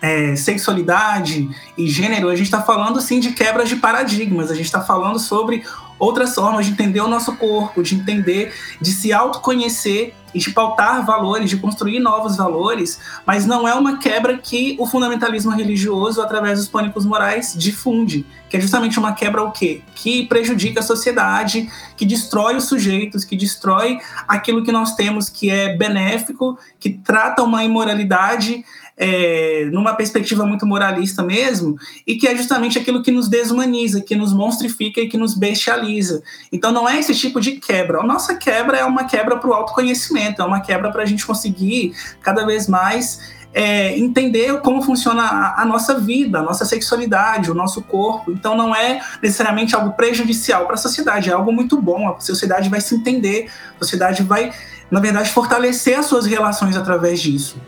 é, 0.00 0.34
sexualidade 0.36 1.48
e 1.76 1.86
gênero, 1.86 2.28
a 2.28 2.36
gente 2.36 2.46
está 2.46 2.62
falando 2.62 3.00
sim 3.00 3.20
de 3.20 3.32
quebras 3.32 3.68
de 3.68 3.76
paradigmas, 3.76 4.50
a 4.50 4.54
gente 4.54 4.66
está 4.66 4.80
falando 4.80 5.18
sobre 5.18 5.62
outras 5.98 6.34
formas 6.34 6.64
de 6.64 6.72
entender 6.72 7.00
o 7.00 7.08
nosso 7.08 7.36
corpo, 7.36 7.82
de 7.82 7.94
entender, 7.94 8.54
de 8.80 8.90
se 8.90 9.12
autoconhecer 9.12 10.14
e 10.32 10.38
de 10.38 10.50
pautar 10.50 11.04
valores, 11.04 11.50
de 11.50 11.56
construir 11.56 11.98
novos 11.98 12.36
valores, 12.36 12.98
mas 13.26 13.44
não 13.44 13.68
é 13.68 13.74
uma 13.74 13.98
quebra 13.98 14.38
que 14.38 14.76
o 14.78 14.86
fundamentalismo 14.86 15.50
religioso, 15.50 16.22
através 16.22 16.58
dos 16.58 16.68
pânicos 16.68 17.04
morais, 17.04 17.52
difunde, 17.54 18.24
que 18.48 18.56
é 18.56 18.60
justamente 18.60 18.98
uma 18.98 19.12
quebra 19.12 19.42
o 19.42 19.50
quê? 19.50 19.82
Que 19.94 20.26
prejudica 20.26 20.80
a 20.80 20.82
sociedade, 20.82 21.68
que 21.96 22.06
destrói 22.06 22.56
os 22.56 22.64
sujeitos, 22.64 23.24
que 23.24 23.36
destrói 23.36 23.98
aquilo 24.26 24.64
que 24.64 24.72
nós 24.72 24.94
temos 24.94 25.28
que 25.28 25.50
é 25.50 25.76
benéfico, 25.76 26.58
que 26.78 26.90
trata 26.90 27.42
uma 27.42 27.62
imoralidade 27.64 28.64
é, 29.02 29.66
numa 29.72 29.94
perspectiva 29.94 30.44
muito 30.44 30.66
moralista 30.66 31.22
mesmo, 31.22 31.74
e 32.06 32.16
que 32.16 32.28
é 32.28 32.36
justamente 32.36 32.78
aquilo 32.78 33.02
que 33.02 33.10
nos 33.10 33.28
desumaniza, 33.28 34.02
que 34.02 34.14
nos 34.14 34.34
monstrifica 34.34 35.00
e 35.00 35.08
que 35.08 35.16
nos 35.16 35.32
bestializa. 35.34 36.22
Então 36.52 36.70
não 36.70 36.86
é 36.86 36.98
esse 36.98 37.14
tipo 37.14 37.40
de 37.40 37.52
quebra. 37.52 38.00
A 38.00 38.06
nossa 38.06 38.34
quebra 38.34 38.76
é 38.76 38.84
uma 38.84 39.04
quebra 39.04 39.38
para 39.38 39.48
o 39.48 39.54
autoconhecimento, 39.54 40.42
é 40.42 40.44
uma 40.44 40.60
quebra 40.60 40.92
para 40.92 41.02
a 41.02 41.06
gente 41.06 41.26
conseguir 41.26 41.94
cada 42.20 42.44
vez 42.44 42.68
mais 42.68 43.40
é, 43.54 43.98
entender 43.98 44.60
como 44.60 44.82
funciona 44.82 45.22
a, 45.22 45.62
a, 45.62 45.64
nossa 45.64 45.98
vida, 45.98 46.40
a 46.40 46.42
nossa 46.42 46.66
sexualidade, 46.66 47.50
o 47.50 47.54
nosso 47.54 47.80
corpo. 47.80 48.30
Então 48.30 48.54
não 48.54 48.76
é 48.76 49.00
necessariamente 49.22 49.74
algo 49.74 49.92
prejudicial 49.92 50.66
para 50.66 50.74
a 50.74 50.78
sociedade, 50.78 51.30
é 51.30 51.32
algo 51.32 51.50
muito 51.50 51.80
bom. 51.80 52.06
A 52.06 52.20
sociedade 52.20 52.68
vai 52.68 52.82
se 52.82 52.94
entender, 52.94 53.50
a 53.76 53.82
sociedade 53.82 54.22
vai, 54.22 54.52
na 54.90 55.00
verdade, 55.00 55.30
fortalecer 55.30 55.98
as 55.98 56.04
suas 56.04 56.26
relações 56.26 56.76
através 56.76 57.18
disso. 57.18 57.58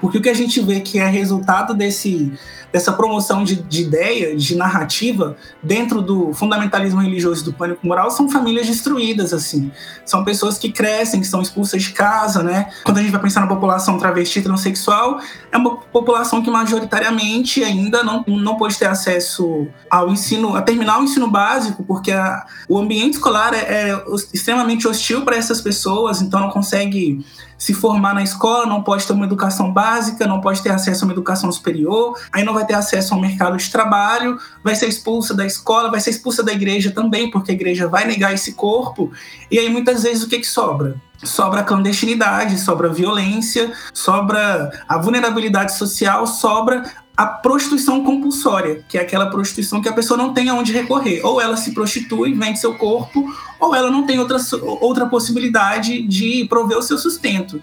Porque 0.00 0.18
o 0.18 0.22
que 0.22 0.28
a 0.28 0.34
gente 0.34 0.60
vê 0.60 0.80
que 0.80 0.98
é 0.98 1.08
resultado 1.08 1.74
desse, 1.74 2.32
dessa 2.72 2.92
promoção 2.92 3.44
de, 3.44 3.56
de 3.56 3.82
ideia, 3.82 4.36
de 4.36 4.56
narrativa, 4.56 5.36
dentro 5.62 6.02
do 6.02 6.32
fundamentalismo 6.32 7.00
religioso 7.00 7.42
e 7.42 7.44
do 7.44 7.52
pânico 7.52 7.86
moral, 7.86 8.10
são 8.10 8.28
famílias 8.28 8.66
destruídas, 8.66 9.32
assim. 9.32 9.70
São 10.04 10.24
pessoas 10.24 10.58
que 10.58 10.70
crescem, 10.70 11.20
que 11.20 11.26
são 11.26 11.40
expulsas 11.40 11.82
de 11.82 11.92
casa, 11.92 12.42
né? 12.42 12.70
Quando 12.84 12.98
a 12.98 13.02
gente 13.02 13.10
vai 13.10 13.20
pensar 13.20 13.40
na 13.40 13.46
população 13.46 13.98
travesti 13.98 14.42
transexual, 14.42 15.20
é 15.50 15.56
uma 15.56 15.76
população 15.76 16.42
que 16.42 16.50
majoritariamente 16.50 17.62
ainda 17.64 18.02
não, 18.02 18.24
não 18.26 18.56
pode 18.56 18.78
ter 18.78 18.86
acesso 18.86 19.66
ao 19.90 20.10
ensino, 20.10 20.54
a 20.54 20.62
terminar 20.62 20.98
o 21.00 21.04
ensino 21.04 21.28
básico, 21.30 21.82
porque 21.84 22.12
a, 22.12 22.44
o 22.68 22.78
ambiente 22.78 23.14
escolar 23.14 23.54
é, 23.54 23.90
é 23.90 24.04
extremamente 24.32 24.86
hostil 24.86 25.22
para 25.22 25.36
essas 25.36 25.60
pessoas, 25.60 26.20
então 26.20 26.40
não 26.40 26.50
consegue 26.50 27.24
se 27.58 27.74
formar 27.74 28.14
na 28.14 28.22
escola, 28.22 28.66
não 28.66 28.82
pode 28.82 29.04
ter 29.04 29.12
uma 29.12 29.26
educação 29.26 29.72
básica, 29.72 30.26
não 30.26 30.40
pode 30.40 30.62
ter 30.62 30.70
acesso 30.70 31.04
a 31.04 31.06
uma 31.08 31.12
educação 31.12 31.50
superior, 31.50 32.16
aí 32.32 32.44
não 32.44 32.54
vai 32.58 32.66
ter 32.66 32.74
acesso 32.74 33.14
ao 33.14 33.20
mercado 33.20 33.56
de 33.56 33.70
trabalho, 33.70 34.38
vai 34.62 34.74
ser 34.74 34.88
expulsa 34.88 35.32
da 35.34 35.46
escola, 35.46 35.90
vai 35.90 36.00
ser 36.00 36.10
expulsa 36.10 36.42
da 36.42 36.52
igreja 36.52 36.90
também, 36.90 37.30
porque 37.30 37.52
a 37.52 37.54
igreja 37.54 37.86
vai 37.86 38.04
negar 38.04 38.34
esse 38.34 38.52
corpo. 38.52 39.12
E 39.50 39.58
aí 39.58 39.68
muitas 39.68 40.02
vezes 40.02 40.22
o 40.24 40.28
que, 40.28 40.38
que 40.38 40.46
sobra? 40.46 40.96
sobra 41.24 41.60
a 41.60 41.64
clandestinidade, 41.64 42.60
sobra 42.60 42.88
a 42.88 42.92
violência, 42.92 43.72
sobra 43.92 44.70
a 44.88 44.98
vulnerabilidade 44.98 45.76
social, 45.76 46.26
sobra 46.28 46.84
a 47.16 47.26
prostituição 47.26 48.04
compulsória, 48.04 48.84
que 48.88 48.96
é 48.96 49.00
aquela 49.00 49.28
prostituição 49.28 49.82
que 49.82 49.88
a 49.88 49.92
pessoa 49.92 50.16
não 50.16 50.32
tem 50.32 50.48
aonde 50.48 50.72
recorrer. 50.72 51.20
Ou 51.24 51.40
ela 51.40 51.56
se 51.56 51.72
prostitui, 51.72 52.32
vende 52.32 52.60
seu 52.60 52.76
corpo, 52.76 53.24
ou 53.58 53.74
ela 53.74 53.90
não 53.90 54.06
tem 54.06 54.20
outra, 54.20 54.38
outra 54.80 55.06
possibilidade 55.06 56.02
de 56.02 56.46
prover 56.48 56.78
o 56.78 56.82
seu 56.82 56.96
sustento. 56.96 57.60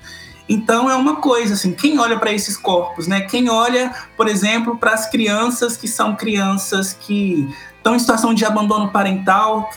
Então 0.47 0.89
é 0.89 0.95
uma 0.95 1.15
coisa 1.17 1.55
assim, 1.55 1.73
quem 1.73 1.97
olha 1.99 2.19
para 2.19 2.31
esses 2.31 2.55
corpos, 2.55 3.07
né? 3.07 3.21
Quem 3.21 3.49
olha, 3.49 3.93
por 4.15 4.27
exemplo, 4.27 4.77
para 4.77 4.91
as 4.91 5.09
crianças 5.09 5.75
que 5.75 5.87
são 5.87 6.15
crianças 6.15 6.93
que 6.93 7.49
estão 7.77 7.95
em 7.95 7.99
situação 7.99 8.33
de 8.33 8.45
abandono 8.45 8.91
parental, 8.91 9.69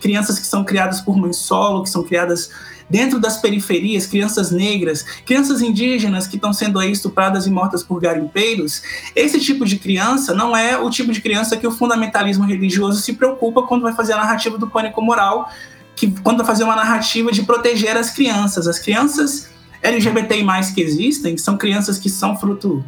crianças 0.00 0.38
que 0.38 0.46
são 0.46 0.64
criadas 0.64 1.00
por 1.00 1.16
mãe 1.16 1.32
solo, 1.32 1.82
que 1.82 1.90
são 1.90 2.04
criadas 2.04 2.50
dentro 2.88 3.18
das 3.18 3.38
periferias, 3.38 4.06
crianças 4.06 4.50
negras, 4.50 5.02
crianças 5.24 5.62
indígenas 5.62 6.26
que 6.26 6.36
estão 6.36 6.52
sendo 6.52 6.78
aí 6.78 6.92
estupradas 6.92 7.46
e 7.46 7.50
mortas 7.50 7.82
por 7.82 8.00
garimpeiros, 8.00 8.82
esse 9.16 9.40
tipo 9.40 9.64
de 9.64 9.78
criança 9.78 10.34
não 10.34 10.56
é 10.56 10.78
o 10.78 10.90
tipo 10.90 11.10
de 11.10 11.20
criança 11.20 11.56
que 11.56 11.66
o 11.66 11.70
fundamentalismo 11.70 12.44
religioso 12.44 13.00
se 13.00 13.14
preocupa 13.14 13.62
quando 13.62 13.82
vai 13.82 13.94
fazer 13.94 14.12
a 14.12 14.16
narrativa 14.16 14.58
do 14.58 14.68
pânico 14.68 15.00
moral, 15.00 15.48
que 15.96 16.10
quando 16.22 16.38
vai 16.38 16.46
fazer 16.46 16.64
uma 16.64 16.76
narrativa 16.76 17.32
de 17.32 17.42
proteger 17.42 17.96
as 17.96 18.10
crianças. 18.10 18.66
As 18.66 18.78
crianças 18.78 19.53
LGBTI+, 19.84 20.44
que 20.74 20.80
existem, 20.80 21.36
são 21.36 21.56
crianças 21.56 21.98
que 21.98 22.08
são 22.08 22.36
fruto 22.36 22.84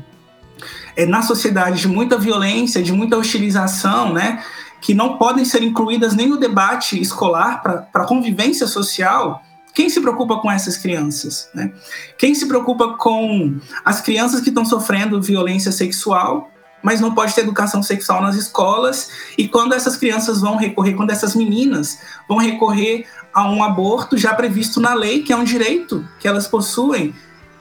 é, 0.97 1.05
na 1.05 1.23
sociedade 1.23 1.81
de 1.81 1.89
muita 1.89 2.19
violência, 2.19 2.83
de 2.83 2.93
muita 2.93 3.17
hostilização, 3.17 4.13
né? 4.13 4.43
que 4.81 4.95
não 4.95 5.19
podem 5.19 5.45
ser 5.45 5.63
incluídas 5.63 6.15
nem 6.15 6.29
no 6.29 6.37
debate 6.37 7.01
escolar 7.01 7.63
para 7.63 7.89
a 7.95 8.07
convivência 8.07 8.67
social, 8.67 9.43
quem 9.75 9.91
se 9.91 10.01
preocupa 10.01 10.39
com 10.39 10.51
essas 10.51 10.79
crianças? 10.79 11.51
Né? 11.55 11.71
Quem 12.17 12.35
se 12.35 12.47
preocupa 12.47 12.97
com 12.97 13.59
as 13.85 14.01
crianças 14.01 14.41
que 14.41 14.49
estão 14.49 14.65
sofrendo 14.65 15.21
violência 15.21 15.71
sexual, 15.71 16.51
mas 16.87 17.01
não 17.01 17.13
pode 17.13 17.35
ter 17.35 17.41
educação 17.41 17.83
sexual 17.83 18.23
nas 18.23 18.37
escolas? 18.37 19.11
E 19.37 19.49
quando 19.49 19.75
essas 19.75 19.97
crianças 19.97 20.41
vão 20.41 20.55
recorrer, 20.55 20.95
quando 20.95 21.11
essas 21.11 21.35
meninas 21.35 21.99
vão 22.29 22.39
recorrer 22.39 23.05
a 23.35 23.51
um 23.51 23.61
aborto 23.65 24.17
já 24.17 24.33
previsto 24.33 24.81
na 24.81 24.95
lei, 24.95 25.21
que 25.25 25.33
é 25.33 25.37
um 25.37 25.43
direito 25.43 26.07
que 26.21 26.29
elas 26.29 26.47
possuem, 26.47 27.13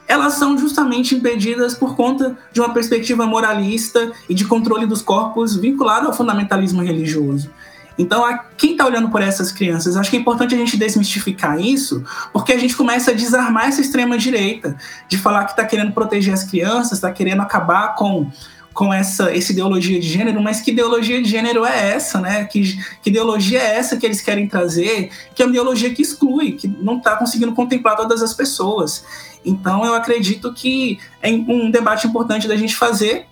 elas 0.08 0.34
são 0.34 0.56
justamente 0.56 1.16
impedidas 1.16 1.74
por 1.74 1.96
conta 1.96 2.38
de 2.54 2.62
uma 2.62 2.72
perspectiva 2.72 3.26
moralista 3.26 4.12
e 4.30 4.36
de 4.36 4.46
controle 4.46 4.86
dos 4.86 5.02
corpos 5.02 5.56
vinculado 5.56 6.06
ao 6.06 6.14
fundamentalismo 6.14 6.84
religioso. 6.84 7.50
Então, 7.98 8.24
quem 8.58 8.74
está 8.74 8.86
olhando 8.86 9.10
por 9.10 9.22
essas 9.22 9.52
crianças, 9.52 9.96
acho 9.96 10.12
que 10.12 10.18
é 10.18 10.20
importante 10.20 10.54
a 10.54 10.58
gente 10.58 10.78
desmistificar 10.78 11.60
isso, 11.60 12.04
porque 12.32 12.52
a 12.54 12.60
gente 12.60 12.76
começa 12.76 13.12
a 13.12 13.14
desarmar 13.14 13.70
essa 13.70 13.82
extrema-direita, 13.82 14.76
de 15.08 15.18
falar 15.18 15.46
que 15.46 15.52
está 15.52 15.66
querendo 15.66 15.94
proteger 15.94 16.34
as 16.34 16.44
crianças, 16.44 16.94
está 16.94 17.12
querendo 17.12 17.42
acabar 17.42 17.96
com, 17.96 18.30
com 18.76 18.94
essa, 18.94 19.36
essa 19.36 19.54
ideologia 19.54 19.98
de 20.02 20.08
gênero, 20.08 20.44
mas 20.44 20.60
que 20.60 20.70
ideologia 20.70 21.22
de 21.24 21.30
gênero 21.30 21.66
é 21.66 21.94
essa, 21.94 22.20
né? 22.20 22.44
Que, 22.44 22.78
que 23.02 23.10
ideologia 23.10 23.58
é 23.58 23.78
essa 23.78 23.96
que 23.96 24.06
eles 24.06 24.20
querem 24.20 24.50
trazer? 24.50 25.10
Que 25.34 25.42
é 25.42 25.46
uma 25.46 25.52
ideologia 25.52 25.94
que 25.94 26.02
exclui, 26.02 26.52
que 26.52 26.68
não 26.68 26.98
está 26.98 27.16
conseguindo 27.16 27.54
contemplar 27.54 27.96
todas 27.96 28.22
as 28.22 28.34
pessoas. 28.34 29.06
Então, 29.46 29.86
eu 29.86 29.94
acredito 29.94 30.54
que 30.54 31.00
é 31.22 31.32
um 31.32 31.72
debate 31.72 32.06
importante 32.06 32.50
da 32.50 32.58
gente 32.58 32.76
fazer 32.76 33.26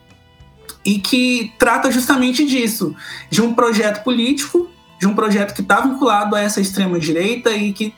e 0.85 0.97
que 0.97 1.51
trata 1.59 1.91
justamente 1.91 2.45
disso, 2.45 2.95
de 3.29 3.41
um 3.41 3.53
projeto 3.53 4.01
político, 4.01 4.69
de 4.97 5.05
um 5.07 5.13
projeto 5.13 5.53
que 5.53 5.61
está 5.61 5.81
vinculado 5.81 6.37
a 6.37 6.39
essa 6.39 6.61
extrema 6.61 6.97
direita 6.97 7.51
e 7.51 7.73
que 7.73 7.93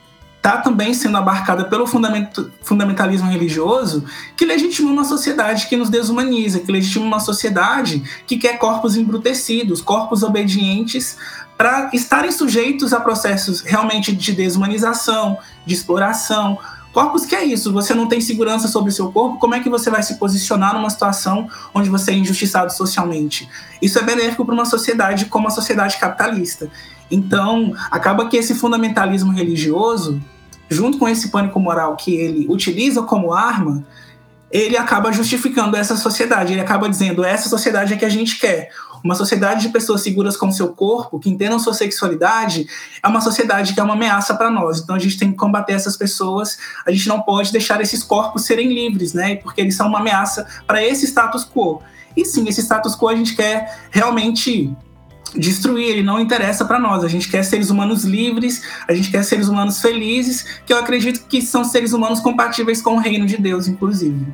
está 0.45 0.57
também 0.57 0.93
sendo 0.93 1.17
abarcada 1.17 1.65
pelo 1.65 1.87
fundamentalismo 1.87 3.27
religioso, 3.31 4.05
que 4.37 4.45
legitima 4.45 4.91
uma 4.91 5.03
sociedade 5.03 5.65
que 5.65 5.75
nos 5.75 5.89
desumaniza, 5.89 6.59
que 6.59 6.71
legitima 6.71 7.03
uma 7.03 7.19
sociedade 7.19 8.03
que 8.27 8.37
quer 8.37 8.59
corpos 8.59 8.95
embrutecidos, 8.95 9.81
corpos 9.81 10.21
obedientes, 10.21 11.17
para 11.57 11.89
estarem 11.93 12.31
sujeitos 12.31 12.93
a 12.93 12.99
processos 12.99 13.61
realmente 13.61 14.15
de 14.15 14.33
desumanização, 14.33 15.39
de 15.65 15.73
exploração, 15.73 16.59
Corpos 16.93 17.25
que 17.25 17.35
é 17.35 17.43
isso, 17.43 17.73
você 17.73 17.93
não 17.93 18.07
tem 18.07 18.21
segurança 18.21 18.69
sobre 18.69 18.89
o 18.89 18.93
seu 18.93 19.11
corpo, 19.11 19.37
como 19.37 19.53
é 19.53 19.59
que 19.59 19.69
você 19.69 19.89
vai 19.89 20.01
se 20.01 20.15
posicionar 20.15 20.73
numa 20.73 20.89
situação 20.89 21.49
onde 21.73 21.89
você 21.89 22.11
é 22.11 22.13
injustiçado 22.13 22.71
socialmente? 22.71 23.49
Isso 23.81 23.99
é 23.99 24.01
benéfico 24.01 24.45
para 24.45 24.55
uma 24.55 24.63
sociedade 24.63 25.25
como 25.25 25.49
a 25.49 25.51
sociedade 25.51 25.97
capitalista. 25.97 26.69
Então, 27.11 27.73
acaba 27.91 28.29
que 28.29 28.37
esse 28.37 28.55
fundamentalismo 28.55 29.33
religioso, 29.33 30.21
junto 30.69 30.97
com 30.97 31.07
esse 31.07 31.29
pânico 31.29 31.59
moral 31.59 31.95
que 31.95 32.15
ele 32.15 32.47
utiliza 32.49 33.01
como 33.03 33.33
arma, 33.33 33.85
ele 34.51 34.77
acaba 34.77 35.11
justificando 35.11 35.75
essa 35.75 35.97
sociedade, 35.97 36.53
ele 36.53 36.61
acaba 36.61 36.87
dizendo 36.87 37.23
essa 37.23 37.49
sociedade 37.49 37.93
é 37.93 37.97
que 37.97 38.05
a 38.05 38.09
gente 38.09 38.39
quer. 38.39 38.71
Uma 39.03 39.13
sociedade 39.13 39.61
de 39.61 39.69
pessoas 39.69 40.01
seguras 40.01 40.35
com 40.37 40.51
seu 40.51 40.69
corpo, 40.69 41.19
que 41.19 41.29
entendam 41.29 41.59
sua 41.59 41.73
sexualidade, 41.73 42.65
é 43.03 43.07
uma 43.07 43.21
sociedade 43.21 43.73
que 43.73 43.79
é 43.79 43.83
uma 43.83 43.93
ameaça 43.93 44.33
para 44.33 44.49
nós. 44.49 44.79
Então 44.79 44.95
a 44.95 44.99
gente 44.99 45.19
tem 45.19 45.31
que 45.31 45.37
combater 45.37 45.73
essas 45.73 45.95
pessoas. 45.95 46.57
A 46.85 46.91
gente 46.91 47.07
não 47.07 47.21
pode 47.21 47.51
deixar 47.51 47.79
esses 47.81 48.01
corpos 48.01 48.45
serem 48.45 48.73
livres, 48.73 49.13
né? 49.13 49.35
Porque 49.35 49.61
eles 49.61 49.75
são 49.75 49.87
uma 49.87 49.99
ameaça 49.99 50.47
para 50.65 50.83
esse 50.83 51.05
status 51.05 51.45
quo. 51.45 51.81
E 52.15 52.25
sim, 52.25 52.47
esse 52.47 52.61
status 52.61 52.95
quo 52.95 53.09
a 53.09 53.15
gente 53.15 53.35
quer 53.35 53.77
realmente 53.91 54.75
destruir, 55.37 55.89
ele 55.89 56.03
não 56.03 56.19
interessa 56.19 56.65
para 56.65 56.79
nós. 56.79 57.03
A 57.03 57.07
gente 57.07 57.29
quer 57.29 57.43
seres 57.43 57.69
humanos 57.69 58.03
livres, 58.03 58.63
a 58.87 58.93
gente 58.93 59.11
quer 59.11 59.23
seres 59.23 59.47
humanos 59.47 59.81
felizes, 59.81 60.61
que 60.65 60.73
eu 60.73 60.77
acredito 60.77 61.27
que 61.27 61.41
são 61.41 61.63
seres 61.63 61.93
humanos 61.93 62.19
compatíveis 62.19 62.81
com 62.81 62.95
o 62.95 62.99
reino 62.99 63.25
de 63.25 63.37
Deus, 63.37 63.67
inclusive. 63.67 64.25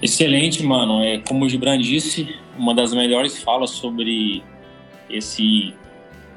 Excelente, 0.00 0.62
mano. 0.64 1.02
É, 1.02 1.18
como 1.18 1.44
o 1.44 1.48
Gibran 1.48 1.78
disse, 1.78 2.36
uma 2.56 2.74
das 2.74 2.92
melhores 2.92 3.42
falas 3.42 3.70
sobre 3.70 4.42
esse 5.10 5.74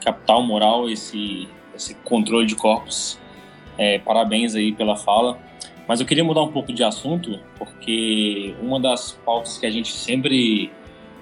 capital 0.04 0.42
moral, 0.42 0.90
esse, 0.90 1.48
esse 1.76 1.94
controle 1.96 2.48
de 2.48 2.56
corpos. 2.56 3.20
É, 3.78 4.00
parabéns 4.00 4.56
aí 4.56 4.72
pela 4.72 4.96
fala. 4.96 5.38
Mas 5.88 6.00
eu 6.00 6.06
queria 6.06 6.24
mudar 6.24 6.42
um 6.42 6.52
pouco 6.52 6.72
de 6.72 6.84
assunto, 6.84 7.40
porque 7.58 8.56
uma 8.62 8.80
das 8.80 9.12
pautas 9.26 9.58
que 9.58 9.66
a 9.66 9.70
gente 9.70 9.92
sempre 9.92 10.72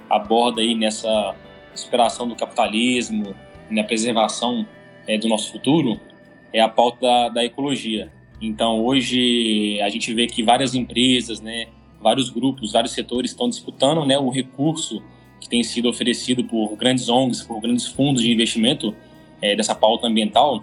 aborda 0.10 0.62
aí 0.62 0.76
nessa 0.76 1.36
superação 1.80 2.28
do 2.28 2.36
capitalismo, 2.36 3.36
na 3.70 3.84
preservação 3.84 4.66
é, 5.08 5.18
do 5.18 5.28
nosso 5.28 5.52
futuro, 5.52 6.00
é 6.54 6.60
a 6.60 6.70
pauta 6.70 7.00
da, 7.02 7.30
da 7.30 7.46
ecologia. 7.46 8.12
Então, 8.42 8.84
hoje 8.84 9.80
a 9.82 9.90
gente 9.90 10.14
vê 10.14 10.28
que 10.28 10.42
várias 10.44 10.74
empresas, 10.74 11.42
né, 11.42 11.68
vários 12.02 12.30
grupos, 12.30 12.72
vários 12.72 12.94
setores 12.94 13.32
estão 13.32 13.50
disputando 13.50 14.06
né, 14.06 14.18
o 14.18 14.30
recurso 14.30 15.04
que 15.40 15.50
tem 15.50 15.64
sido 15.64 15.90
oferecido 15.90 16.44
por 16.44 16.76
grandes 16.76 17.10
ONGs, 17.10 17.44
por 17.44 17.60
grandes 17.60 17.88
fundos 17.88 18.22
de 18.22 18.32
investimento 18.32 18.96
é, 19.42 19.56
dessa 19.56 19.76
pauta 19.76 20.08
ambiental, 20.08 20.62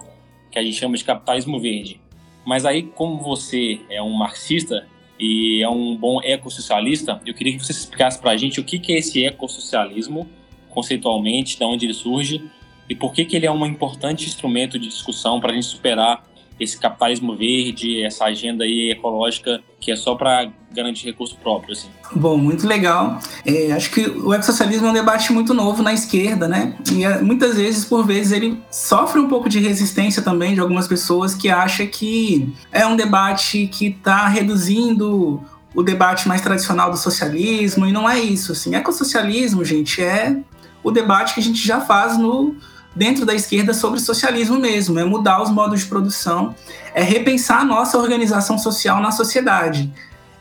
que 0.50 0.58
a 0.58 0.62
gente 0.62 0.76
chama 0.76 0.96
de 0.96 1.04
capitalismo 1.04 1.58
verde. 1.58 2.00
Mas 2.44 2.64
aí, 2.64 2.82
como 2.82 3.18
você 3.18 3.80
é 3.90 4.00
um 4.02 4.12
marxista 4.12 4.86
e 5.18 5.62
é 5.62 5.68
um 5.68 5.96
bom 5.96 6.20
ecossocialista, 6.22 7.20
eu 7.26 7.34
queria 7.34 7.54
que 7.54 7.64
você 7.64 7.72
explicasse 7.72 8.20
para 8.20 8.30
a 8.30 8.36
gente 8.36 8.60
o 8.60 8.64
que 8.64 8.80
é 8.92 8.98
esse 8.98 9.24
ecossocialismo, 9.24 10.28
conceitualmente, 10.76 11.58
de 11.58 11.64
onde 11.64 11.86
ele 11.86 11.94
surge 11.94 12.44
e 12.86 12.94
por 12.94 13.12
que, 13.12 13.24
que 13.24 13.34
ele 13.34 13.46
é 13.46 13.50
um 13.50 13.64
importante 13.64 14.26
instrumento 14.26 14.78
de 14.78 14.88
discussão 14.88 15.40
para 15.40 15.52
a 15.52 15.54
gente 15.54 15.66
superar 15.66 16.22
esse 16.60 16.78
capitalismo 16.78 17.34
verde, 17.34 18.02
essa 18.02 18.24
agenda 18.24 18.64
aí 18.64 18.90
ecológica 18.90 19.62
que 19.80 19.90
é 19.90 19.96
só 19.96 20.14
para 20.14 20.50
garantir 20.72 21.06
recurso 21.06 21.36
próprio. 21.36 21.72
Assim. 21.72 21.88
Bom, 22.14 22.36
muito 22.36 22.66
legal. 22.66 23.18
É, 23.44 23.72
acho 23.72 23.90
que 23.90 24.00
o 24.00 24.32
ecossocialismo 24.32 24.86
é 24.86 24.90
um 24.90 24.94
debate 24.94 25.32
muito 25.32 25.52
novo 25.54 25.82
na 25.82 25.92
esquerda, 25.92 26.48
né? 26.48 26.76
E 26.92 27.04
é, 27.04 27.20
muitas 27.20 27.56
vezes, 27.56 27.84
por 27.84 28.06
vezes, 28.06 28.32
ele 28.32 28.58
sofre 28.70 29.20
um 29.20 29.28
pouco 29.28 29.48
de 29.48 29.60
resistência 29.60 30.22
também 30.22 30.54
de 30.54 30.60
algumas 30.60 30.88
pessoas 30.88 31.34
que 31.34 31.50
acham 31.50 31.86
que 31.86 32.52
é 32.72 32.86
um 32.86 32.96
debate 32.96 33.66
que 33.66 33.88
está 33.88 34.26
reduzindo 34.26 35.42
o 35.74 35.82
debate 35.82 36.26
mais 36.26 36.40
tradicional 36.40 36.90
do 36.90 36.96
socialismo, 36.96 37.86
e 37.86 37.92
não 37.92 38.08
é 38.08 38.18
isso. 38.18 38.52
Assim, 38.52 38.74
ecossocialismo, 38.74 39.62
gente, 39.62 40.02
é 40.02 40.38
o 40.86 40.90
debate 40.92 41.34
que 41.34 41.40
a 41.40 41.42
gente 41.42 41.66
já 41.66 41.80
faz 41.80 42.16
no 42.16 42.54
dentro 42.94 43.26
da 43.26 43.34
esquerda 43.34 43.74
sobre 43.74 43.98
socialismo 43.98 44.56
mesmo, 44.56 45.00
é 45.00 45.04
mudar 45.04 45.42
os 45.42 45.50
modos 45.50 45.80
de 45.80 45.86
produção, 45.86 46.54
é 46.94 47.02
repensar 47.02 47.62
a 47.62 47.64
nossa 47.64 47.98
organização 47.98 48.56
social 48.56 49.02
na 49.02 49.10
sociedade, 49.10 49.92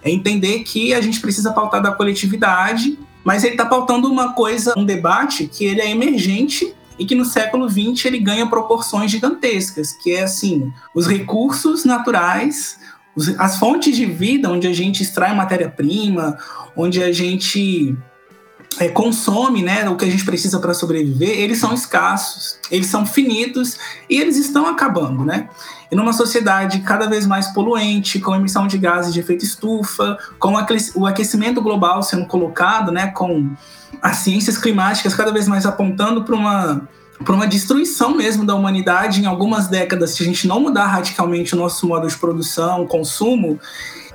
é 0.04 0.12
entender 0.12 0.60
que 0.60 0.94
a 0.94 1.02
gente 1.02 1.20
precisa 1.20 1.52
pautar 1.52 1.82
da 1.82 1.92
coletividade, 1.92 2.98
mas 3.24 3.44
ele 3.44 3.56
está 3.56 3.66
pautando 3.66 4.08
uma 4.08 4.34
coisa, 4.34 4.76
um 4.78 4.86
debate 4.86 5.48
que 5.48 5.66
ele 5.66 5.82
é 5.82 5.90
emergente 5.90 6.76
e 7.00 7.08
que 7.08 7.16
no 7.16 7.26
século 7.26 7.68
XX 7.68 8.06
ele 8.06 8.20
ganha 8.20 8.46
proporções 8.46 9.10
gigantescas, 9.10 9.94
que 9.94 10.12
é 10.14 10.22
assim, 10.22 10.72
os 10.94 11.08
recursos 11.08 11.84
naturais, 11.84 12.80
as 13.40 13.58
fontes 13.58 13.96
de 13.96 14.06
vida 14.06 14.48
onde 14.50 14.68
a 14.68 14.74
gente 14.74 15.02
extrai 15.02 15.36
matéria-prima, 15.36 16.38
onde 16.78 17.02
a 17.02 17.12
gente 17.12 17.98
é, 18.80 18.90
consome 18.90 19.64
né, 19.64 19.88
o 19.90 19.96
que 19.96 20.06
a 20.06 20.10
gente 20.10 20.26
precisa 20.26 20.60
para 20.60 20.74
sobreviver, 20.74 21.30
eles 21.30 21.60
são 21.60 21.74
escassos, 21.74 22.58
eles 22.70 22.88
são 22.88 23.06
finitos 23.06 23.78
e 24.10 24.20
eles 24.20 24.38
estão 24.38 24.68
acabando, 24.68 25.24
né? 25.24 25.50
E 25.92 25.96
numa 25.96 26.12
sociedade 26.12 26.80
cada 26.80 27.08
vez 27.08 27.26
mais 27.26 27.48
poluente, 27.54 28.20
com 28.20 28.36
emissão 28.36 28.68
de 28.68 28.78
gases 28.78 29.14
de 29.14 29.20
efeito 29.20 29.46
estufa, 29.46 30.18
com 30.40 30.56
o 30.96 31.06
aquecimento 31.06 31.62
global 31.62 32.04
sendo 32.04 32.26
colocado, 32.26 32.92
né, 32.92 33.08
com 33.08 33.50
as 34.02 34.18
ciências 34.18 34.58
climáticas 34.58 35.14
cada 35.14 35.32
vez 35.32 35.48
mais 35.48 35.66
apontando 35.66 36.24
para 36.24 36.36
uma 36.36 36.88
para 37.24 37.34
uma 37.34 37.48
destruição 37.48 38.14
mesmo 38.14 38.46
da 38.46 38.54
humanidade 38.56 39.22
em 39.22 39.26
algumas 39.26 39.70
décadas, 39.70 40.12
se 40.12 40.22
a 40.22 40.26
gente 40.26 40.46
não 40.48 40.60
mudar 40.60 40.88
radicalmente 40.88 41.56
o 41.56 41.58
nosso 41.58 41.88
modo 41.88 42.06
de 42.06 42.18
produção, 42.18 42.86
consumo 42.86 43.58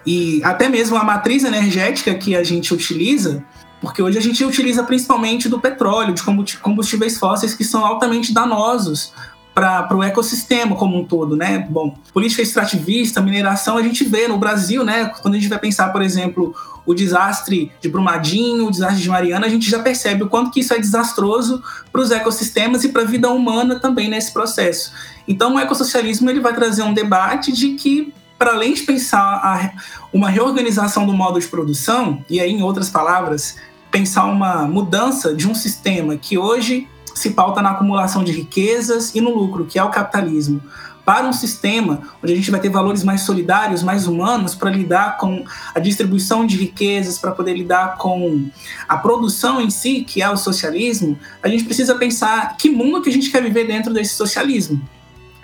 e 0.07 0.42
até 0.44 0.68
mesmo 0.68 0.96
a 0.96 1.05
matriz 1.05 1.44
energética 1.44 2.14
que 2.14 2.36
a 2.36 2.44
gente 2.44 2.74
utiliza, 2.74 3.42
porque 3.81 4.03
hoje 4.03 4.18
a 4.18 4.22
gente 4.22 4.45
utiliza 4.45 4.83
principalmente 4.83 5.49
do 5.49 5.59
petróleo, 5.59 6.14
de 6.14 6.59
combustíveis 6.59 7.18
fósseis 7.18 7.55
que 7.55 7.64
são 7.64 7.85
altamente 7.85 8.33
danosos 8.33 9.12
para 9.55 9.97
o 9.97 10.03
ecossistema 10.03 10.76
como 10.76 10.99
um 10.99 11.05
todo, 11.05 11.37
né? 11.37 11.66
Bom, 11.68 11.97
política 12.12 12.41
extrativista, 12.41 13.20
mineração, 13.20 13.76
a 13.76 13.83
gente 13.83 14.05
vê 14.05 14.28
no 14.28 14.39
Brasil, 14.39 14.85
né? 14.85 15.07
Quando 15.20 15.35
a 15.35 15.39
gente 15.39 15.49
vai 15.49 15.59
pensar, 15.59 15.91
por 15.91 16.03
exemplo, 16.03 16.55
o 16.87 16.95
desastre 16.95 17.70
de 17.81 17.89
Brumadinho, 17.89 18.66
o 18.66 18.70
desastre 18.70 19.03
de 19.03 19.09
Mariana, 19.09 19.47
a 19.47 19.51
gente 19.51 19.68
já 19.68 19.81
percebe 19.81 20.22
o 20.22 20.28
quanto 20.28 20.51
que 20.51 20.61
isso 20.61 20.72
é 20.72 20.78
desastroso 20.78 21.62
para 21.93 22.01
os 22.01 22.11
ecossistemas 22.11 22.85
e 22.85 22.91
para 22.91 23.03
a 23.03 23.05
vida 23.05 23.28
humana 23.28 23.78
também 23.81 24.09
nesse 24.09 24.33
processo. 24.33 24.93
Então, 25.26 25.57
o 25.57 25.59
ecossocialismo 25.59 26.31
ele 26.31 26.41
vai 26.41 26.55
trazer 26.55 26.83
um 26.83 26.95
debate 26.95 27.53
de 27.53 27.74
que 27.74 28.14
para 28.39 28.53
além 28.53 28.72
de 28.72 28.85
pensar 28.85 29.74
uma 30.14 30.31
reorganização 30.31 31.05
do 31.05 31.12
modo 31.12 31.39
de 31.39 31.47
produção, 31.47 32.24
e 32.31 32.41
aí, 32.41 32.51
em 32.51 32.62
outras 32.62 32.89
palavras, 32.89 33.57
pensar 33.91 34.24
uma 34.24 34.66
mudança 34.66 35.34
de 35.34 35.49
um 35.49 35.55
sistema 35.55 36.16
que 36.16 36.38
hoje 36.38 36.88
se 37.14 37.30
pauta 37.30 37.61
na 37.61 37.70
acumulação 37.70 38.22
de 38.22 38.32
riquezas 38.32 39.14
e 39.14 39.20
no 39.20 39.34
lucro, 39.34 39.66
que 39.66 39.78
é 39.78 39.84
o 39.84 39.91
capitalismo, 39.91 40.62
para 41.05 41.26
um 41.26 41.32
sistema 41.32 42.03
onde 42.22 42.32
a 42.32 42.36
gente 42.36 42.51
vai 42.51 42.61
ter 42.61 42.68
valores 42.68 43.03
mais 43.03 43.22
solidários, 43.22 43.82
mais 43.82 44.07
humanos, 44.07 44.55
para 44.55 44.70
lidar 44.70 45.16
com 45.16 45.45
a 45.74 45.80
distribuição 45.80 46.47
de 46.47 46.57
riquezas, 46.57 47.18
para 47.18 47.32
poder 47.32 47.55
lidar 47.55 47.97
com 47.97 48.49
a 48.88 48.97
produção 48.97 49.61
em 49.61 49.70
si, 49.70 50.03
que 50.03 50.22
é 50.22 50.30
o 50.30 50.36
socialismo, 50.36 51.18
a 51.43 51.49
gente 51.49 51.64
precisa 51.64 51.97
pensar 51.97 52.57
que 52.57 52.70
mundo 52.70 53.03
que 53.03 53.11
a 53.11 53.12
gente 53.12 53.30
quer 53.30 53.43
viver 53.43 53.66
dentro 53.66 53.93
desse 53.93 54.14
socialismo. 54.14 54.80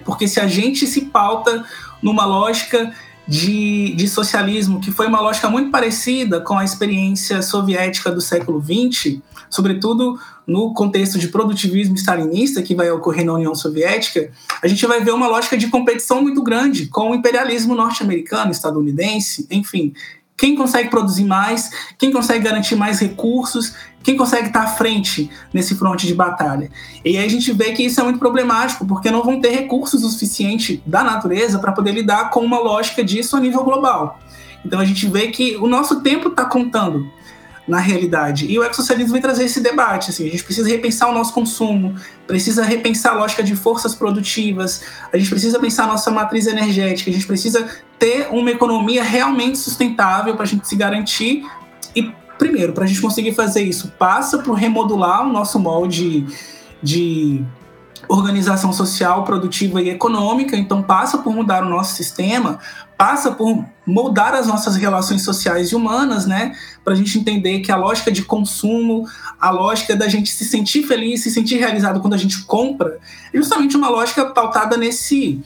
Porque 0.05 0.29
se 0.29 0.39
a 0.39 0.47
gente 0.47 0.87
se 0.87 1.07
pauta 1.07 1.65
numa 2.01 2.25
lógica 2.25 2.95
de, 3.27 3.95
de 3.95 4.09
socialismo, 4.09 4.81
que 4.81 4.93
foi 4.93 5.07
uma 5.07 5.21
lógica 5.21 5.49
muito 5.49 5.71
parecida 5.71 6.41
com 6.41 6.57
a 6.57 6.65
experiência 6.65 7.43
soviética 7.43 8.11
do 8.11 8.21
século 8.21 8.63
XX, 8.63 9.19
sobretudo 9.51 10.19
no 10.47 10.73
contexto 10.73 11.19
de 11.19 11.29
produtivismo 11.29 11.97
stalinista 11.97 12.63
que 12.63 12.75
vai 12.75 12.89
ocorrer 12.91 13.25
na 13.25 13.33
União 13.33 13.55
Soviética, 13.55 14.31
a 14.63 14.69
gente 14.69 14.87
vai 14.87 15.03
ver 15.03 15.13
uma 15.13 15.27
lógica 15.27 15.57
de 15.57 15.67
competição 15.67 16.23
muito 16.23 16.43
grande 16.43 16.87
com 16.87 17.11
o 17.11 17.15
imperialismo 17.15 17.75
norte-americano, 17.75 18.53
estadunidense, 18.53 19.47
enfim, 19.51 19.93
quem 20.37 20.55
consegue 20.55 20.91
produzir 20.91 21.25
mais, 21.25 21.71
quem 21.99 22.13
consegue 22.13 22.45
garantir 22.45 22.77
mais 22.77 23.01
recursos, 23.01 23.75
quem 24.03 24.17
consegue 24.17 24.49
estar 24.49 24.63
à 24.63 24.67
frente 24.67 25.31
nesse 25.53 25.75
fronte 25.75 26.07
de 26.07 26.15
batalha. 26.15 26.71
E 27.05 27.17
aí 27.17 27.25
a 27.25 27.29
gente 27.29 27.51
vê 27.53 27.73
que 27.73 27.83
isso 27.83 28.01
é 28.01 28.05
muito 28.05 28.19
problemático, 28.19 28.87
porque 28.87 29.11
não 29.11 29.23
vão 29.23 29.41
ter 29.41 29.51
recursos 29.51 30.05
o 30.05 30.09
suficiente 30.09 30.83
da 30.87 31.03
natureza 31.03 31.59
para 31.59 31.73
poder 31.73 31.93
lidar 31.93 32.31
com 32.31 32.41
uma 32.41 32.59
lógica 32.59 33.03
disso 33.03 33.37
a 33.37 33.41
nível 33.41 33.65
global. 33.65 34.21
Então 34.65 34.79
a 34.79 34.85
gente 34.85 35.09
vê 35.09 35.29
que 35.29 35.57
o 35.57 35.67
nosso 35.67 36.01
tempo 36.03 36.29
está 36.29 36.45
contando 36.45 37.11
na 37.67 37.79
realidade. 37.79 38.47
E 38.47 38.59
o 38.59 38.63
ecossocialismo 38.63 39.13
vem 39.13 39.21
trazer 39.21 39.45
esse 39.45 39.61
debate. 39.61 40.11
Assim, 40.11 40.27
a 40.27 40.31
gente 40.31 40.45
precisa 40.45 40.69
repensar 40.69 41.09
o 41.09 41.13
nosso 41.13 41.33
consumo, 41.33 41.97
precisa 42.27 42.63
repensar 42.63 43.13
a 43.13 43.17
lógica 43.17 43.43
de 43.43 43.57
forças 43.57 43.95
produtivas, 43.95 44.83
a 45.13 45.17
gente 45.19 45.29
precisa 45.29 45.59
pensar 45.59 45.85
a 45.85 45.89
nossa 45.89 46.11
matriz 46.11 46.47
energética, 46.47 47.11
a 47.11 47.13
gente 47.13 47.27
precisa 47.27 47.67
ter 47.99 48.29
uma 48.31 48.51
economia 48.51 49.03
realmente 49.03 49.59
sustentável 49.59 50.35
para 50.35 50.45
a 50.45 50.47
gente 50.47 50.69
se 50.69 50.77
garantir. 50.77 51.45
E, 51.95 52.13
primeiro, 52.39 52.73
para 52.73 52.85
a 52.85 52.87
gente 52.87 53.01
conseguir 53.01 53.33
fazer 53.33 53.63
isso, 53.63 53.93
passa 53.99 54.39
por 54.39 54.55
remodular 54.55 55.27
o 55.27 55.33
nosso 55.33 55.59
molde 55.59 56.27
de 56.83 57.43
organização 58.09 58.73
social, 58.73 59.25
produtiva 59.25 59.81
e 59.81 59.91
econômica, 59.91 60.57
então 60.57 60.83
passa 60.83 61.19
por 61.19 61.35
mudar 61.35 61.65
o 61.65 61.69
nosso 61.69 61.95
sistema, 61.95 62.59
passa 62.97 63.33
por 63.33 63.65
moldar 63.87 64.35
as 64.35 64.47
nossas 64.47 64.77
relações 64.77 65.23
sociais 65.23 65.71
e 65.71 65.77
humanas, 65.77 66.27
né? 66.27 66.57
Para 66.85 66.95
a 66.95 66.97
gente 66.97 67.19
entender 67.19 67.61
que 67.61 67.71
a 67.71 67.77
lógica 67.77 68.11
de 68.11 68.23
consumo, 68.23 69.07
a 69.41 69.51
lógica 69.51 69.95
da 69.95 70.09
gente 70.09 70.31
se 70.31 70.45
sentir 70.45 70.83
feliz, 70.83 71.23
se 71.23 71.31
sentir 71.31 71.57
realizado 71.57 72.01
quando 72.01 72.15
a 72.15 72.19
gente 72.19 72.43
compra, 72.45 72.99
é 73.33 73.37
justamente 73.37 73.77
uma 73.77 73.89
lógica 73.89 74.25
pautada 74.27 74.77
nesse 74.77 75.43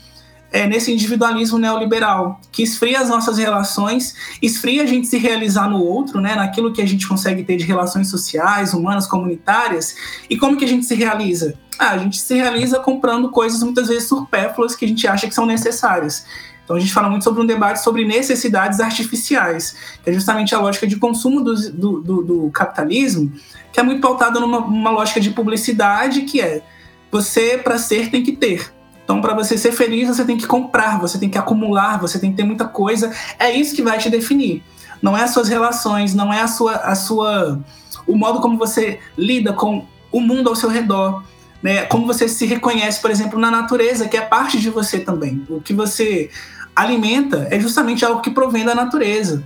é, 0.52 0.66
nesse 0.66 0.92
individualismo 0.92 1.58
neoliberal, 1.58 2.40
que 2.50 2.62
esfria 2.62 3.00
as 3.00 3.08
nossas 3.08 3.38
relações, 3.38 4.14
esfria 4.42 4.82
a 4.82 4.86
gente 4.86 5.06
se 5.06 5.18
realizar 5.18 5.68
no 5.68 5.82
outro, 5.82 6.20
né, 6.20 6.34
naquilo 6.34 6.72
que 6.72 6.82
a 6.82 6.86
gente 6.86 7.06
consegue 7.06 7.44
ter 7.44 7.56
de 7.56 7.64
relações 7.64 8.08
sociais, 8.08 8.74
humanas, 8.74 9.06
comunitárias. 9.06 9.94
E 10.28 10.36
como 10.36 10.56
que 10.56 10.64
a 10.64 10.68
gente 10.68 10.86
se 10.86 10.94
realiza? 10.94 11.54
Ah, 11.78 11.90
a 11.90 11.98
gente 11.98 12.20
se 12.20 12.34
realiza 12.34 12.78
comprando 12.80 13.30
coisas 13.30 13.62
muitas 13.62 13.88
vezes 13.88 14.08
supérfluas 14.08 14.74
que 14.74 14.84
a 14.84 14.88
gente 14.88 15.06
acha 15.06 15.26
que 15.26 15.34
são 15.34 15.46
necessárias. 15.46 16.26
Então 16.64 16.76
a 16.76 16.80
gente 16.80 16.92
fala 16.92 17.08
muito 17.08 17.24
sobre 17.24 17.42
um 17.42 17.46
debate 17.46 17.82
sobre 17.82 18.04
necessidades 18.04 18.80
artificiais, 18.80 19.74
que 20.04 20.10
é 20.10 20.12
justamente 20.12 20.54
a 20.54 20.60
lógica 20.60 20.86
de 20.86 20.96
consumo 20.96 21.42
do, 21.42 21.54
do, 21.72 22.00
do, 22.00 22.22
do 22.22 22.50
capitalismo, 22.50 23.32
que 23.72 23.80
é 23.80 23.82
muito 23.82 24.00
pautada 24.00 24.38
numa, 24.38 24.90
lógica 24.90 25.20
de 25.20 25.30
publicidade, 25.30 26.22
que 26.22 26.40
é 26.40 26.62
você, 27.10 27.58
para 27.58 27.76
ser, 27.76 28.10
tem 28.10 28.22
que 28.22 28.32
ter. 28.32 28.72
Então, 29.10 29.20
para 29.20 29.34
você 29.34 29.58
ser 29.58 29.72
feliz, 29.72 30.06
você 30.06 30.24
tem 30.24 30.36
que 30.36 30.46
comprar, 30.46 31.00
você 31.00 31.18
tem 31.18 31.28
que 31.28 31.36
acumular, 31.36 31.98
você 31.98 32.16
tem 32.16 32.30
que 32.30 32.36
ter 32.36 32.44
muita 32.44 32.64
coisa. 32.64 33.10
É 33.40 33.50
isso 33.50 33.74
que 33.74 33.82
vai 33.82 33.98
te 33.98 34.08
definir. 34.08 34.62
Não 35.02 35.18
é 35.18 35.24
as 35.24 35.32
suas 35.32 35.48
relações, 35.48 36.14
não 36.14 36.32
é 36.32 36.40
a 36.40 36.46
sua, 36.46 36.76
a 36.76 36.94
sua, 36.94 37.60
o 38.06 38.16
modo 38.16 38.38
como 38.40 38.56
você 38.56 39.00
lida 39.18 39.52
com 39.52 39.84
o 40.12 40.20
mundo 40.20 40.48
ao 40.48 40.54
seu 40.54 40.68
redor 40.68 41.24
né? 41.60 41.86
Como 41.86 42.06
você 42.06 42.28
se 42.28 42.46
reconhece, 42.46 43.02
por 43.02 43.10
exemplo, 43.10 43.38
na 43.38 43.50
natureza, 43.50 44.08
que 44.08 44.16
é 44.16 44.22
parte 44.22 44.58
de 44.60 44.70
você 44.70 45.00
também. 45.00 45.44
O 45.50 45.60
que 45.60 45.74
você 45.74 46.30
alimenta 46.74 47.48
é 47.50 47.58
justamente 47.58 48.04
algo 48.04 48.22
que 48.22 48.30
provém 48.30 48.64
da 48.64 48.76
natureza. 48.76 49.42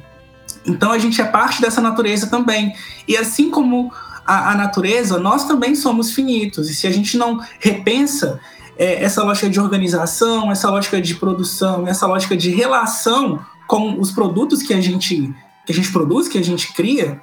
Então 0.67 0.93
a 0.93 0.99
gente 0.99 1.21
é 1.23 1.25
parte 1.25 1.61
dessa 1.61 1.81
natureza 1.81 2.27
também. 2.27 2.75
E 3.09 3.17
assim 3.17 3.51
como 3.51 3.91
a, 4.27 4.53
a 4.53 4.55
natureza, 4.55 5.19
nós 5.19 5.47
também 5.47 5.75
somos 5.75 6.13
finitos. 6.13 6.71
E 6.71 6.75
se 6.75 6.87
a 6.87 6.91
gente 6.91 7.17
não 7.17 7.41
repensa 7.59 8.39
é, 8.77 9.03
essa 9.03 9.23
lógica 9.23 9.49
de 9.49 9.61
organização, 9.61 10.51
essa 10.51 10.71
lógica 10.71 11.01
de 11.01 11.15
produção, 11.15 11.87
essa 11.87 12.07
lógica 12.07 12.37
de 12.37 12.51
relação 12.51 13.45
com 13.67 13.99
os 14.01 14.11
produtos 14.11 14.63
que 14.63 14.75
a 14.75 14.81
gente 14.81 15.35
que 15.65 15.73
a 15.73 15.75
gente 15.75 15.91
produz, 15.91 16.29
que 16.29 16.37
a 16.37 16.45
gente 16.45 16.75
cria, 16.75 17.23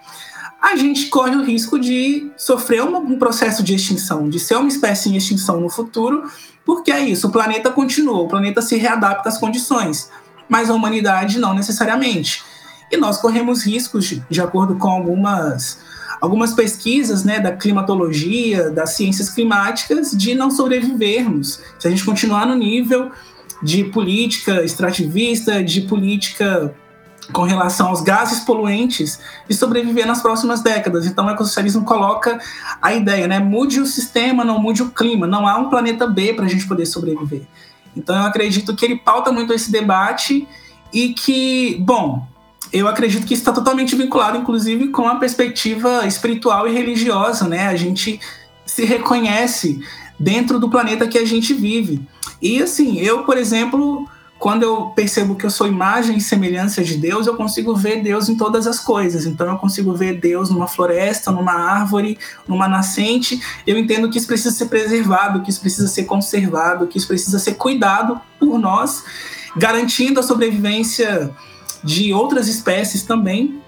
a 0.61 0.75
gente 0.75 1.07
corre 1.07 1.35
o 1.35 1.43
risco 1.43 1.79
de 1.79 2.31
sofrer 2.37 2.83
um, 2.83 3.17
processo 3.17 3.63
de 3.63 3.75
extinção, 3.75 4.29
de 4.29 4.39
ser 4.39 4.55
uma 4.55 4.67
espécie 4.67 5.09
em 5.09 5.15
extinção 5.15 5.59
no 5.59 5.69
futuro, 5.69 6.23
porque 6.65 6.91
é 6.91 6.99
isso, 6.99 7.27
o 7.27 7.31
planeta 7.31 7.69
continua, 7.69 8.19
o 8.19 8.27
planeta 8.27 8.61
se 8.61 8.77
readapta 8.77 9.29
às 9.29 9.37
condições, 9.37 10.09
mas 10.47 10.69
a 10.69 10.73
humanidade 10.73 11.39
não 11.39 11.53
necessariamente. 11.53 12.43
E 12.91 12.97
nós 12.97 13.17
corremos 13.17 13.63
riscos, 13.63 14.05
de, 14.05 14.23
de 14.29 14.41
acordo 14.41 14.75
com 14.75 14.89
algumas, 14.89 15.79
algumas 16.19 16.53
pesquisas 16.53 17.23
né, 17.23 17.39
da 17.39 17.51
climatologia, 17.51 18.69
das 18.69 18.91
ciências 18.91 19.29
climáticas, 19.29 20.11
de 20.11 20.35
não 20.35 20.51
sobrevivermos. 20.51 21.61
Se 21.79 21.87
a 21.87 21.91
gente 21.91 22.03
continuar 22.03 22.45
no 22.45 22.55
nível 22.55 23.11
de 23.61 23.83
política 23.85 24.63
extrativista, 24.63 25.63
de 25.63 25.81
política 25.81 26.73
com 27.31 27.43
relação 27.43 27.87
aos 27.87 28.01
gases 28.01 28.41
poluentes 28.41 29.19
e 29.49 29.53
sobreviver 29.53 30.05
nas 30.05 30.21
próximas 30.21 30.61
décadas. 30.61 31.05
Então, 31.05 31.27
o 31.27 31.29
ecossocialismo 31.29 31.85
coloca 31.85 32.39
a 32.81 32.93
ideia, 32.93 33.27
né? 33.27 33.39
Mude 33.39 33.79
o 33.79 33.85
sistema, 33.85 34.43
não 34.43 34.59
mude 34.59 34.81
o 34.81 34.89
clima. 34.89 35.27
Não 35.27 35.47
há 35.47 35.57
um 35.57 35.69
planeta 35.69 36.07
B 36.07 36.33
para 36.33 36.45
a 36.45 36.47
gente 36.47 36.67
poder 36.67 36.85
sobreviver. 36.85 37.43
Então, 37.95 38.15
eu 38.15 38.23
acredito 38.23 38.75
que 38.75 38.83
ele 38.83 38.97
pauta 38.97 39.31
muito 39.31 39.53
esse 39.53 39.71
debate 39.71 40.47
e 40.93 41.13
que, 41.13 41.77
bom, 41.85 42.27
eu 42.71 42.87
acredito 42.87 43.25
que 43.25 43.33
está 43.33 43.51
totalmente 43.51 43.95
vinculado, 43.95 44.37
inclusive, 44.37 44.89
com 44.89 45.07
a 45.07 45.15
perspectiva 45.15 46.05
espiritual 46.07 46.67
e 46.67 46.73
religiosa, 46.73 47.47
né? 47.47 47.67
A 47.67 47.75
gente 47.75 48.19
se 48.65 48.85
reconhece 48.85 49.81
dentro 50.19 50.59
do 50.59 50.69
planeta 50.69 51.07
que 51.07 51.17
a 51.17 51.25
gente 51.25 51.53
vive. 51.53 52.01
E, 52.41 52.61
assim, 52.61 52.99
eu, 52.99 53.23
por 53.23 53.37
exemplo 53.37 54.07
quando 54.41 54.63
eu 54.63 54.87
percebo 54.95 55.35
que 55.35 55.45
eu 55.45 55.51
sou 55.51 55.67
imagem 55.67 56.17
e 56.17 56.19
semelhança 56.19 56.83
de 56.83 56.97
Deus, 56.97 57.27
eu 57.27 57.35
consigo 57.35 57.75
ver 57.75 58.01
Deus 58.01 58.27
em 58.27 58.35
todas 58.35 58.65
as 58.65 58.79
coisas. 58.79 59.27
Então 59.27 59.47
eu 59.47 59.55
consigo 59.59 59.93
ver 59.93 60.19
Deus 60.19 60.49
numa 60.49 60.67
floresta, 60.67 61.31
numa 61.31 61.53
árvore, 61.53 62.17
numa 62.47 62.67
nascente. 62.67 63.39
Eu 63.67 63.77
entendo 63.77 64.09
que 64.09 64.17
isso 64.17 64.25
precisa 64.25 64.49
ser 64.49 64.65
preservado, 64.65 65.43
que 65.43 65.51
isso 65.51 65.61
precisa 65.61 65.87
ser 65.87 66.05
conservado, 66.05 66.87
que 66.87 66.97
isso 66.97 67.07
precisa 67.07 67.37
ser 67.37 67.53
cuidado 67.53 68.19
por 68.39 68.57
nós, 68.57 69.03
garantindo 69.55 70.19
a 70.19 70.23
sobrevivência 70.23 71.29
de 71.83 72.13
outras 72.13 72.47
espécies 72.47 73.03
também, 73.03 73.61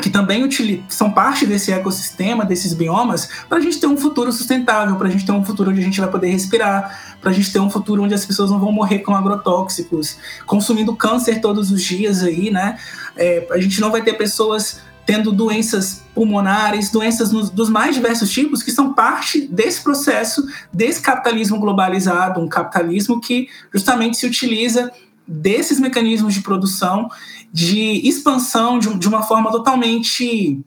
que 0.00 0.10
também 0.10 0.48
são 0.88 1.10
parte 1.10 1.44
desse 1.44 1.72
ecossistema, 1.72 2.44
desses 2.44 2.72
biomas, 2.72 3.28
para 3.48 3.58
a 3.58 3.60
gente 3.60 3.80
ter 3.80 3.86
um 3.86 3.96
futuro 3.96 4.32
sustentável, 4.32 4.96
para 4.96 5.08
a 5.08 5.10
gente 5.10 5.26
ter 5.26 5.32
um 5.32 5.44
futuro 5.44 5.70
onde 5.70 5.80
a 5.80 5.82
gente 5.82 6.00
vai 6.00 6.08
poder 6.08 6.28
respirar, 6.28 7.16
para 7.20 7.30
a 7.30 7.34
gente 7.34 7.52
ter 7.52 7.58
um 7.58 7.68
futuro 7.68 8.02
onde 8.02 8.14
as 8.14 8.24
pessoas 8.24 8.50
não 8.50 8.60
vão 8.60 8.70
morrer 8.70 9.00
com 9.00 9.14
agrotóxicos, 9.14 10.16
consumindo 10.46 10.94
câncer 10.94 11.40
todos 11.40 11.72
os 11.72 11.82
dias 11.82 12.22
aí, 12.22 12.50
né? 12.50 12.78
É, 13.16 13.46
a 13.50 13.58
gente 13.58 13.80
não 13.80 13.90
vai 13.90 14.02
ter 14.02 14.14
pessoas 14.14 14.80
tendo 15.04 15.32
doenças 15.32 16.02
pulmonares, 16.14 16.90
doenças 16.90 17.32
nos, 17.32 17.48
dos 17.48 17.70
mais 17.70 17.94
diversos 17.94 18.30
tipos, 18.30 18.62
que 18.62 18.70
são 18.70 18.92
parte 18.92 19.40
desse 19.48 19.82
processo, 19.82 20.46
desse 20.70 21.00
capitalismo 21.00 21.58
globalizado, 21.58 22.38
um 22.40 22.46
capitalismo 22.46 23.18
que 23.18 23.48
justamente 23.72 24.18
se 24.18 24.26
utiliza 24.26 24.92
desses 25.28 25.78
mecanismos 25.78 26.32
de 26.32 26.40
produção, 26.40 27.10
de 27.52 28.08
expansão 28.08 28.78
de, 28.78 28.92
de 28.96 29.06
uma 29.06 29.22
forma 29.22 29.50
totalmente 29.50 30.64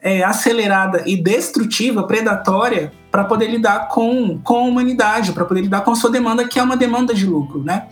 é, 0.00 0.22
acelerada 0.22 1.02
e 1.06 1.16
destrutiva, 1.16 2.04
predatória, 2.04 2.92
para 3.10 3.24
poder 3.24 3.48
lidar 3.50 3.88
com, 3.88 4.38
com 4.38 4.56
a 4.56 4.62
humanidade, 4.62 5.32
para 5.32 5.44
poder 5.44 5.62
lidar 5.62 5.80
com 5.80 5.90
a 5.90 5.96
sua 5.96 6.10
demanda, 6.10 6.46
que 6.46 6.58
é 6.58 6.62
uma 6.62 6.76
demanda 6.76 7.12
de 7.12 7.26
lucro, 7.26 7.62
né? 7.62 7.88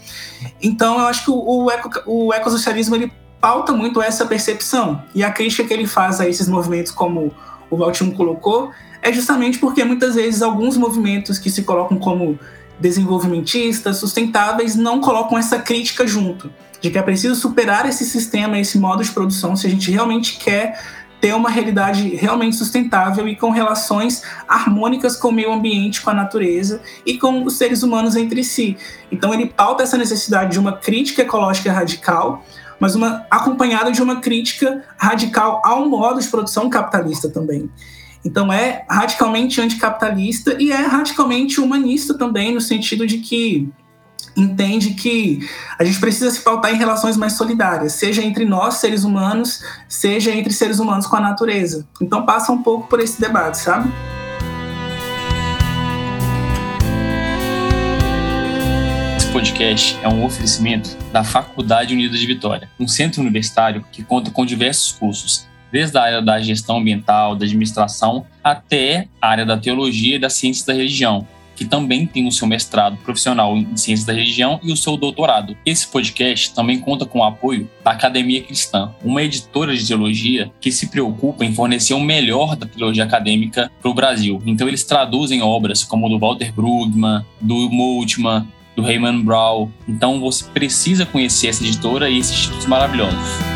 Então, 0.62 1.00
eu 1.00 1.06
acho 1.06 1.24
que 1.24 1.30
o, 1.30 1.64
o, 1.64 1.70
eco, 1.70 1.90
o 2.06 2.32
ecossocialismo, 2.32 2.94
ele 2.94 3.12
pauta 3.40 3.72
muito 3.72 4.00
essa 4.00 4.24
percepção, 4.26 5.02
e 5.14 5.24
a 5.24 5.30
crítica 5.30 5.64
que 5.64 5.74
ele 5.74 5.86
faz 5.86 6.20
a 6.20 6.28
esses 6.28 6.48
movimentos, 6.48 6.92
como 6.92 7.32
o 7.68 7.76
Valtimo 7.76 8.14
colocou, 8.14 8.70
é 9.02 9.12
justamente 9.12 9.58
porque 9.58 9.84
muitas 9.84 10.14
vezes 10.14 10.42
alguns 10.42 10.76
movimentos 10.76 11.38
que 11.38 11.50
se 11.50 11.62
colocam 11.62 11.98
como 11.98 12.38
desenvolvimentistas, 12.78 13.98
sustentáveis, 13.98 14.74
não 14.74 15.00
colocam 15.00 15.38
essa 15.38 15.58
crítica 15.58 16.06
junto, 16.06 16.52
de 16.80 16.90
que 16.90 16.98
é 16.98 17.02
preciso 17.02 17.34
superar 17.34 17.86
esse 17.86 18.04
sistema, 18.04 18.58
esse 18.58 18.78
modo 18.78 19.02
de 19.02 19.10
produção, 19.10 19.56
se 19.56 19.66
a 19.66 19.70
gente 19.70 19.90
realmente 19.90 20.38
quer 20.38 20.78
ter 21.20 21.34
uma 21.34 21.48
realidade 21.48 22.14
realmente 22.14 22.56
sustentável 22.56 23.26
e 23.26 23.34
com 23.34 23.50
relações 23.50 24.22
harmônicas 24.46 25.16
com 25.16 25.28
o 25.28 25.32
meio 25.32 25.52
ambiente, 25.52 26.02
com 26.02 26.10
a 26.10 26.14
natureza 26.14 26.80
e 27.04 27.18
com 27.18 27.42
os 27.44 27.56
seres 27.56 27.82
humanos 27.82 28.16
entre 28.16 28.44
si. 28.44 28.76
Então 29.10 29.32
ele 29.32 29.46
pauta 29.46 29.82
essa 29.82 29.96
necessidade 29.96 30.52
de 30.52 30.58
uma 30.58 30.72
crítica 30.72 31.22
ecológica 31.22 31.72
radical, 31.72 32.44
mas 32.78 32.94
uma 32.94 33.26
acompanhada 33.30 33.90
de 33.90 34.02
uma 34.02 34.20
crítica 34.20 34.84
radical 34.98 35.62
ao 35.64 35.88
modo 35.88 36.20
de 36.20 36.28
produção 36.28 36.68
capitalista 36.68 37.30
também. 37.30 37.70
Então 38.26 38.52
é 38.52 38.84
radicalmente 38.90 39.60
anticapitalista 39.60 40.60
e 40.60 40.72
é 40.72 40.84
radicalmente 40.84 41.60
humanista 41.60 42.12
também, 42.18 42.52
no 42.52 42.60
sentido 42.60 43.06
de 43.06 43.18
que 43.18 43.68
entende 44.36 44.94
que 44.94 45.48
a 45.78 45.84
gente 45.84 46.00
precisa 46.00 46.28
se 46.32 46.40
pautar 46.40 46.74
em 46.74 46.76
relações 46.76 47.16
mais 47.16 47.34
solidárias, 47.34 47.92
seja 47.92 48.24
entre 48.24 48.44
nós, 48.44 48.74
seres 48.74 49.04
humanos, 49.04 49.62
seja 49.88 50.32
entre 50.32 50.52
seres 50.52 50.80
humanos 50.80 51.06
com 51.06 51.14
a 51.14 51.20
natureza. 51.20 51.86
Então 52.02 52.26
passa 52.26 52.50
um 52.50 52.60
pouco 52.64 52.88
por 52.88 52.98
esse 52.98 53.20
debate, 53.20 53.58
sabe? 53.58 53.92
Podcast 59.32 59.96
é 60.02 60.08
um 60.08 60.24
oferecimento 60.24 60.96
da 61.12 61.22
Faculdade 61.22 61.94
Unida 61.94 62.16
de 62.16 62.26
Vitória, 62.26 62.68
um 62.80 62.88
centro 62.88 63.20
universitário 63.20 63.84
que 63.92 64.02
conta 64.02 64.32
com 64.32 64.44
diversos 64.44 64.90
cursos 64.90 65.46
desde 65.72 65.96
a 65.98 66.02
área 66.02 66.22
da 66.22 66.40
gestão 66.40 66.78
ambiental, 66.78 67.34
da 67.34 67.44
administração, 67.44 68.26
até 68.42 69.08
a 69.20 69.28
área 69.28 69.46
da 69.46 69.56
teologia 69.56 70.16
e 70.16 70.18
da 70.18 70.30
ciência 70.30 70.66
da 70.66 70.72
religião, 70.72 71.26
que 71.56 71.64
também 71.64 72.06
tem 72.06 72.28
o 72.28 72.32
seu 72.32 72.46
mestrado 72.46 72.96
profissional 72.98 73.56
em 73.56 73.76
ciências 73.76 74.04
da 74.04 74.12
religião 74.12 74.60
e 74.62 74.70
o 74.70 74.76
seu 74.76 74.96
doutorado. 74.96 75.56
Esse 75.64 75.86
podcast 75.88 76.54
também 76.54 76.78
conta 76.78 77.06
com 77.06 77.20
o 77.20 77.24
apoio 77.24 77.68
da 77.82 77.92
Academia 77.92 78.42
Cristã, 78.42 78.94
uma 79.02 79.22
editora 79.22 79.74
de 79.74 79.86
teologia 79.86 80.52
que 80.60 80.70
se 80.70 80.88
preocupa 80.88 81.44
em 81.44 81.54
fornecer 81.54 81.94
o 81.94 82.00
melhor 82.00 82.54
da 82.54 82.66
teologia 82.66 83.04
acadêmica 83.04 83.70
para 83.80 83.90
o 83.90 83.94
Brasil. 83.94 84.40
Então 84.44 84.68
eles 84.68 84.84
traduzem 84.84 85.42
obras 85.42 85.82
como 85.82 86.08
do 86.08 86.18
Walter 86.18 86.52
Brugman, 86.52 87.24
do 87.40 87.70
Moltmann, 87.70 88.46
do 88.76 88.82
Raymond 88.82 89.24
Brown. 89.24 89.70
Então 89.88 90.20
você 90.20 90.44
precisa 90.44 91.06
conhecer 91.06 91.48
essa 91.48 91.64
editora 91.64 92.10
e 92.10 92.18
esses 92.18 92.42
títulos 92.42 92.66
maravilhosos. 92.66 93.55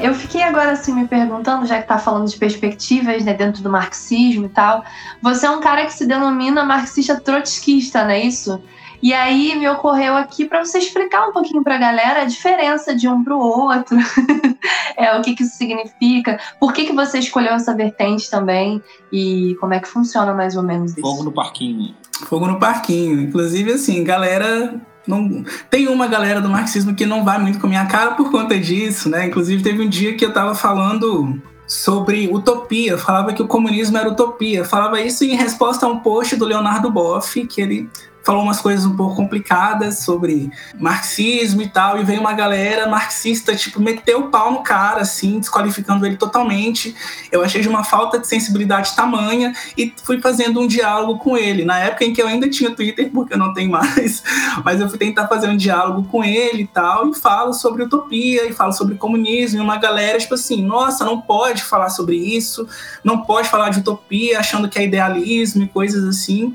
É, 0.00 0.08
eu 0.08 0.14
fiquei 0.14 0.42
agora 0.42 0.72
assim 0.72 0.94
me 0.94 1.06
perguntando, 1.06 1.66
já 1.66 1.76
que 1.76 1.82
está 1.82 1.98
falando 1.98 2.28
de 2.28 2.36
perspectivas 2.36 3.24
né, 3.24 3.34
dentro 3.34 3.62
do 3.62 3.70
marxismo 3.70 4.46
e 4.46 4.48
tal. 4.48 4.82
Você 5.22 5.46
é 5.46 5.50
um 5.50 5.60
cara 5.60 5.84
que 5.84 5.92
se 5.92 6.06
denomina 6.06 6.64
marxista 6.64 7.20
trotskista, 7.20 8.02
não 8.04 8.10
é 8.10 8.20
isso? 8.20 8.62
E 9.02 9.14
aí 9.14 9.58
me 9.58 9.66
ocorreu 9.68 10.14
aqui 10.14 10.44
para 10.44 10.62
você 10.62 10.78
explicar 10.78 11.26
um 11.26 11.32
pouquinho 11.32 11.62
para 11.62 11.76
a 11.76 11.78
galera 11.78 12.22
a 12.22 12.24
diferença 12.26 12.94
de 12.94 13.08
um 13.08 13.24
para 13.24 13.34
o 13.34 13.40
outro, 13.40 13.96
é, 14.94 15.16
o 15.16 15.22
que, 15.22 15.34
que 15.34 15.42
isso 15.42 15.56
significa, 15.56 16.38
por 16.58 16.74
que, 16.74 16.84
que 16.84 16.92
você 16.92 17.18
escolheu 17.18 17.54
essa 17.54 17.74
vertente 17.74 18.30
também 18.30 18.82
e 19.10 19.56
como 19.58 19.72
é 19.72 19.80
que 19.80 19.88
funciona 19.88 20.34
mais 20.34 20.54
ou 20.54 20.62
menos 20.62 20.92
isso. 20.92 21.00
Fogo 21.00 21.22
no 21.22 21.32
parquinho. 21.32 21.94
Fogo 22.26 22.46
no 22.46 22.58
parquinho. 22.58 23.22
Inclusive, 23.22 23.72
assim, 23.72 24.04
galera 24.04 24.78
não, 25.06 25.44
tem 25.70 25.88
uma 25.88 26.06
galera 26.06 26.40
do 26.40 26.48
marxismo 26.48 26.94
que 26.94 27.06
não 27.06 27.24
vai 27.24 27.38
muito 27.38 27.58
com 27.58 27.66
a 27.66 27.70
minha 27.70 27.86
cara 27.86 28.12
por 28.12 28.30
conta 28.30 28.58
disso, 28.58 29.08
né? 29.08 29.26
Inclusive, 29.26 29.62
teve 29.62 29.82
um 29.82 29.88
dia 29.88 30.14
que 30.16 30.24
eu 30.24 30.32
tava 30.32 30.54
falando 30.54 31.40
sobre 31.66 32.28
utopia, 32.28 32.98
falava 32.98 33.32
que 33.32 33.42
o 33.42 33.46
comunismo 33.46 33.96
era 33.96 34.08
utopia. 34.08 34.64
Falava 34.64 35.00
isso 35.00 35.24
em 35.24 35.36
resposta 35.36 35.86
a 35.86 35.88
um 35.88 36.00
post 36.00 36.36
do 36.36 36.44
Leonardo 36.44 36.90
Boff, 36.90 37.46
que 37.46 37.60
ele 37.60 37.88
falou 38.22 38.42
umas 38.42 38.60
coisas 38.60 38.84
um 38.84 38.96
pouco 38.96 39.16
complicadas 39.16 40.00
sobre 40.00 40.50
marxismo 40.78 41.62
e 41.62 41.68
tal, 41.68 41.98
e 41.98 42.04
veio 42.04 42.20
uma 42.20 42.32
galera 42.32 42.88
marxista, 42.88 43.54
tipo, 43.54 43.80
meteu 43.80 44.20
o 44.20 44.28
pau 44.28 44.52
no 44.52 44.62
cara, 44.62 45.00
assim, 45.00 45.38
desqualificando 45.38 46.06
ele 46.06 46.16
totalmente. 46.16 46.94
Eu 47.30 47.42
achei 47.42 47.60
de 47.60 47.68
uma 47.68 47.84
falta 47.84 48.18
de 48.18 48.26
sensibilidade 48.26 48.94
tamanha 48.94 49.52
e 49.76 49.92
fui 50.04 50.20
fazendo 50.20 50.60
um 50.60 50.66
diálogo 50.66 51.18
com 51.18 51.36
ele. 51.36 51.64
Na 51.64 51.78
época 51.78 52.04
em 52.04 52.12
que 52.12 52.20
eu 52.20 52.26
ainda 52.26 52.48
tinha 52.48 52.74
Twitter, 52.74 53.10
porque 53.12 53.34
eu 53.34 53.38
não 53.38 53.54
tenho 53.54 53.70
mais, 53.70 54.22
mas 54.64 54.80
eu 54.80 54.88
fui 54.88 54.98
tentar 54.98 55.26
fazer 55.26 55.48
um 55.48 55.56
diálogo 55.56 56.04
com 56.08 56.22
ele 56.22 56.62
e 56.62 56.66
tal, 56.66 57.08
e 57.08 57.14
falo 57.14 57.52
sobre 57.52 57.82
utopia, 57.82 58.46
e 58.46 58.52
falo 58.52 58.72
sobre 58.72 58.96
comunismo, 58.96 59.58
e 59.58 59.62
uma 59.62 59.76
galera, 59.76 60.18
tipo 60.18 60.34
assim, 60.34 60.62
nossa, 60.62 61.04
não 61.04 61.20
pode 61.20 61.62
falar 61.62 61.90
sobre 61.90 62.16
isso, 62.16 62.66
não 63.02 63.22
pode 63.22 63.48
falar 63.48 63.70
de 63.70 63.80
utopia, 63.80 64.38
achando 64.38 64.68
que 64.68 64.78
é 64.78 64.84
idealismo 64.84 65.62
e 65.62 65.68
coisas 65.68 66.04
assim 66.04 66.54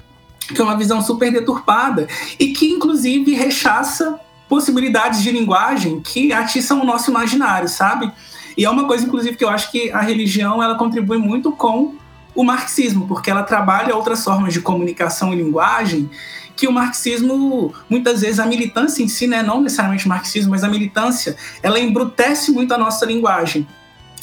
que 0.53 0.61
é 0.61 0.63
uma 0.63 0.77
visão 0.77 1.01
super 1.01 1.31
deturpada 1.31 2.07
e 2.39 2.47
que, 2.47 2.69
inclusive, 2.69 3.33
rechaça 3.33 4.19
possibilidades 4.47 5.23
de 5.23 5.31
linguagem 5.31 5.99
que 6.01 6.31
atiçam 6.31 6.81
o 6.81 6.85
nosso 6.85 7.09
imaginário, 7.09 7.67
sabe? 7.67 8.11
E 8.57 8.63
é 8.63 8.69
uma 8.69 8.85
coisa, 8.85 9.05
inclusive, 9.05 9.35
que 9.35 9.43
eu 9.43 9.49
acho 9.49 9.71
que 9.71 9.91
a 9.91 10.01
religião 10.01 10.61
ela 10.61 10.75
contribui 10.75 11.17
muito 11.17 11.51
com 11.51 11.95
o 12.33 12.43
marxismo, 12.43 13.07
porque 13.07 13.31
ela 13.31 13.43
trabalha 13.43 13.95
outras 13.95 14.23
formas 14.23 14.53
de 14.53 14.61
comunicação 14.61 15.33
e 15.33 15.37
linguagem 15.37 16.09
que 16.55 16.67
o 16.67 16.71
marxismo, 16.71 17.73
muitas 17.89 18.21
vezes, 18.21 18.39
a 18.39 18.45
militância 18.45 19.03
em 19.03 19.07
si, 19.07 19.27
né, 19.27 19.43
não 19.43 19.61
necessariamente 19.61 20.05
o 20.05 20.09
marxismo, 20.09 20.51
mas 20.51 20.63
a 20.63 20.69
militância, 20.69 21.35
ela 21.61 21.79
embrutece 21.79 22.51
muito 22.51 22.73
a 22.73 22.77
nossa 22.77 23.05
linguagem. 23.05 23.67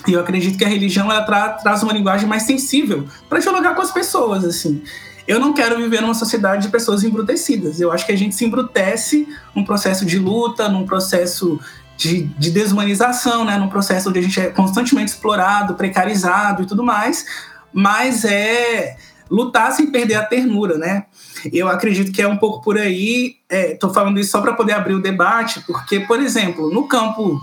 E 0.06 0.12
eu 0.12 0.20
acredito 0.20 0.56
que 0.56 0.64
a 0.64 0.68
religião 0.68 1.10
ela 1.12 1.22
tra 1.22 1.50
traz 1.50 1.82
uma 1.82 1.92
linguagem 1.92 2.26
mais 2.26 2.44
sensível 2.44 3.06
para 3.28 3.38
dialogar 3.38 3.74
com 3.74 3.82
as 3.82 3.90
pessoas, 3.90 4.44
assim. 4.44 4.82
Eu 5.26 5.38
não 5.38 5.52
quero 5.52 5.76
viver 5.76 6.00
numa 6.00 6.14
sociedade 6.14 6.62
de 6.62 6.68
pessoas 6.68 7.04
embrutecidas. 7.04 7.80
Eu 7.80 7.92
acho 7.92 8.04
que 8.04 8.12
a 8.12 8.16
gente 8.16 8.34
se 8.34 8.44
embrutece 8.44 9.28
num 9.54 9.64
processo 9.64 10.04
de 10.04 10.18
luta, 10.18 10.68
num 10.68 10.84
processo 10.84 11.60
de, 11.96 12.24
de, 12.24 12.50
desumanização, 12.50 13.44
né? 13.44 13.56
num 13.56 13.68
processo 13.68 14.08
onde 14.08 14.18
a 14.18 14.22
gente 14.22 14.40
é 14.40 14.46
constantemente 14.46 15.12
explorado, 15.12 15.74
precarizado 15.74 16.62
e 16.62 16.66
tudo 16.66 16.82
mais, 16.82 17.24
mas 17.72 18.24
é 18.24 18.96
lutar 19.30 19.72
sem 19.72 19.90
perder 19.90 20.16
a 20.16 20.26
ternura, 20.26 20.76
né? 20.76 21.06
Eu 21.52 21.68
acredito 21.68 22.12
que 22.12 22.20
é 22.20 22.28
um 22.28 22.36
pouco 22.36 22.62
por 22.62 22.76
aí. 22.76 23.36
Estou 23.48 23.90
é, 23.90 23.94
falando 23.94 24.20
isso 24.20 24.30
só 24.30 24.40
para 24.40 24.52
poder 24.52 24.72
abrir 24.72 24.94
o 24.94 25.00
debate, 25.00 25.60
porque, 25.66 26.00
por 26.00 26.20
exemplo, 26.20 26.70
no 26.72 26.86
campo 26.86 27.40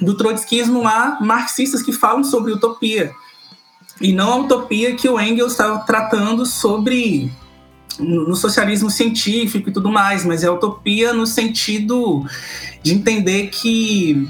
do 0.00 0.16
trotskismo 0.16 0.86
há 0.86 1.18
marxistas 1.20 1.82
que 1.82 1.92
falam 1.92 2.24
sobre 2.24 2.52
utopia 2.52 3.12
e 4.00 4.12
não 4.12 4.32
a 4.32 4.36
utopia 4.36 4.94
que 4.94 5.08
o 5.08 5.20
Engels 5.20 5.52
estava 5.52 5.78
tratando 5.80 6.46
sobre 6.46 7.30
no 7.98 8.36
socialismo 8.36 8.90
científico 8.90 9.70
e 9.70 9.72
tudo 9.72 9.90
mais, 9.90 10.24
mas 10.24 10.44
é 10.44 10.50
utopia 10.50 11.12
no 11.12 11.26
sentido 11.26 12.24
de 12.80 12.94
entender 12.94 13.48
que 13.48 14.28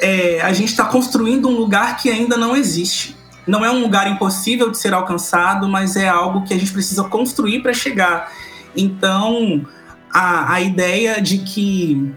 é, 0.00 0.40
a 0.42 0.52
gente 0.52 0.70
está 0.70 0.84
construindo 0.84 1.48
um 1.48 1.56
lugar 1.56 1.96
que 1.96 2.10
ainda 2.10 2.36
não 2.36 2.56
existe. 2.56 3.16
Não 3.46 3.64
é 3.64 3.70
um 3.70 3.80
lugar 3.80 4.10
impossível 4.10 4.70
de 4.70 4.78
ser 4.78 4.92
alcançado, 4.92 5.68
mas 5.68 5.94
é 5.94 6.08
algo 6.08 6.44
que 6.44 6.52
a 6.52 6.58
gente 6.58 6.72
precisa 6.72 7.04
construir 7.04 7.62
para 7.62 7.72
chegar. 7.72 8.32
Então, 8.76 9.64
a, 10.12 10.54
a 10.54 10.60
ideia 10.60 11.22
de 11.22 11.38
que 11.38 12.12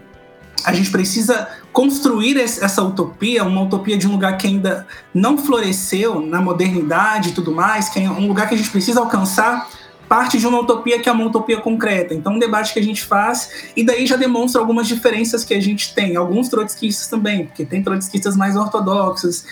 a 0.64 0.72
gente 0.72 0.90
precisa 0.90 1.48
construir 1.72 2.36
essa 2.38 2.82
utopia, 2.82 3.44
uma 3.44 3.62
utopia 3.62 3.96
de 3.96 4.06
um 4.06 4.12
lugar 4.12 4.36
que 4.36 4.46
ainda 4.46 4.86
não 5.14 5.38
floresceu 5.38 6.20
na 6.20 6.40
modernidade 6.40 7.30
e 7.30 7.32
tudo 7.32 7.52
mais, 7.52 7.88
que 7.88 8.00
é 8.00 8.10
um 8.10 8.26
lugar 8.26 8.48
que 8.48 8.54
a 8.54 8.58
gente 8.58 8.70
precisa 8.70 9.00
alcançar, 9.00 9.68
parte 10.08 10.38
de 10.38 10.46
uma 10.46 10.58
utopia 10.58 10.98
que 10.98 11.08
é 11.08 11.12
uma 11.12 11.24
utopia 11.24 11.60
concreta. 11.60 12.12
Então, 12.12 12.34
um 12.34 12.38
debate 12.38 12.72
que 12.72 12.80
a 12.80 12.82
gente 12.82 13.02
faz, 13.02 13.70
e 13.76 13.84
daí 13.84 14.04
já 14.06 14.16
demonstra 14.16 14.60
algumas 14.60 14.88
diferenças 14.88 15.44
que 15.44 15.54
a 15.54 15.60
gente 15.60 15.94
tem. 15.94 16.16
Alguns 16.16 16.48
trotskistas 16.48 17.06
também, 17.06 17.46
porque 17.46 17.64
tem 17.64 17.80
trotskistas 17.80 18.36
mais 18.36 18.56
ortodoxos. 18.56 19.44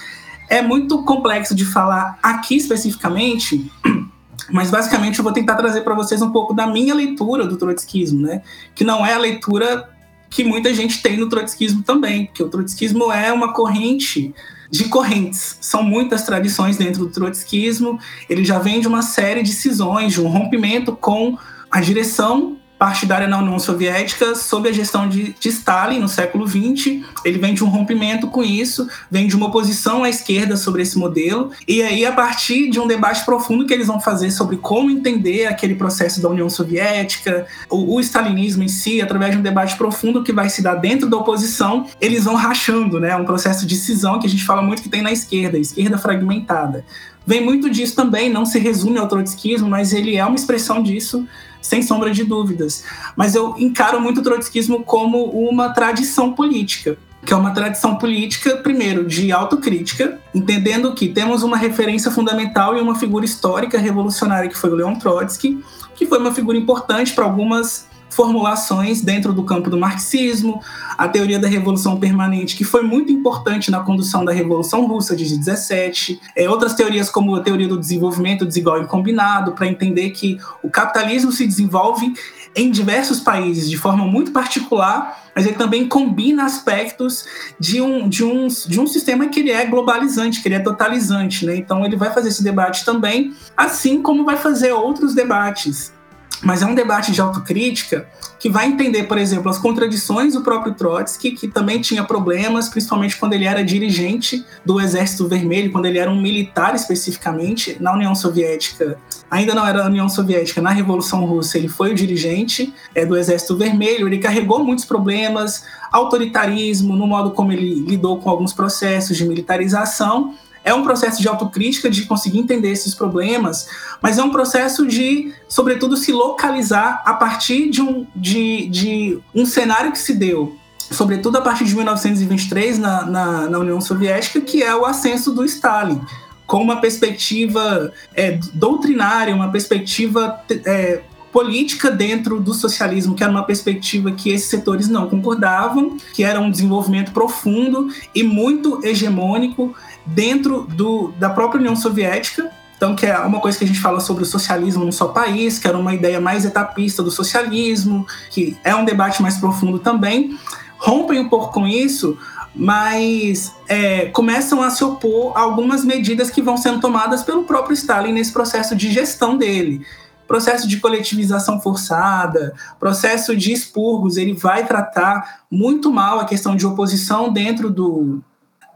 É 0.51 0.61
muito 0.61 1.05
complexo 1.05 1.55
de 1.55 1.65
falar 1.65 2.19
aqui 2.21 2.57
especificamente, 2.57 3.71
mas 4.51 4.69
basicamente 4.69 5.19
eu 5.19 5.23
vou 5.23 5.33
tentar 5.33 5.55
trazer 5.55 5.83
para 5.83 5.95
vocês 5.95 6.21
um 6.21 6.33
pouco 6.33 6.53
da 6.53 6.67
minha 6.67 6.93
leitura 6.93 7.47
do 7.47 7.57
trotskismo, 7.57 8.23
né? 8.23 8.43
Que 8.75 8.83
não 8.83 9.07
é 9.07 9.13
a 9.13 9.19
leitura 9.19 9.89
que 10.31 10.45
muita 10.45 10.73
gente 10.75 11.03
tem 11.03 11.17
no 11.17 11.29
trotskismo 11.29 11.83
também, 11.83 12.27
porque 12.27 12.43
o 12.43 12.49
trotskismo 12.49 13.11
é 13.11 13.33
uma 13.33 13.53
corrente 13.53 14.35
de 14.71 14.85
correntes. 14.85 15.57
São 15.61 15.83
muitas 15.83 16.23
tradições 16.23 16.77
dentro 16.77 17.07
do 17.07 17.11
trotskismo. 17.11 17.99
Ele 18.29 18.45
já 18.45 18.59
vem 18.59 18.81
de 18.81 18.89
uma 18.89 19.03
série 19.03 19.43
de 19.43 19.53
cisões, 19.53 20.13
de 20.13 20.21
um 20.21 20.29
rompimento 20.29 20.95
com 20.95 21.39
a 21.71 21.81
direção 21.81 22.58
partidária 22.79 23.27
na 23.27 23.39
União 23.39 23.59
Soviética 23.59 24.35
sob 24.35 24.69
a 24.69 24.73
gestão 24.73 25.09
de, 25.09 25.35
de, 25.39 25.49
Stalin 25.49 25.99
no 25.99 26.09
século 26.09 26.47
XX. 26.47 27.03
Ele 27.25 27.39
vem 27.39 27.53
de 27.53 27.65
um 27.65 27.69
rompimento 27.69 28.29
com 28.29 28.43
isso, 28.43 28.89
vem 29.11 29.27
de 29.27 29.35
uma 29.35 29.47
oposição 29.47 30.05
à 30.05 30.09
esquerda 30.09 30.57
sobre 30.57 30.83
esse 30.83 30.97
modelo. 30.97 31.51
E 31.67 31.83
aí, 31.83 32.07
a 32.07 32.13
partir 32.13 32.71
de 32.71 32.79
um 32.79 32.87
debate 32.87 33.25
profundo 33.25 33.67
que 33.67 33.75
eles 33.75 33.89
vão 33.89 34.01
fazer 34.01 34.31
sobre 34.31 34.57
como 34.57 34.91
entender 34.91 35.47
aquele 35.47 35.75
processo 35.75 36.23
da 36.23 36.29
União 36.29 36.49
Soviética, 36.49 37.47
o, 37.69 37.97
o 37.97 38.01
stalinismo 38.01 38.63
em 38.63 38.69
si, 38.69 39.03
através 39.03 39.33
de 39.33 39.39
um 39.39 39.43
debate 39.43 39.77
profundo 39.77 40.23
que 40.23 40.33
vai 40.33 40.49
se 40.49 40.63
dar 40.63 40.77
dentro 40.77 41.09
da 41.09 41.17
oposição, 41.17 41.87
eles 42.01 42.25
vão 42.25 42.35
rachando, 42.35 43.01
né? 43.01 43.17
Um 43.17 43.25
processo 43.25 43.67
de 43.67 43.75
cisão 43.75 44.21
que 44.21 44.27
a 44.27 44.31
gente 44.31 44.45
fala 44.45 44.63
muito 44.63 44.83
que 44.83 44.89
tem 44.89 45.03
na 45.03 45.11
esquerda, 45.11 45.59
esquerda 45.59 45.99
fragmentada. 45.99 46.85
Vem 47.27 47.45
muito 47.45 47.69
disso 47.69 47.95
também, 47.95 48.31
não 48.31 48.47
se 48.47 48.59
resume 48.59 48.99
ao 48.99 49.07
trotskismo, 49.07 49.69
mas 49.69 49.93
ele 49.93 50.17
é 50.17 50.25
uma 50.25 50.37
expressão 50.37 50.83
disso 50.83 51.29
sem 51.61 51.83
sombra 51.83 52.11
de 52.11 52.25
dúvidas. 52.25 52.85
Mas 53.17 53.35
eu 53.35 53.55
encaro 53.59 54.01
muito 54.01 54.21
o 54.21 54.23
trotskismo 54.23 54.83
como 54.85 55.25
uma 55.25 55.71
tradição 55.71 56.33
política, 56.33 56.97
que 57.25 57.33
é 57.33 57.37
uma 57.37 57.51
tradição 57.51 57.97
política, 57.97 58.57
primeiro, 58.57 59.05
de 59.05 59.33
autocrítica, 59.33 60.19
entendendo 60.35 60.95
que 60.95 61.09
temos 61.09 61.43
uma 61.43 61.57
referência 61.57 62.11
fundamental 62.11 62.77
e 62.77 62.81
uma 62.81 62.95
figura 62.95 63.25
histórica 63.25 63.79
revolucionária 63.79 64.49
que 64.49 64.57
foi 64.57 64.71
o 64.71 64.75
Leon 64.75 64.95
Trotsky, 64.95 65.63
que 65.95 66.07
foi 66.07 66.19
uma 66.19 66.33
figura 66.33 66.57
importante 66.57 67.13
para 67.13 67.25
algumas 67.25 67.87
formulações 68.19 69.01
dentro 69.01 69.33
do 69.33 69.45
campo 69.45 69.71
do 69.71 69.79
marxismo, 69.79 70.61
a 70.99 71.07
teoria 71.07 71.39
da 71.39 71.47
revolução 71.47 72.01
permanente, 72.01 72.57
que 72.57 72.65
foi 72.65 72.83
muito 72.83 73.13
importante 73.13 73.71
na 73.71 73.79
condução 73.79 74.25
da 74.25 74.33
Revolução 74.33 74.89
Russa 74.89 75.15
de 75.15 75.25
17, 75.39 76.21
é, 76.35 76.51
outras 76.51 76.75
teorias 76.75 77.09
como 77.11 77.37
a 77.37 77.41
teoria 77.41 77.69
do 77.69 77.79
desenvolvimento 77.79 78.45
desigual 78.45 78.83
e 78.83 78.87
combinado, 78.89 79.53
para 79.53 79.69
entender 79.69 80.11
que 80.11 80.37
o 80.65 80.69
capitalismo 80.69 81.31
se 81.31 81.47
desenvolve 81.47 82.13
em 82.57 82.73
diversos 82.73 83.21
países 83.21 83.71
de 83.71 83.77
forma 83.77 84.05
muito 84.05 84.33
particular, 84.33 85.31
mas 85.33 85.47
ele 85.47 85.55
também 85.55 85.87
combina 85.87 86.45
aspectos 86.45 87.25
de 87.61 87.81
um, 87.81 88.09
de 88.09 88.25
um, 88.25 88.49
de 88.49 88.81
um 88.81 88.87
sistema 88.89 89.29
que 89.29 89.39
ele 89.39 89.53
é 89.53 89.65
globalizante, 89.65 90.43
que 90.43 90.49
ele 90.49 90.57
é 90.57 90.61
totalizante. 90.61 91.47
Né? 91.47 91.55
Então 91.55 91.85
ele 91.85 91.95
vai 91.95 92.13
fazer 92.13 92.31
esse 92.31 92.43
debate 92.43 92.85
também, 92.85 93.33
assim 93.57 94.03
como 94.03 94.25
vai 94.25 94.37
fazer 94.37 94.73
outros 94.73 95.15
debates 95.15 95.97
mas 96.43 96.63
é 96.63 96.67
um 96.67 96.75
debate 96.75 97.13
de 97.13 97.21
autocrítica 97.21 98.09
que 98.39 98.49
vai 98.49 98.67
entender, 98.67 99.05
por 99.05 99.19
exemplo, 99.19 99.51
as 99.51 99.59
contradições 99.59 100.35
do 100.35 100.43
próprio 100.43 100.75
Trotsky, 100.75 101.33
que 101.33 101.49
também 101.49 101.81
tinha 101.81 102.05
problemas, 102.05 102.69
principalmente 102.69 103.17
quando 103.17 103.33
ele 103.33 103.45
era 103.45 103.65
dirigente 103.65 104.45
do 104.65 104.81
Exército 104.81 105.27
Vermelho, 105.27 105.73
quando 105.73 105.87
ele 105.87 105.99
era 105.99 106.11
um 106.11 106.21
militar 106.21 106.75
especificamente 106.75 107.77
na 107.81 107.93
União 107.93 108.15
Soviética. 108.15 108.97
Ainda 109.29 109.55
não 109.55 109.67
era 109.67 109.83
a 109.83 109.87
União 109.87 110.09
Soviética, 110.09 110.63
na 110.63 110.71
Revolução 110.71 111.25
Russa 111.25 111.59
ele 111.59 111.69
foi 111.69 111.91
o 111.91 111.95
dirigente 111.95 112.73
é, 112.95 113.05
do 113.05 113.17
Exército 113.17 113.57
Vermelho, 113.57 114.07
ele 114.07 114.19
carregou 114.19 114.63
muitos 114.63 114.85
problemas, 114.85 115.65
autoritarismo, 115.91 116.95
no 116.95 117.07
modo 117.07 117.33
como 117.33 117.53
ele 117.53 117.75
lidou 117.81 118.19
com 118.19 118.31
alguns 118.31 118.53
processos 118.53 119.17
de 119.17 119.27
militarização, 119.27 120.35
é 120.69 120.75
um 120.75 120.83
processo 120.83 121.21
de 121.21 121.29
autocrítica, 121.29 121.89
de 121.89 122.05
conseguir 122.05 122.39
entender 122.39 122.71
esses 122.71 122.95
problemas, 122.95 123.69
mas 124.03 124.19
é 124.19 124.23
um 124.23 124.31
processo 124.31 124.87
de, 124.87 125.33
sobretudo, 125.49 125.97
se 125.97 126.13
localizar 126.13 127.03
a 127.07 127.15
partir 127.15 127.71
de 127.71 127.81
um, 127.81 128.07
de, 128.15 128.69
de 128.69 129.19
um 129.35 129.47
cenário 129.47 129.91
que 129.93 129.99
se 129.99 130.15
deu 130.15 130.57
sobretudo 130.91 131.37
a 131.37 131.43
partir 131.43 131.67
de 131.67 131.75
1923 131.75 132.79
na, 132.79 133.05
na, 133.05 133.51
na 133.51 133.59
União 133.59 133.79
Soviética, 133.79 134.41
que 134.41 134.63
é 134.63 134.75
o 134.75 134.87
ascenso 134.87 135.33
do 135.33 135.45
Stalin 135.45 136.01
com 136.47 136.63
uma 136.63 136.81
perspectiva 136.81 137.93
é, 138.15 138.41
doutrinária, 138.55 139.35
uma 139.35 139.53
perspectiva 139.53 140.41
é, 140.65 141.03
política 141.31 141.91
dentro 141.91 142.41
do 142.41 142.55
socialismo, 142.55 143.15
que 143.15 143.23
era 143.23 143.31
uma 143.31 143.45
perspectiva 143.45 144.11
que 144.13 144.31
esses 144.31 144.49
setores 144.49 144.89
não 144.89 145.09
concordavam, 145.09 145.97
que 146.15 146.25
era 146.25 146.41
um 146.41 146.51
desenvolvimento 146.51 147.13
profundo 147.13 147.89
e 148.15 148.23
muito 148.23 148.81
hegemônico 148.83 149.75
dentro 150.15 150.63
do, 150.63 151.13
da 151.19 151.31
própria 151.31 151.61
União 151.61 151.77
Soviética. 151.77 152.51
Então, 152.77 152.95
que 152.95 153.07
é 153.07 153.19
uma 153.19 153.41
coisa 153.41 153.59
que 153.59 153.65
a 153.65 153.67
gente 153.67 153.81
fala 153.81 153.99
sobre 153.99 154.23
o 154.23 154.27
socialismo 154.27 154.85
num 154.85 154.93
só 154.93 155.09
país, 155.09 155.59
que 155.59 155.67
era 155.67 155.77
uma 155.77 155.93
ideia 155.93 156.21
mais 156.21 156.45
etapista 156.45 157.03
do 157.03 157.11
socialismo, 157.11 158.07
que 158.31 158.57
é 158.63 158.75
um 158.75 158.85
debate 158.85 159.21
mais 159.21 159.37
profundo 159.37 159.81
também. 159.81 160.39
Rompem 160.79 161.19
um 161.19 161.29
pouco 161.29 161.53
com 161.53 161.67
isso, 161.67 162.17
mas 162.55 163.53
é, 163.69 164.07
começam 164.07 164.63
a 164.63 164.71
se 164.71 164.85
opor 164.85 165.37
a 165.37 165.41
algumas 165.41 165.85
medidas 165.85 166.31
que 166.31 166.41
vão 166.41 166.57
sendo 166.57 166.81
tomadas 166.81 167.25
pelo 167.25 167.43
próprio 167.43 167.75
Stalin 167.75 168.13
nesse 168.13 168.33
processo 168.33 168.77
de 168.77 168.91
gestão 168.91 169.37
dele 169.37 169.85
processo 170.29 170.69
de 170.69 170.77
coletivização 170.77 171.59
forçada, 171.59 172.55
processo 172.79 173.35
de 173.35 173.51
expurgos, 173.51 174.19
ele 174.19 174.35
vai 174.35 174.67
tratar 174.67 175.41
muito 175.51 175.91
mal 175.91 176.21
a 176.21 176.27
questão 176.27 176.55
de 176.55 176.67
oposição 176.67 177.33
dentro 177.33 177.71
do, 177.71 178.23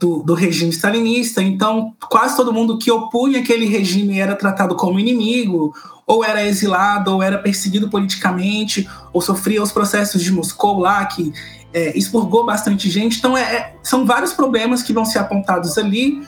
do, 0.02 0.20
do, 0.20 0.34
regime 0.34 0.72
stalinista. 0.72 1.40
Então, 1.40 1.94
quase 2.10 2.36
todo 2.36 2.52
mundo 2.52 2.76
que 2.76 2.90
opunha 2.90 3.38
aquele 3.38 3.66
regime 3.66 4.18
era 4.18 4.34
tratado 4.34 4.74
como 4.74 4.98
inimigo, 4.98 5.72
ou 6.04 6.24
era 6.24 6.44
exilado, 6.44 7.14
ou 7.14 7.22
era 7.22 7.38
perseguido 7.38 7.88
politicamente, 7.88 8.88
ou 9.12 9.20
sofria 9.20 9.62
os 9.62 9.70
processos 9.70 10.20
de 10.20 10.32
Moscou 10.32 10.80
lá, 10.80 11.06
que 11.06 11.32
é, 11.72 11.96
expurgou 11.96 12.44
bastante 12.44 12.90
gente. 12.90 13.18
Então, 13.18 13.36
é, 13.36 13.42
é, 13.42 13.74
são 13.82 14.04
vários 14.04 14.32
problemas 14.32 14.82
que 14.82 14.92
vão 14.92 15.04
ser 15.04 15.20
apontados 15.20 15.78
ali. 15.78 16.26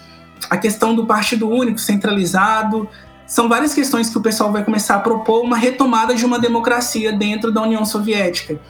A 0.48 0.56
questão 0.56 0.94
do 0.94 1.04
partido 1.04 1.48
único, 1.48 1.80
centralizado, 1.80 2.88
são 3.26 3.48
várias 3.48 3.74
questões 3.74 4.08
que 4.08 4.16
o 4.16 4.20
pessoal 4.20 4.52
vai 4.52 4.64
começar 4.64 4.96
a 4.96 5.00
propor 5.00 5.42
uma 5.42 5.56
retomada 5.56 6.14
de 6.14 6.24
uma 6.24 6.38
democracia 6.38 7.12
dentro 7.12 7.50
da 7.50 7.62
União 7.62 7.84
Soviética. 7.84 8.60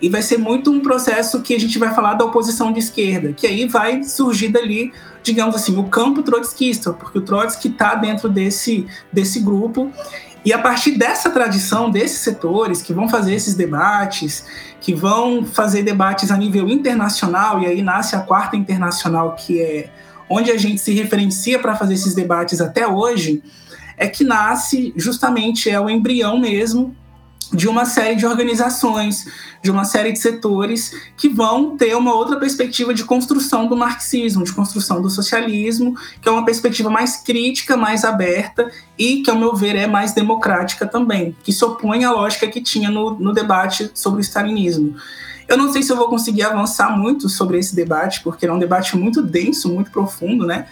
E 0.00 0.08
vai 0.08 0.22
ser 0.22 0.38
muito 0.38 0.70
um 0.70 0.80
processo 0.80 1.40
que 1.40 1.54
a 1.54 1.60
gente 1.60 1.78
vai 1.78 1.94
falar 1.94 2.14
da 2.14 2.24
oposição 2.24 2.72
de 2.72 2.78
esquerda, 2.78 3.32
que 3.32 3.46
aí 3.46 3.66
vai 3.66 4.02
surgir 4.02 4.48
dali, 4.48 4.92
digamos 5.22 5.54
assim, 5.54 5.76
o 5.78 5.84
campo 5.84 6.22
trotskista, 6.22 6.92
porque 6.92 7.18
o 7.18 7.22
Trotsky 7.22 7.68
está 7.68 7.94
dentro 7.94 8.28
desse, 8.28 8.86
desse 9.12 9.40
grupo. 9.40 9.90
E 10.44 10.52
a 10.52 10.58
partir 10.58 10.98
dessa 10.98 11.30
tradição, 11.30 11.90
desses 11.90 12.18
setores 12.18 12.82
que 12.82 12.92
vão 12.92 13.08
fazer 13.08 13.34
esses 13.34 13.54
debates, 13.54 14.44
que 14.80 14.94
vão 14.94 15.44
fazer 15.44 15.82
debates 15.82 16.30
a 16.30 16.36
nível 16.36 16.68
internacional, 16.68 17.62
e 17.62 17.66
aí 17.66 17.80
nasce 17.80 18.14
a 18.14 18.20
quarta 18.20 18.56
internacional, 18.56 19.34
que 19.34 19.60
é 19.60 19.90
onde 20.28 20.50
a 20.50 20.58
gente 20.58 20.80
se 20.80 20.92
referencia 20.92 21.58
para 21.58 21.74
fazer 21.74 21.94
esses 21.94 22.14
debates 22.14 22.60
até 22.60 22.86
hoje, 22.86 23.42
é 23.96 24.06
que 24.06 24.24
nasce 24.24 24.92
justamente 24.96 25.70
é 25.70 25.80
o 25.80 25.88
embrião 25.88 26.38
mesmo 26.38 26.94
de 27.52 27.68
uma 27.68 27.84
série 27.84 28.14
de 28.14 28.26
organizações, 28.26 29.26
de 29.62 29.70
uma 29.70 29.84
série 29.84 30.12
de 30.12 30.18
setores 30.18 30.92
que 31.16 31.28
vão 31.28 31.76
ter 31.76 31.96
uma 31.96 32.14
outra 32.14 32.36
perspectiva 32.36 32.92
de 32.92 33.04
construção 33.04 33.66
do 33.66 33.76
marxismo, 33.76 34.44
de 34.44 34.52
construção 34.52 35.00
do 35.00 35.10
socialismo, 35.10 35.96
que 36.20 36.28
é 36.28 36.32
uma 36.32 36.44
perspectiva 36.44 36.90
mais 36.90 37.16
crítica, 37.16 37.76
mais 37.76 38.04
aberta 38.04 38.70
e 38.98 39.22
que, 39.22 39.30
ao 39.30 39.38
meu 39.38 39.54
ver, 39.54 39.76
é 39.76 39.86
mais 39.86 40.12
democrática 40.12 40.86
também, 40.86 41.36
que 41.42 41.52
se 41.52 41.64
opõe 41.64 42.04
à 42.04 42.10
lógica 42.10 42.46
que 42.46 42.60
tinha 42.60 42.90
no, 42.90 43.18
no 43.18 43.32
debate 43.32 43.90
sobre 43.94 44.20
o 44.20 44.22
stalinismo. 44.22 44.94
Eu 45.46 45.56
não 45.56 45.72
sei 45.72 45.82
se 45.82 45.92
eu 45.92 45.96
vou 45.96 46.08
conseguir 46.08 46.42
avançar 46.42 46.96
muito 46.96 47.28
sobre 47.28 47.58
esse 47.58 47.74
debate, 47.74 48.22
porque 48.22 48.46
é 48.46 48.52
um 48.52 48.58
debate 48.58 48.96
muito 48.96 49.22
denso, 49.22 49.68
muito 49.68 49.90
profundo, 49.90 50.46
né? 50.46 50.66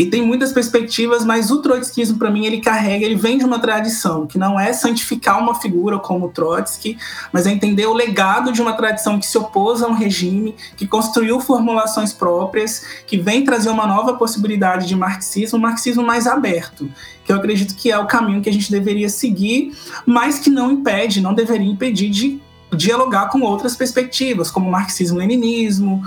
E 0.00 0.06
tem 0.06 0.22
muitas 0.22 0.50
perspectivas, 0.50 1.26
mas 1.26 1.50
o 1.50 1.60
trotskismo, 1.60 2.16
para 2.18 2.30
mim, 2.30 2.46
ele 2.46 2.62
carrega, 2.62 3.04
ele 3.04 3.16
vem 3.16 3.36
de 3.36 3.44
uma 3.44 3.58
tradição, 3.58 4.26
que 4.26 4.38
não 4.38 4.58
é 4.58 4.72
santificar 4.72 5.38
uma 5.38 5.54
figura 5.54 5.98
como 5.98 6.24
o 6.24 6.28
Trotsky, 6.30 6.96
mas 7.30 7.46
é 7.46 7.50
entender 7.50 7.84
o 7.84 7.92
legado 7.92 8.50
de 8.50 8.62
uma 8.62 8.72
tradição 8.72 9.18
que 9.18 9.26
se 9.26 9.36
opôs 9.36 9.82
a 9.82 9.86
um 9.86 9.92
regime, 9.92 10.56
que 10.74 10.86
construiu 10.86 11.38
formulações 11.38 12.14
próprias, 12.14 12.82
que 13.06 13.18
vem 13.18 13.44
trazer 13.44 13.68
uma 13.68 13.86
nova 13.86 14.14
possibilidade 14.14 14.86
de 14.86 14.96
marxismo, 14.96 15.58
um 15.58 15.60
marxismo 15.60 16.02
mais 16.02 16.26
aberto, 16.26 16.90
que 17.22 17.30
eu 17.30 17.36
acredito 17.36 17.74
que 17.74 17.92
é 17.92 17.98
o 17.98 18.06
caminho 18.06 18.40
que 18.40 18.48
a 18.48 18.52
gente 18.54 18.70
deveria 18.70 19.10
seguir, 19.10 19.76
mas 20.06 20.38
que 20.38 20.48
não 20.48 20.72
impede, 20.72 21.20
não 21.20 21.34
deveria 21.34 21.70
impedir 21.70 22.08
de 22.08 22.40
dialogar 22.74 23.28
com 23.28 23.42
outras 23.42 23.76
perspectivas, 23.76 24.50
como 24.50 24.70
marxismo-leninismo, 24.70 26.02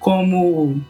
como 0.00 0.82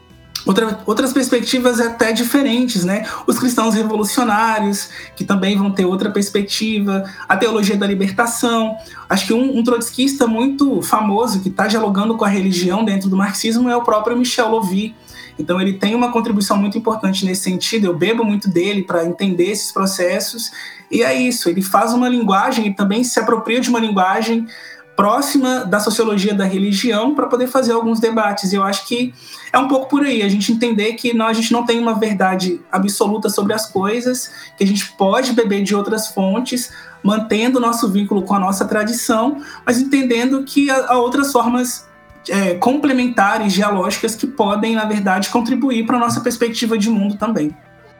Outra, 0.47 0.79
outras 0.85 1.11
perspectivas 1.11 1.81
até 1.81 2.13
diferentes, 2.13 2.85
né? 2.85 3.05
Os 3.27 3.37
cristãos 3.37 3.75
revolucionários, 3.75 4.89
que 5.13 5.25
também 5.25 5.57
vão 5.57 5.71
ter 5.71 5.83
outra 5.83 6.09
perspectiva, 6.09 7.03
a 7.27 7.35
teologia 7.35 7.75
da 7.75 7.85
libertação. 7.85 8.77
Acho 9.09 9.27
que 9.27 9.33
um, 9.33 9.57
um 9.57 9.63
trotskista 9.63 10.25
muito 10.25 10.81
famoso 10.81 11.41
que 11.41 11.49
está 11.49 11.67
dialogando 11.67 12.15
com 12.15 12.23
a 12.23 12.29
religião 12.29 12.85
dentro 12.85 13.09
do 13.09 13.17
marxismo 13.17 13.69
é 13.69 13.75
o 13.75 13.83
próprio 13.83 14.15
Michel 14.15 14.49
Lovy. 14.49 14.95
Então 15.37 15.59
ele 15.59 15.73
tem 15.73 15.93
uma 15.93 16.11
contribuição 16.11 16.55
muito 16.55 16.77
importante 16.77 17.25
nesse 17.25 17.43
sentido. 17.43 17.85
Eu 17.85 17.95
bebo 17.95 18.23
muito 18.23 18.49
dele 18.49 18.83
para 18.83 19.05
entender 19.05 19.51
esses 19.51 19.71
processos. 19.71 20.49
E 20.89 21.03
é 21.03 21.13
isso. 21.13 21.49
Ele 21.49 21.61
faz 21.61 21.93
uma 21.93 22.07
linguagem 22.07 22.67
e 22.67 22.73
também 22.73 23.03
se 23.03 23.19
apropria 23.19 23.59
de 23.59 23.69
uma 23.69 23.79
linguagem 23.79 24.47
próxima 24.97 25.63
da 25.63 25.79
sociologia 25.79 26.33
da 26.33 26.43
religião 26.43 27.13
para 27.13 27.27
poder 27.27 27.45
fazer 27.45 27.71
alguns 27.71 27.99
debates. 27.99 28.51
Eu 28.51 28.63
acho 28.63 28.87
que 28.87 29.13
é 29.53 29.57
um 29.59 29.67
pouco 29.67 29.87
por 29.87 30.03
aí, 30.03 30.23
a 30.23 30.27
gente 30.27 30.51
entender 30.51 30.93
que 30.93 31.13
não, 31.13 31.27
a 31.27 31.33
gente 31.33 31.53
não 31.53 31.63
tem 31.63 31.79
uma 31.79 31.93
verdade 31.93 32.59
absoluta 32.71 33.29
sobre 33.29 33.53
as 33.53 33.69
coisas, 33.69 34.31
que 34.57 34.63
a 34.63 34.67
gente 34.67 34.91
pode 34.93 35.33
beber 35.33 35.61
de 35.61 35.75
outras 35.75 36.07
fontes, 36.07 36.73
mantendo 37.03 37.59
o 37.59 37.61
nosso 37.61 37.87
vínculo 37.87 38.23
com 38.23 38.33
a 38.33 38.39
nossa 38.39 38.65
tradição, 38.65 39.37
mas 39.63 39.79
entendendo 39.79 40.43
que 40.43 40.71
há, 40.71 40.97
outras 40.97 41.31
formas 41.31 41.87
é, 42.27 42.55
complementares, 42.55 43.53
dialógicas, 43.53 44.15
que 44.15 44.25
podem, 44.25 44.73
na 44.73 44.85
verdade, 44.85 45.29
contribuir 45.29 45.85
para 45.85 45.97
a 45.97 45.99
nossa 45.99 46.21
perspectiva 46.21 46.75
de 46.75 46.89
mundo 46.89 47.15
também. 47.17 47.55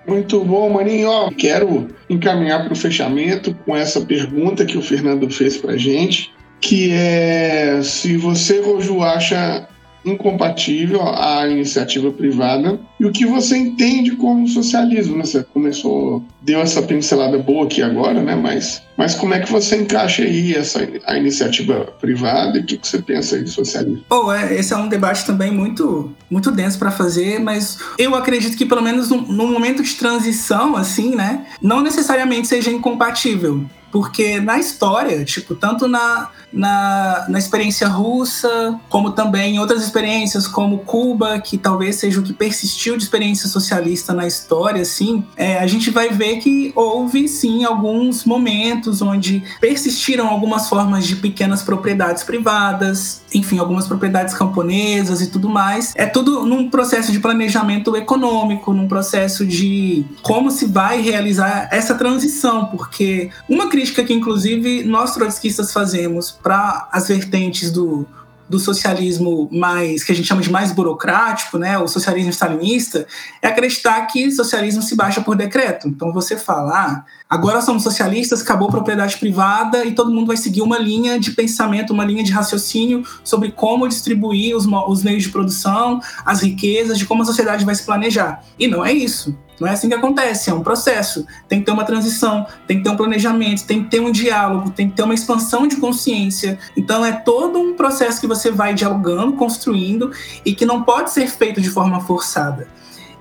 Muito 0.07 0.43
bom, 0.43 0.67
Maninho. 0.71 1.29
quero 1.37 1.89
encaminhar 2.09 2.63
para 2.63 2.73
o 2.73 2.75
fechamento 2.75 3.53
com 3.65 3.75
essa 3.75 4.01
pergunta 4.01 4.65
que 4.65 4.77
o 4.77 4.81
Fernando 4.81 5.29
fez 5.29 5.57
para 5.57 5.73
a 5.73 5.77
gente 5.77 6.35
que 6.59 6.91
é 6.91 7.81
se 7.83 8.17
você, 8.17 8.61
Roju, 8.61 9.01
acha 9.01 9.67
incompatível 10.09 11.01
a 11.03 11.47
iniciativa 11.47 12.11
privada 12.11 12.79
e 12.99 13.05
o 13.05 13.11
que 13.11 13.25
você 13.25 13.57
entende 13.57 14.11
como 14.11 14.47
socialismo. 14.47 15.17
Né? 15.17 15.25
Você 15.25 15.43
começou, 15.43 16.23
deu 16.41 16.61
essa 16.61 16.81
pincelada 16.81 17.37
boa 17.37 17.65
aqui 17.65 17.81
agora, 17.81 18.21
né? 18.21 18.35
Mas, 18.35 18.81
mas 18.97 19.15
como 19.15 19.33
é 19.33 19.39
que 19.39 19.51
você 19.51 19.75
encaixa 19.75 20.23
aí 20.23 20.55
essa, 20.55 20.87
a 21.05 21.17
iniciativa 21.17 21.93
privada 21.99 22.57
e 22.57 22.61
o 22.61 22.65
que, 22.65 22.77
que 22.77 22.87
você 22.87 23.01
pensa 23.01 23.35
aí 23.35 23.43
de 23.43 23.49
socialismo? 23.49 24.03
Oh, 24.09 24.31
é, 24.31 24.55
esse 24.55 24.73
é 24.73 24.77
um 24.77 24.87
debate 24.87 25.25
também 25.25 25.51
muito, 25.51 26.11
muito 26.29 26.51
denso 26.51 26.79
para 26.79 26.91
fazer, 26.91 27.39
mas 27.39 27.77
eu 27.97 28.15
acredito 28.15 28.57
que 28.57 28.65
pelo 28.65 28.81
menos 28.81 29.09
no, 29.09 29.21
no 29.21 29.47
momento 29.47 29.83
de 29.83 29.93
transição, 29.95 30.75
assim, 30.75 31.15
né? 31.15 31.45
Não 31.61 31.81
necessariamente 31.81 32.47
seja 32.47 32.71
incompatível. 32.71 33.65
Porque 33.97 34.39
na 34.39 34.59
história, 34.59 35.25
tipo, 35.25 35.55
tanto 35.55 35.87
na, 35.87 36.29
na, 36.53 37.25
na 37.27 37.39
experiência 37.39 37.87
russa, 37.87 38.79
como 38.89 39.09
também 39.09 39.55
em 39.55 39.59
outras 39.59 39.81
experiências, 39.81 40.47
como 40.47 40.77
Cuba, 40.77 41.39
que 41.39 41.57
talvez 41.57 41.95
seja 41.95 42.19
o 42.19 42.23
que 42.23 42.31
persistiu 42.31 42.95
de 42.95 43.01
experiência 43.01 43.49
socialista 43.49 44.13
na 44.13 44.27
história, 44.27 44.83
assim, 44.83 45.25
é, 45.35 45.57
a 45.57 45.65
gente 45.65 45.89
vai 45.89 46.09
ver 46.09 46.37
que 46.37 46.71
houve, 46.75 47.27
sim, 47.27 47.65
alguns 47.65 48.23
momentos 48.23 49.01
onde 49.01 49.41
persistiram 49.59 50.27
algumas 50.27 50.69
formas 50.69 51.07
de 51.07 51.15
pequenas 51.15 51.63
propriedades 51.63 52.23
privadas, 52.23 53.23
enfim, 53.33 53.57
algumas 53.57 53.87
propriedades 53.87 54.35
camponesas 54.35 55.21
e 55.21 55.31
tudo 55.31 55.49
mais. 55.49 55.91
É 55.95 56.05
tudo 56.05 56.45
num 56.45 56.69
processo 56.69 57.11
de 57.11 57.19
planejamento 57.19 57.95
econômico, 57.97 58.71
num 58.73 58.87
processo 58.87 59.43
de 59.43 60.05
como 60.21 60.51
se 60.51 60.67
vai 60.67 61.01
realizar 61.01 61.67
essa 61.71 61.95
transição, 61.95 62.65
porque 62.65 63.31
uma 63.49 63.69
crítica 63.69 63.86
que, 63.91 64.13
inclusive, 64.13 64.83
nós 64.83 65.13
trotskistas 65.13 65.71
fazemos 65.71 66.31
para 66.31 66.87
as 66.91 67.07
vertentes 67.07 67.71
do, 67.71 68.07
do 68.49 68.59
socialismo 68.59 69.49
mais 69.51 70.03
que 70.03 70.11
a 70.11 70.15
gente 70.15 70.27
chama 70.27 70.41
de 70.41 70.51
mais 70.51 70.71
burocrático, 70.71 71.57
né, 71.57 71.77
o 71.77 71.87
socialismo 71.87 72.31
stalinista, 72.31 73.05
é 73.41 73.47
acreditar 73.47 74.01
que 74.07 74.31
socialismo 74.31 74.81
se 74.81 74.95
baixa 74.95 75.21
por 75.21 75.35
decreto. 75.35 75.87
Então 75.87 76.13
você 76.13 76.37
fala, 76.37 76.73
ah, 76.73 77.05
agora 77.29 77.61
somos 77.61 77.83
socialistas, 77.83 78.41
acabou 78.41 78.67
a 78.67 78.71
propriedade 78.71 79.17
privada 79.17 79.85
e 79.85 79.93
todo 79.93 80.11
mundo 80.11 80.27
vai 80.27 80.37
seguir 80.37 80.61
uma 80.61 80.77
linha 80.77 81.19
de 81.19 81.31
pensamento, 81.31 81.93
uma 81.93 82.05
linha 82.05 82.23
de 82.23 82.31
raciocínio 82.31 83.03
sobre 83.23 83.51
como 83.51 83.87
distribuir 83.87 84.55
os, 84.55 84.65
os 84.65 85.03
meios 85.03 85.23
de 85.23 85.29
produção, 85.29 86.01
as 86.25 86.41
riquezas, 86.41 86.97
de 86.97 87.05
como 87.05 87.23
a 87.23 87.25
sociedade 87.25 87.65
vai 87.65 87.75
se 87.75 87.85
planejar. 87.85 88.43
E 88.57 88.67
não 88.67 88.85
é 88.85 88.93
isso. 88.93 89.35
Não 89.59 89.67
é 89.67 89.71
assim 89.71 89.89
que 89.89 89.95
acontece, 89.95 90.49
é 90.49 90.53
um 90.53 90.61
processo. 90.61 91.25
Tem 91.47 91.59
que 91.59 91.65
ter 91.65 91.71
uma 91.71 91.83
transição, 91.83 92.45
tem 92.67 92.77
que 92.77 92.83
ter 92.83 92.89
um 92.89 92.95
planejamento, 92.95 93.65
tem 93.65 93.83
que 93.83 93.89
ter 93.89 93.99
um 93.99 94.11
diálogo, 94.11 94.69
tem 94.69 94.87
que 94.87 94.95
ter 94.95 95.01
uma 95.01 95.15
expansão 95.15 95.67
de 95.67 95.77
consciência. 95.77 96.59
Então 96.75 97.03
é 97.03 97.11
todo 97.11 97.59
um 97.59 97.73
processo 97.73 98.21
que 98.21 98.27
você 98.27 98.51
vai 98.51 98.73
dialogando, 98.73 99.33
construindo 99.33 100.11
e 100.45 100.53
que 100.53 100.65
não 100.65 100.83
pode 100.83 101.11
ser 101.11 101.27
feito 101.27 101.59
de 101.59 101.69
forma 101.69 101.99
forçada. 102.01 102.67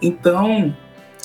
Então, 0.01 0.77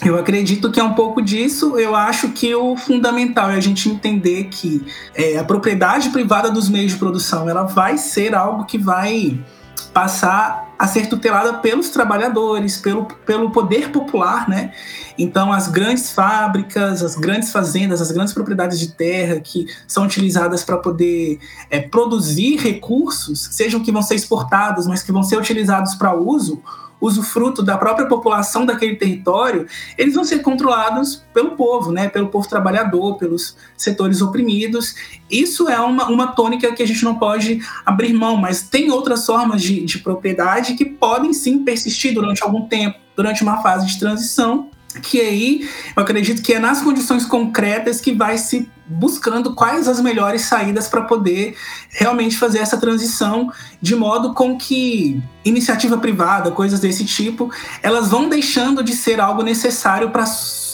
eu 0.04 0.18
acredito 0.18 0.72
que 0.72 0.80
é 0.80 0.84
um 0.84 0.94
pouco 0.94 1.22
disso. 1.22 1.78
Eu 1.78 1.96
acho 1.96 2.30
que 2.30 2.54
o 2.56 2.76
fundamental 2.76 3.52
é 3.52 3.56
a 3.56 3.60
gente 3.60 3.90
entender 3.90 4.46
que 4.46 4.86
é, 5.14 5.38
a 5.38 5.44
propriedade 5.44 6.10
privada 6.10 6.50
dos 6.50 6.70
meios 6.70 6.94
de 6.94 6.98
produção 6.98 7.50
ela 7.50 7.64
vai 7.64 7.98
ser 7.98 8.34
algo 8.34 8.66
que 8.66 8.78
vai 8.78 9.40
passar 9.94 10.74
a 10.80 10.88
ser 10.88 11.08
tutelada 11.08 11.56
pelos 11.56 11.90
trabalhadores, 11.90 12.78
pelo, 12.78 13.06
pelo 13.06 13.52
poder 13.52 13.92
popular, 13.92 14.50
né? 14.50 14.72
Então, 15.18 15.52
as 15.52 15.68
grandes 15.68 16.12
fábricas, 16.12 17.04
as 17.04 17.16
grandes 17.16 17.52
fazendas, 17.52 18.02
as 18.02 18.12
grandes 18.12 18.34
propriedades 18.34 18.80
de 18.80 18.94
terra 18.94 19.40
que 19.40 19.68
são 19.88 20.06
utilizadas 20.06 20.64
para 20.64 20.78
poder 20.78 21.40
é, 21.70 21.80
produzir 21.80 22.58
recursos, 22.58 23.50
sejam 23.52 23.82
que 23.82 23.92
vão 23.92 24.02
ser 24.02 24.16
exportados, 24.16 24.88
mas 24.88 25.04
que 25.04 25.12
vão 25.12 25.22
ser 25.22 25.38
utilizados 25.38 25.94
para 25.94 26.16
uso, 26.16 26.64
usufruto 27.02 27.64
da 27.64 27.78
própria 27.78 28.08
população 28.08 28.66
daquele 28.66 28.96
território, 28.96 29.68
eles 29.98 30.14
vão 30.14 30.24
ser 30.24 30.40
controlados 30.40 31.24
pelo 31.34 31.52
povo, 31.58 31.92
né? 31.92 32.08
pelo 32.08 32.30
povo 32.30 32.48
trabalhador, 32.48 33.18
pelos 33.18 33.58
setores 33.76 34.22
oprimidos. 34.22 34.96
Isso 35.30 35.68
é 35.68 35.80
uma, 35.80 36.08
uma 36.08 36.28
tônica 36.28 36.72
que 36.74 36.84
a 36.84 36.88
gente 36.88 37.04
não 37.04 37.16
pode 37.16 37.60
abrir 37.86 38.14
mão, 38.14 38.38
mas 38.38 38.62
tem 38.62 38.92
outras 38.92 39.26
formas 39.26 39.62
de, 39.62 39.84
de 39.84 40.00
propriedade 40.00 40.76
que 40.76 40.86
podem 40.86 41.34
sim 41.34 41.64
persistir 41.64 42.14
durante 42.14 42.44
algum 42.44 42.68
tempo, 42.68 43.00
durante 43.16 43.44
uma 43.44 43.62
fase 43.62 43.88
de 43.88 44.00
transição, 44.00 44.70
que 45.00 45.20
aí 45.20 45.70
eu 45.96 46.04
acredito 46.04 46.42
que 46.42 46.54
é 46.54 46.60
nas 46.60 46.82
condições 46.82 47.26
concretas 47.26 48.02
que 48.02 48.14
vai 48.14 48.38
se 48.38 48.70
buscando 48.86 49.56
quais 49.56 49.88
as 49.88 50.02
melhores 50.02 50.42
saídas 50.44 50.88
para 50.88 51.04
poder 51.04 51.56
realmente 51.90 52.38
fazer 52.38 52.60
essa 52.60 52.78
transição 52.78 53.52
de 53.82 53.96
modo 53.96 54.34
com 54.34 54.58
que 54.58 55.22
iniciativa 55.46 55.98
privada, 55.98 56.52
coisas 56.52 56.80
desse 56.80 57.06
tipo, 57.06 57.50
elas 57.82 58.10
vão 58.10 58.28
deixando 58.28 58.84
de 58.84 58.94
ser 58.94 59.20
algo 59.20 59.44
necessário 59.44 60.10
para 60.10 60.26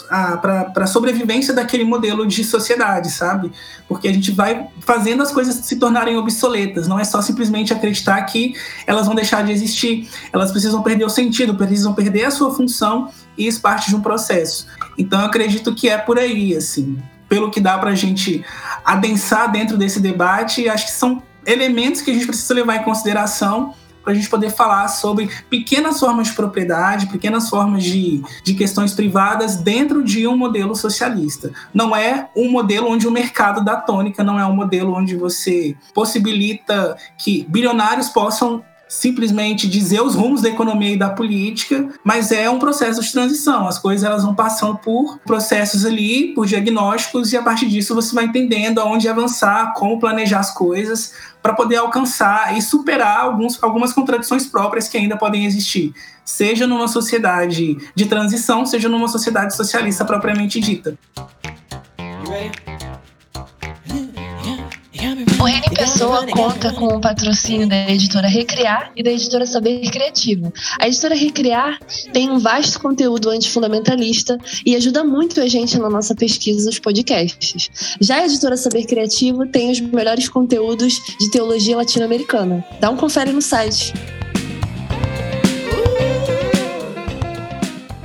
para 0.08 0.84
a 0.84 0.88
sobrevivência 0.88 1.54
daquele 1.54 1.84
modelo 1.84 2.26
de 2.26 2.44
sociedade, 2.44 3.12
sabe? 3.12 3.52
Porque 3.88 4.08
a 4.08 4.14
gente 4.14 4.32
vai 4.32 4.68
fazendo 4.82 5.22
as 5.24 5.32
coisas 5.32 5.56
se 5.56 5.78
tornarem 5.78 6.18
obsoletas, 6.18 6.88
não 6.88 7.00
é 7.00 7.04
só 7.04 7.22
simplesmente 7.22 7.74
acreditar 7.74 8.22
que 8.24 8.56
elas 8.86 9.06
vão 9.06 9.16
deixar 9.16 9.44
de 9.44 9.52
existir, 9.52 10.10
elas 10.32 10.52
precisam 10.52 10.82
perder 10.82 11.06
o 11.06 11.10
sentido, 11.10 11.56
precisam 11.56 11.94
perder 11.94 12.26
a 12.26 12.32
sua 12.32 12.54
função 12.54 13.10
e 13.38 13.48
isso 13.48 13.62
parte 13.62 13.90
de 13.90 13.96
um 13.96 14.02
processo. 14.02 14.68
Então 14.98 15.20
eu 15.20 15.26
acredito 15.26 15.74
que 15.76 15.90
é 15.90 15.98
por 15.98 16.18
aí, 16.18 16.56
assim 16.56 16.98
pelo 17.30 17.52
que 17.52 17.60
dá 17.60 17.78
para 17.78 17.92
a 17.92 17.96
gente 17.96 18.44
adensar 18.86 19.52
dentro 19.52 19.78
desse 19.78 20.00
debate, 20.00 20.70
acho 20.70 20.86
que 20.86 20.92
são 20.92 21.22
elementos 21.46 22.02
que 22.02 22.12
a 22.12 22.14
gente 22.14 22.26
precisa 22.26 22.54
levar 22.54 22.78
em 22.78 22.84
consideração 22.84 23.74
para 24.08 24.14
a 24.14 24.16
gente 24.16 24.30
poder 24.30 24.52
falar 24.52 24.88
sobre 24.88 25.30
pequenas 25.50 26.00
formas 26.00 26.28
de 26.28 26.34
propriedade, 26.34 27.08
pequenas 27.08 27.50
formas 27.50 27.84
de, 27.84 28.24
de 28.42 28.54
questões 28.54 28.94
privadas 28.94 29.58
dentro 29.58 30.02
de 30.02 30.26
um 30.26 30.38
modelo 30.38 30.74
socialista. 30.78 31.52
Não 31.74 31.94
é 31.94 32.30
um 32.34 32.50
modelo 32.50 32.90
onde 32.90 33.06
o 33.06 33.12
mercado 33.12 33.66
dá 33.66 33.76
tônica, 33.76 34.24
não 34.24 34.40
é 34.40 34.46
um 34.46 34.56
modelo 34.56 34.94
onde 34.94 35.14
você 35.14 35.76
possibilita 35.94 36.96
que 37.18 37.46
bilionários 37.50 38.08
possam 38.08 38.64
simplesmente 38.88 39.68
dizer 39.68 40.02
os 40.02 40.16
rumos 40.16 40.42
da 40.42 40.50
economia 40.50 40.94
e 40.94 40.98
da 40.98 41.10
política, 41.10 41.90
mas 42.04 42.32
é 42.32 42.50
um 42.50 42.60
processo 42.60 43.02
de 43.02 43.12
transição. 43.12 43.68
As 43.68 43.80
coisas 43.80 44.04
elas 44.04 44.24
vão 44.24 44.34
passando 44.34 44.78
por 44.78 45.20
processos 45.20 45.86
ali, 45.86 46.34
por 46.34 46.46
diagnósticos, 46.46 47.34
e 47.34 47.38
a 47.38 47.44
partir 47.44 47.68
disso 47.68 47.96
você 47.96 48.14
vai 48.14 48.26
entendendo 48.26 48.80
aonde 48.80 49.08
avançar, 49.08 49.74
como 49.76 50.00
planejar 50.00 50.40
as 50.40 50.54
coisas, 50.54 51.14
para 51.42 51.54
poder 51.54 51.78
alcançar 51.78 52.58
e 52.58 52.62
superar 52.62 53.20
alguns, 53.22 53.62
algumas 53.64 53.94
contradições 53.94 54.46
próprias 54.46 54.88
que 54.88 54.98
ainda 54.98 55.16
podem 55.16 55.46
existir, 55.46 55.94
seja 56.26 56.68
numa 56.68 56.88
sociedade 56.88 57.78
de 57.96 58.06
transição, 58.06 58.66
seja 58.66 58.90
numa 58.90 59.08
sociedade 59.08 59.56
socialista 59.56 60.04
propriamente 60.04 60.60
dita. 60.60 60.98
O 65.40 65.44
Reni 65.44 65.70
Pessoa 65.70 66.26
conta 66.26 66.74
com 66.74 66.88
o 66.88 67.00
patrocínio 67.00 67.68
da 67.68 67.90
editora 67.92 68.28
Recriar 68.28 68.92
e 68.96 69.04
da 69.04 69.12
editora 69.12 69.46
Saber 69.46 69.82
Criativo. 69.92 70.52
A 70.80 70.88
editora 70.88 71.14
Recriar 71.14 71.80
tem 72.12 72.32
um 72.32 72.40
vasto 72.40 72.80
conteúdo 72.80 73.30
antifundamentalista 73.30 74.40
e 74.66 74.76
ajuda 74.76 75.04
muito 75.04 75.40
a 75.40 75.48
gente 75.48 75.78
na 75.78 75.90
nossa 75.90 76.16
pesquisa 76.16 76.66
dos 76.66 76.80
podcasts. 76.80 77.70
Já 78.02 78.16
a 78.16 78.26
editora 78.26 78.58
Saber 78.58 78.86
Criativo 78.86 79.46
tem 79.46 79.70
os 79.70 79.80
melhores 79.80 80.28
conteúdos 80.28 81.00
de 81.20 81.30
teologia 81.30 81.78
latino-americana. 81.78 82.66
Dá 82.80 82.90
um 82.90 82.98
confere 82.98 83.32
no 83.32 83.42
site. 83.42 83.94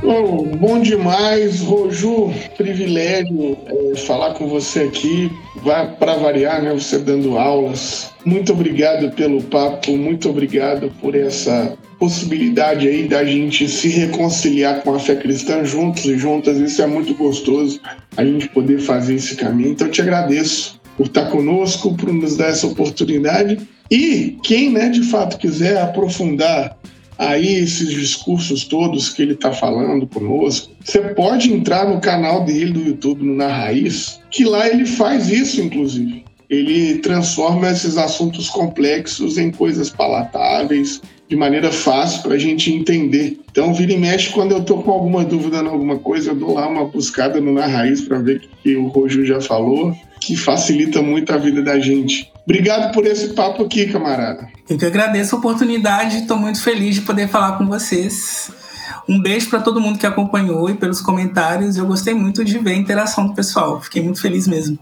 Oh, 0.04 0.44
bom 0.56 0.80
demais, 0.80 1.60
Roju. 1.60 2.32
Privilégio 2.56 3.56
é, 3.66 3.96
falar 3.96 4.34
com 4.34 4.48
você 4.48 4.80
aqui. 4.80 5.30
Para 5.62 6.16
variar, 6.16 6.62
né? 6.62 6.72
Você 6.72 6.98
dando 6.98 7.38
aulas. 7.38 8.10
Muito 8.24 8.52
obrigado 8.52 9.14
pelo 9.14 9.42
papo, 9.42 9.96
muito 9.96 10.28
obrigado 10.28 10.92
por 11.00 11.14
essa 11.14 11.76
possibilidade 11.98 12.88
aí 12.88 13.06
da 13.06 13.24
gente 13.24 13.68
se 13.68 13.88
reconciliar 13.88 14.82
com 14.82 14.94
a 14.94 14.98
fé 14.98 15.14
cristã 15.14 15.64
juntos 15.64 16.04
e 16.04 16.18
juntas. 16.18 16.58
Isso 16.58 16.82
é 16.82 16.86
muito 16.86 17.14
gostoso, 17.14 17.80
a 18.16 18.24
gente 18.24 18.48
poder 18.48 18.80
fazer 18.80 19.14
esse 19.14 19.36
caminho. 19.36 19.70
Então, 19.70 19.86
eu 19.86 19.92
te 19.92 20.02
agradeço 20.02 20.80
por 20.96 21.06
estar 21.06 21.26
conosco, 21.26 21.94
por 21.96 22.12
nos 22.12 22.36
dar 22.36 22.48
essa 22.48 22.66
oportunidade. 22.66 23.58
E 23.90 24.36
quem, 24.42 24.70
né, 24.70 24.88
de 24.88 25.02
fato 25.02 25.38
quiser 25.38 25.80
aprofundar 25.80 26.76
aí 27.28 27.54
esses 27.54 27.90
discursos 27.90 28.64
todos 28.64 29.08
que 29.08 29.22
ele 29.22 29.34
está 29.34 29.52
falando 29.52 30.06
conosco, 30.06 30.72
você 30.84 31.00
pode 31.00 31.52
entrar 31.52 31.88
no 31.88 32.00
canal 32.00 32.44
dele 32.44 32.72
do 32.72 32.80
YouTube, 32.80 33.24
no 33.24 33.34
Na 33.34 33.48
Raiz, 33.48 34.20
que 34.30 34.44
lá 34.44 34.68
ele 34.68 34.86
faz 34.86 35.28
isso, 35.28 35.60
inclusive. 35.60 36.24
Ele 36.50 36.98
transforma 36.98 37.70
esses 37.70 37.96
assuntos 37.96 38.48
complexos 38.48 39.38
em 39.38 39.50
coisas 39.50 39.88
palatáveis, 39.88 41.00
de 41.28 41.36
maneira 41.36 41.72
fácil 41.72 42.22
para 42.22 42.34
a 42.34 42.38
gente 42.38 42.70
entender. 42.70 43.38
Então, 43.50 43.72
vira 43.72 43.92
e 43.92 43.98
mexe, 43.98 44.30
quando 44.30 44.52
eu 44.52 44.58
estou 44.58 44.82
com 44.82 44.90
alguma 44.90 45.24
dúvida 45.24 45.58
em 45.58 45.66
alguma 45.66 45.98
coisa, 45.98 46.30
eu 46.30 46.34
dou 46.34 46.54
lá 46.54 46.68
uma 46.68 46.84
buscada 46.84 47.40
no 47.40 47.54
Na 47.54 47.66
Raiz 47.66 48.02
para 48.02 48.18
ver 48.18 48.36
o 48.36 48.62
que 48.62 48.76
o 48.76 48.88
Rojo 48.88 49.24
já 49.24 49.40
falou, 49.40 49.96
que 50.20 50.36
facilita 50.36 51.00
muito 51.00 51.32
a 51.32 51.38
vida 51.38 51.62
da 51.62 51.78
gente. 51.78 52.31
Obrigado 52.44 52.92
por 52.92 53.06
esse 53.06 53.28
papo 53.34 53.64
aqui, 53.64 53.86
camarada. 53.92 54.48
Eu 54.68 54.76
que 54.76 54.84
agradeço 54.84 55.34
a 55.34 55.38
oportunidade, 55.38 56.18
estou 56.18 56.36
muito 56.36 56.60
feliz 56.60 56.96
de 56.96 57.02
poder 57.02 57.28
falar 57.28 57.56
com 57.58 57.66
vocês. 57.66 58.50
Um 59.08 59.20
beijo 59.20 59.48
para 59.50 59.60
todo 59.60 59.80
mundo 59.80 59.98
que 59.98 60.06
acompanhou 60.06 60.68
e 60.70 60.74
pelos 60.74 61.00
comentários. 61.00 61.76
Eu 61.76 61.86
gostei 61.86 62.14
muito 62.14 62.44
de 62.44 62.58
ver 62.58 62.72
a 62.72 62.76
interação 62.76 63.26
do 63.26 63.34
pessoal. 63.34 63.80
Fiquei 63.80 64.02
muito 64.02 64.20
feliz 64.20 64.46
mesmo. 64.46 64.78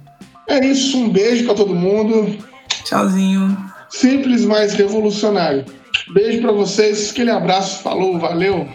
É 0.48 0.64
isso, 0.64 0.98
um 0.98 1.10
beijo 1.10 1.44
para 1.44 1.54
todo 1.54 1.74
mundo. 1.74 2.36
Tchauzinho. 2.84 3.56
Simples, 3.88 4.44
mas 4.44 4.74
revolucionário. 4.74 5.64
Beijo 6.12 6.40
para 6.40 6.52
vocês, 6.52 7.10
aquele 7.10 7.30
abraço, 7.30 7.82
falou, 7.82 8.18
valeu. 8.18 8.68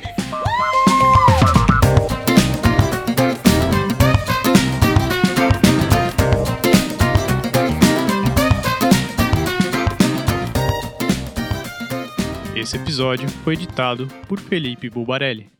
Esse 12.65 12.77
episódio 12.77 13.29
foi 13.29 13.53
editado 13.53 14.07
por 14.27 14.39
Felipe 14.39 14.89
Bulbarelli. 14.89 15.54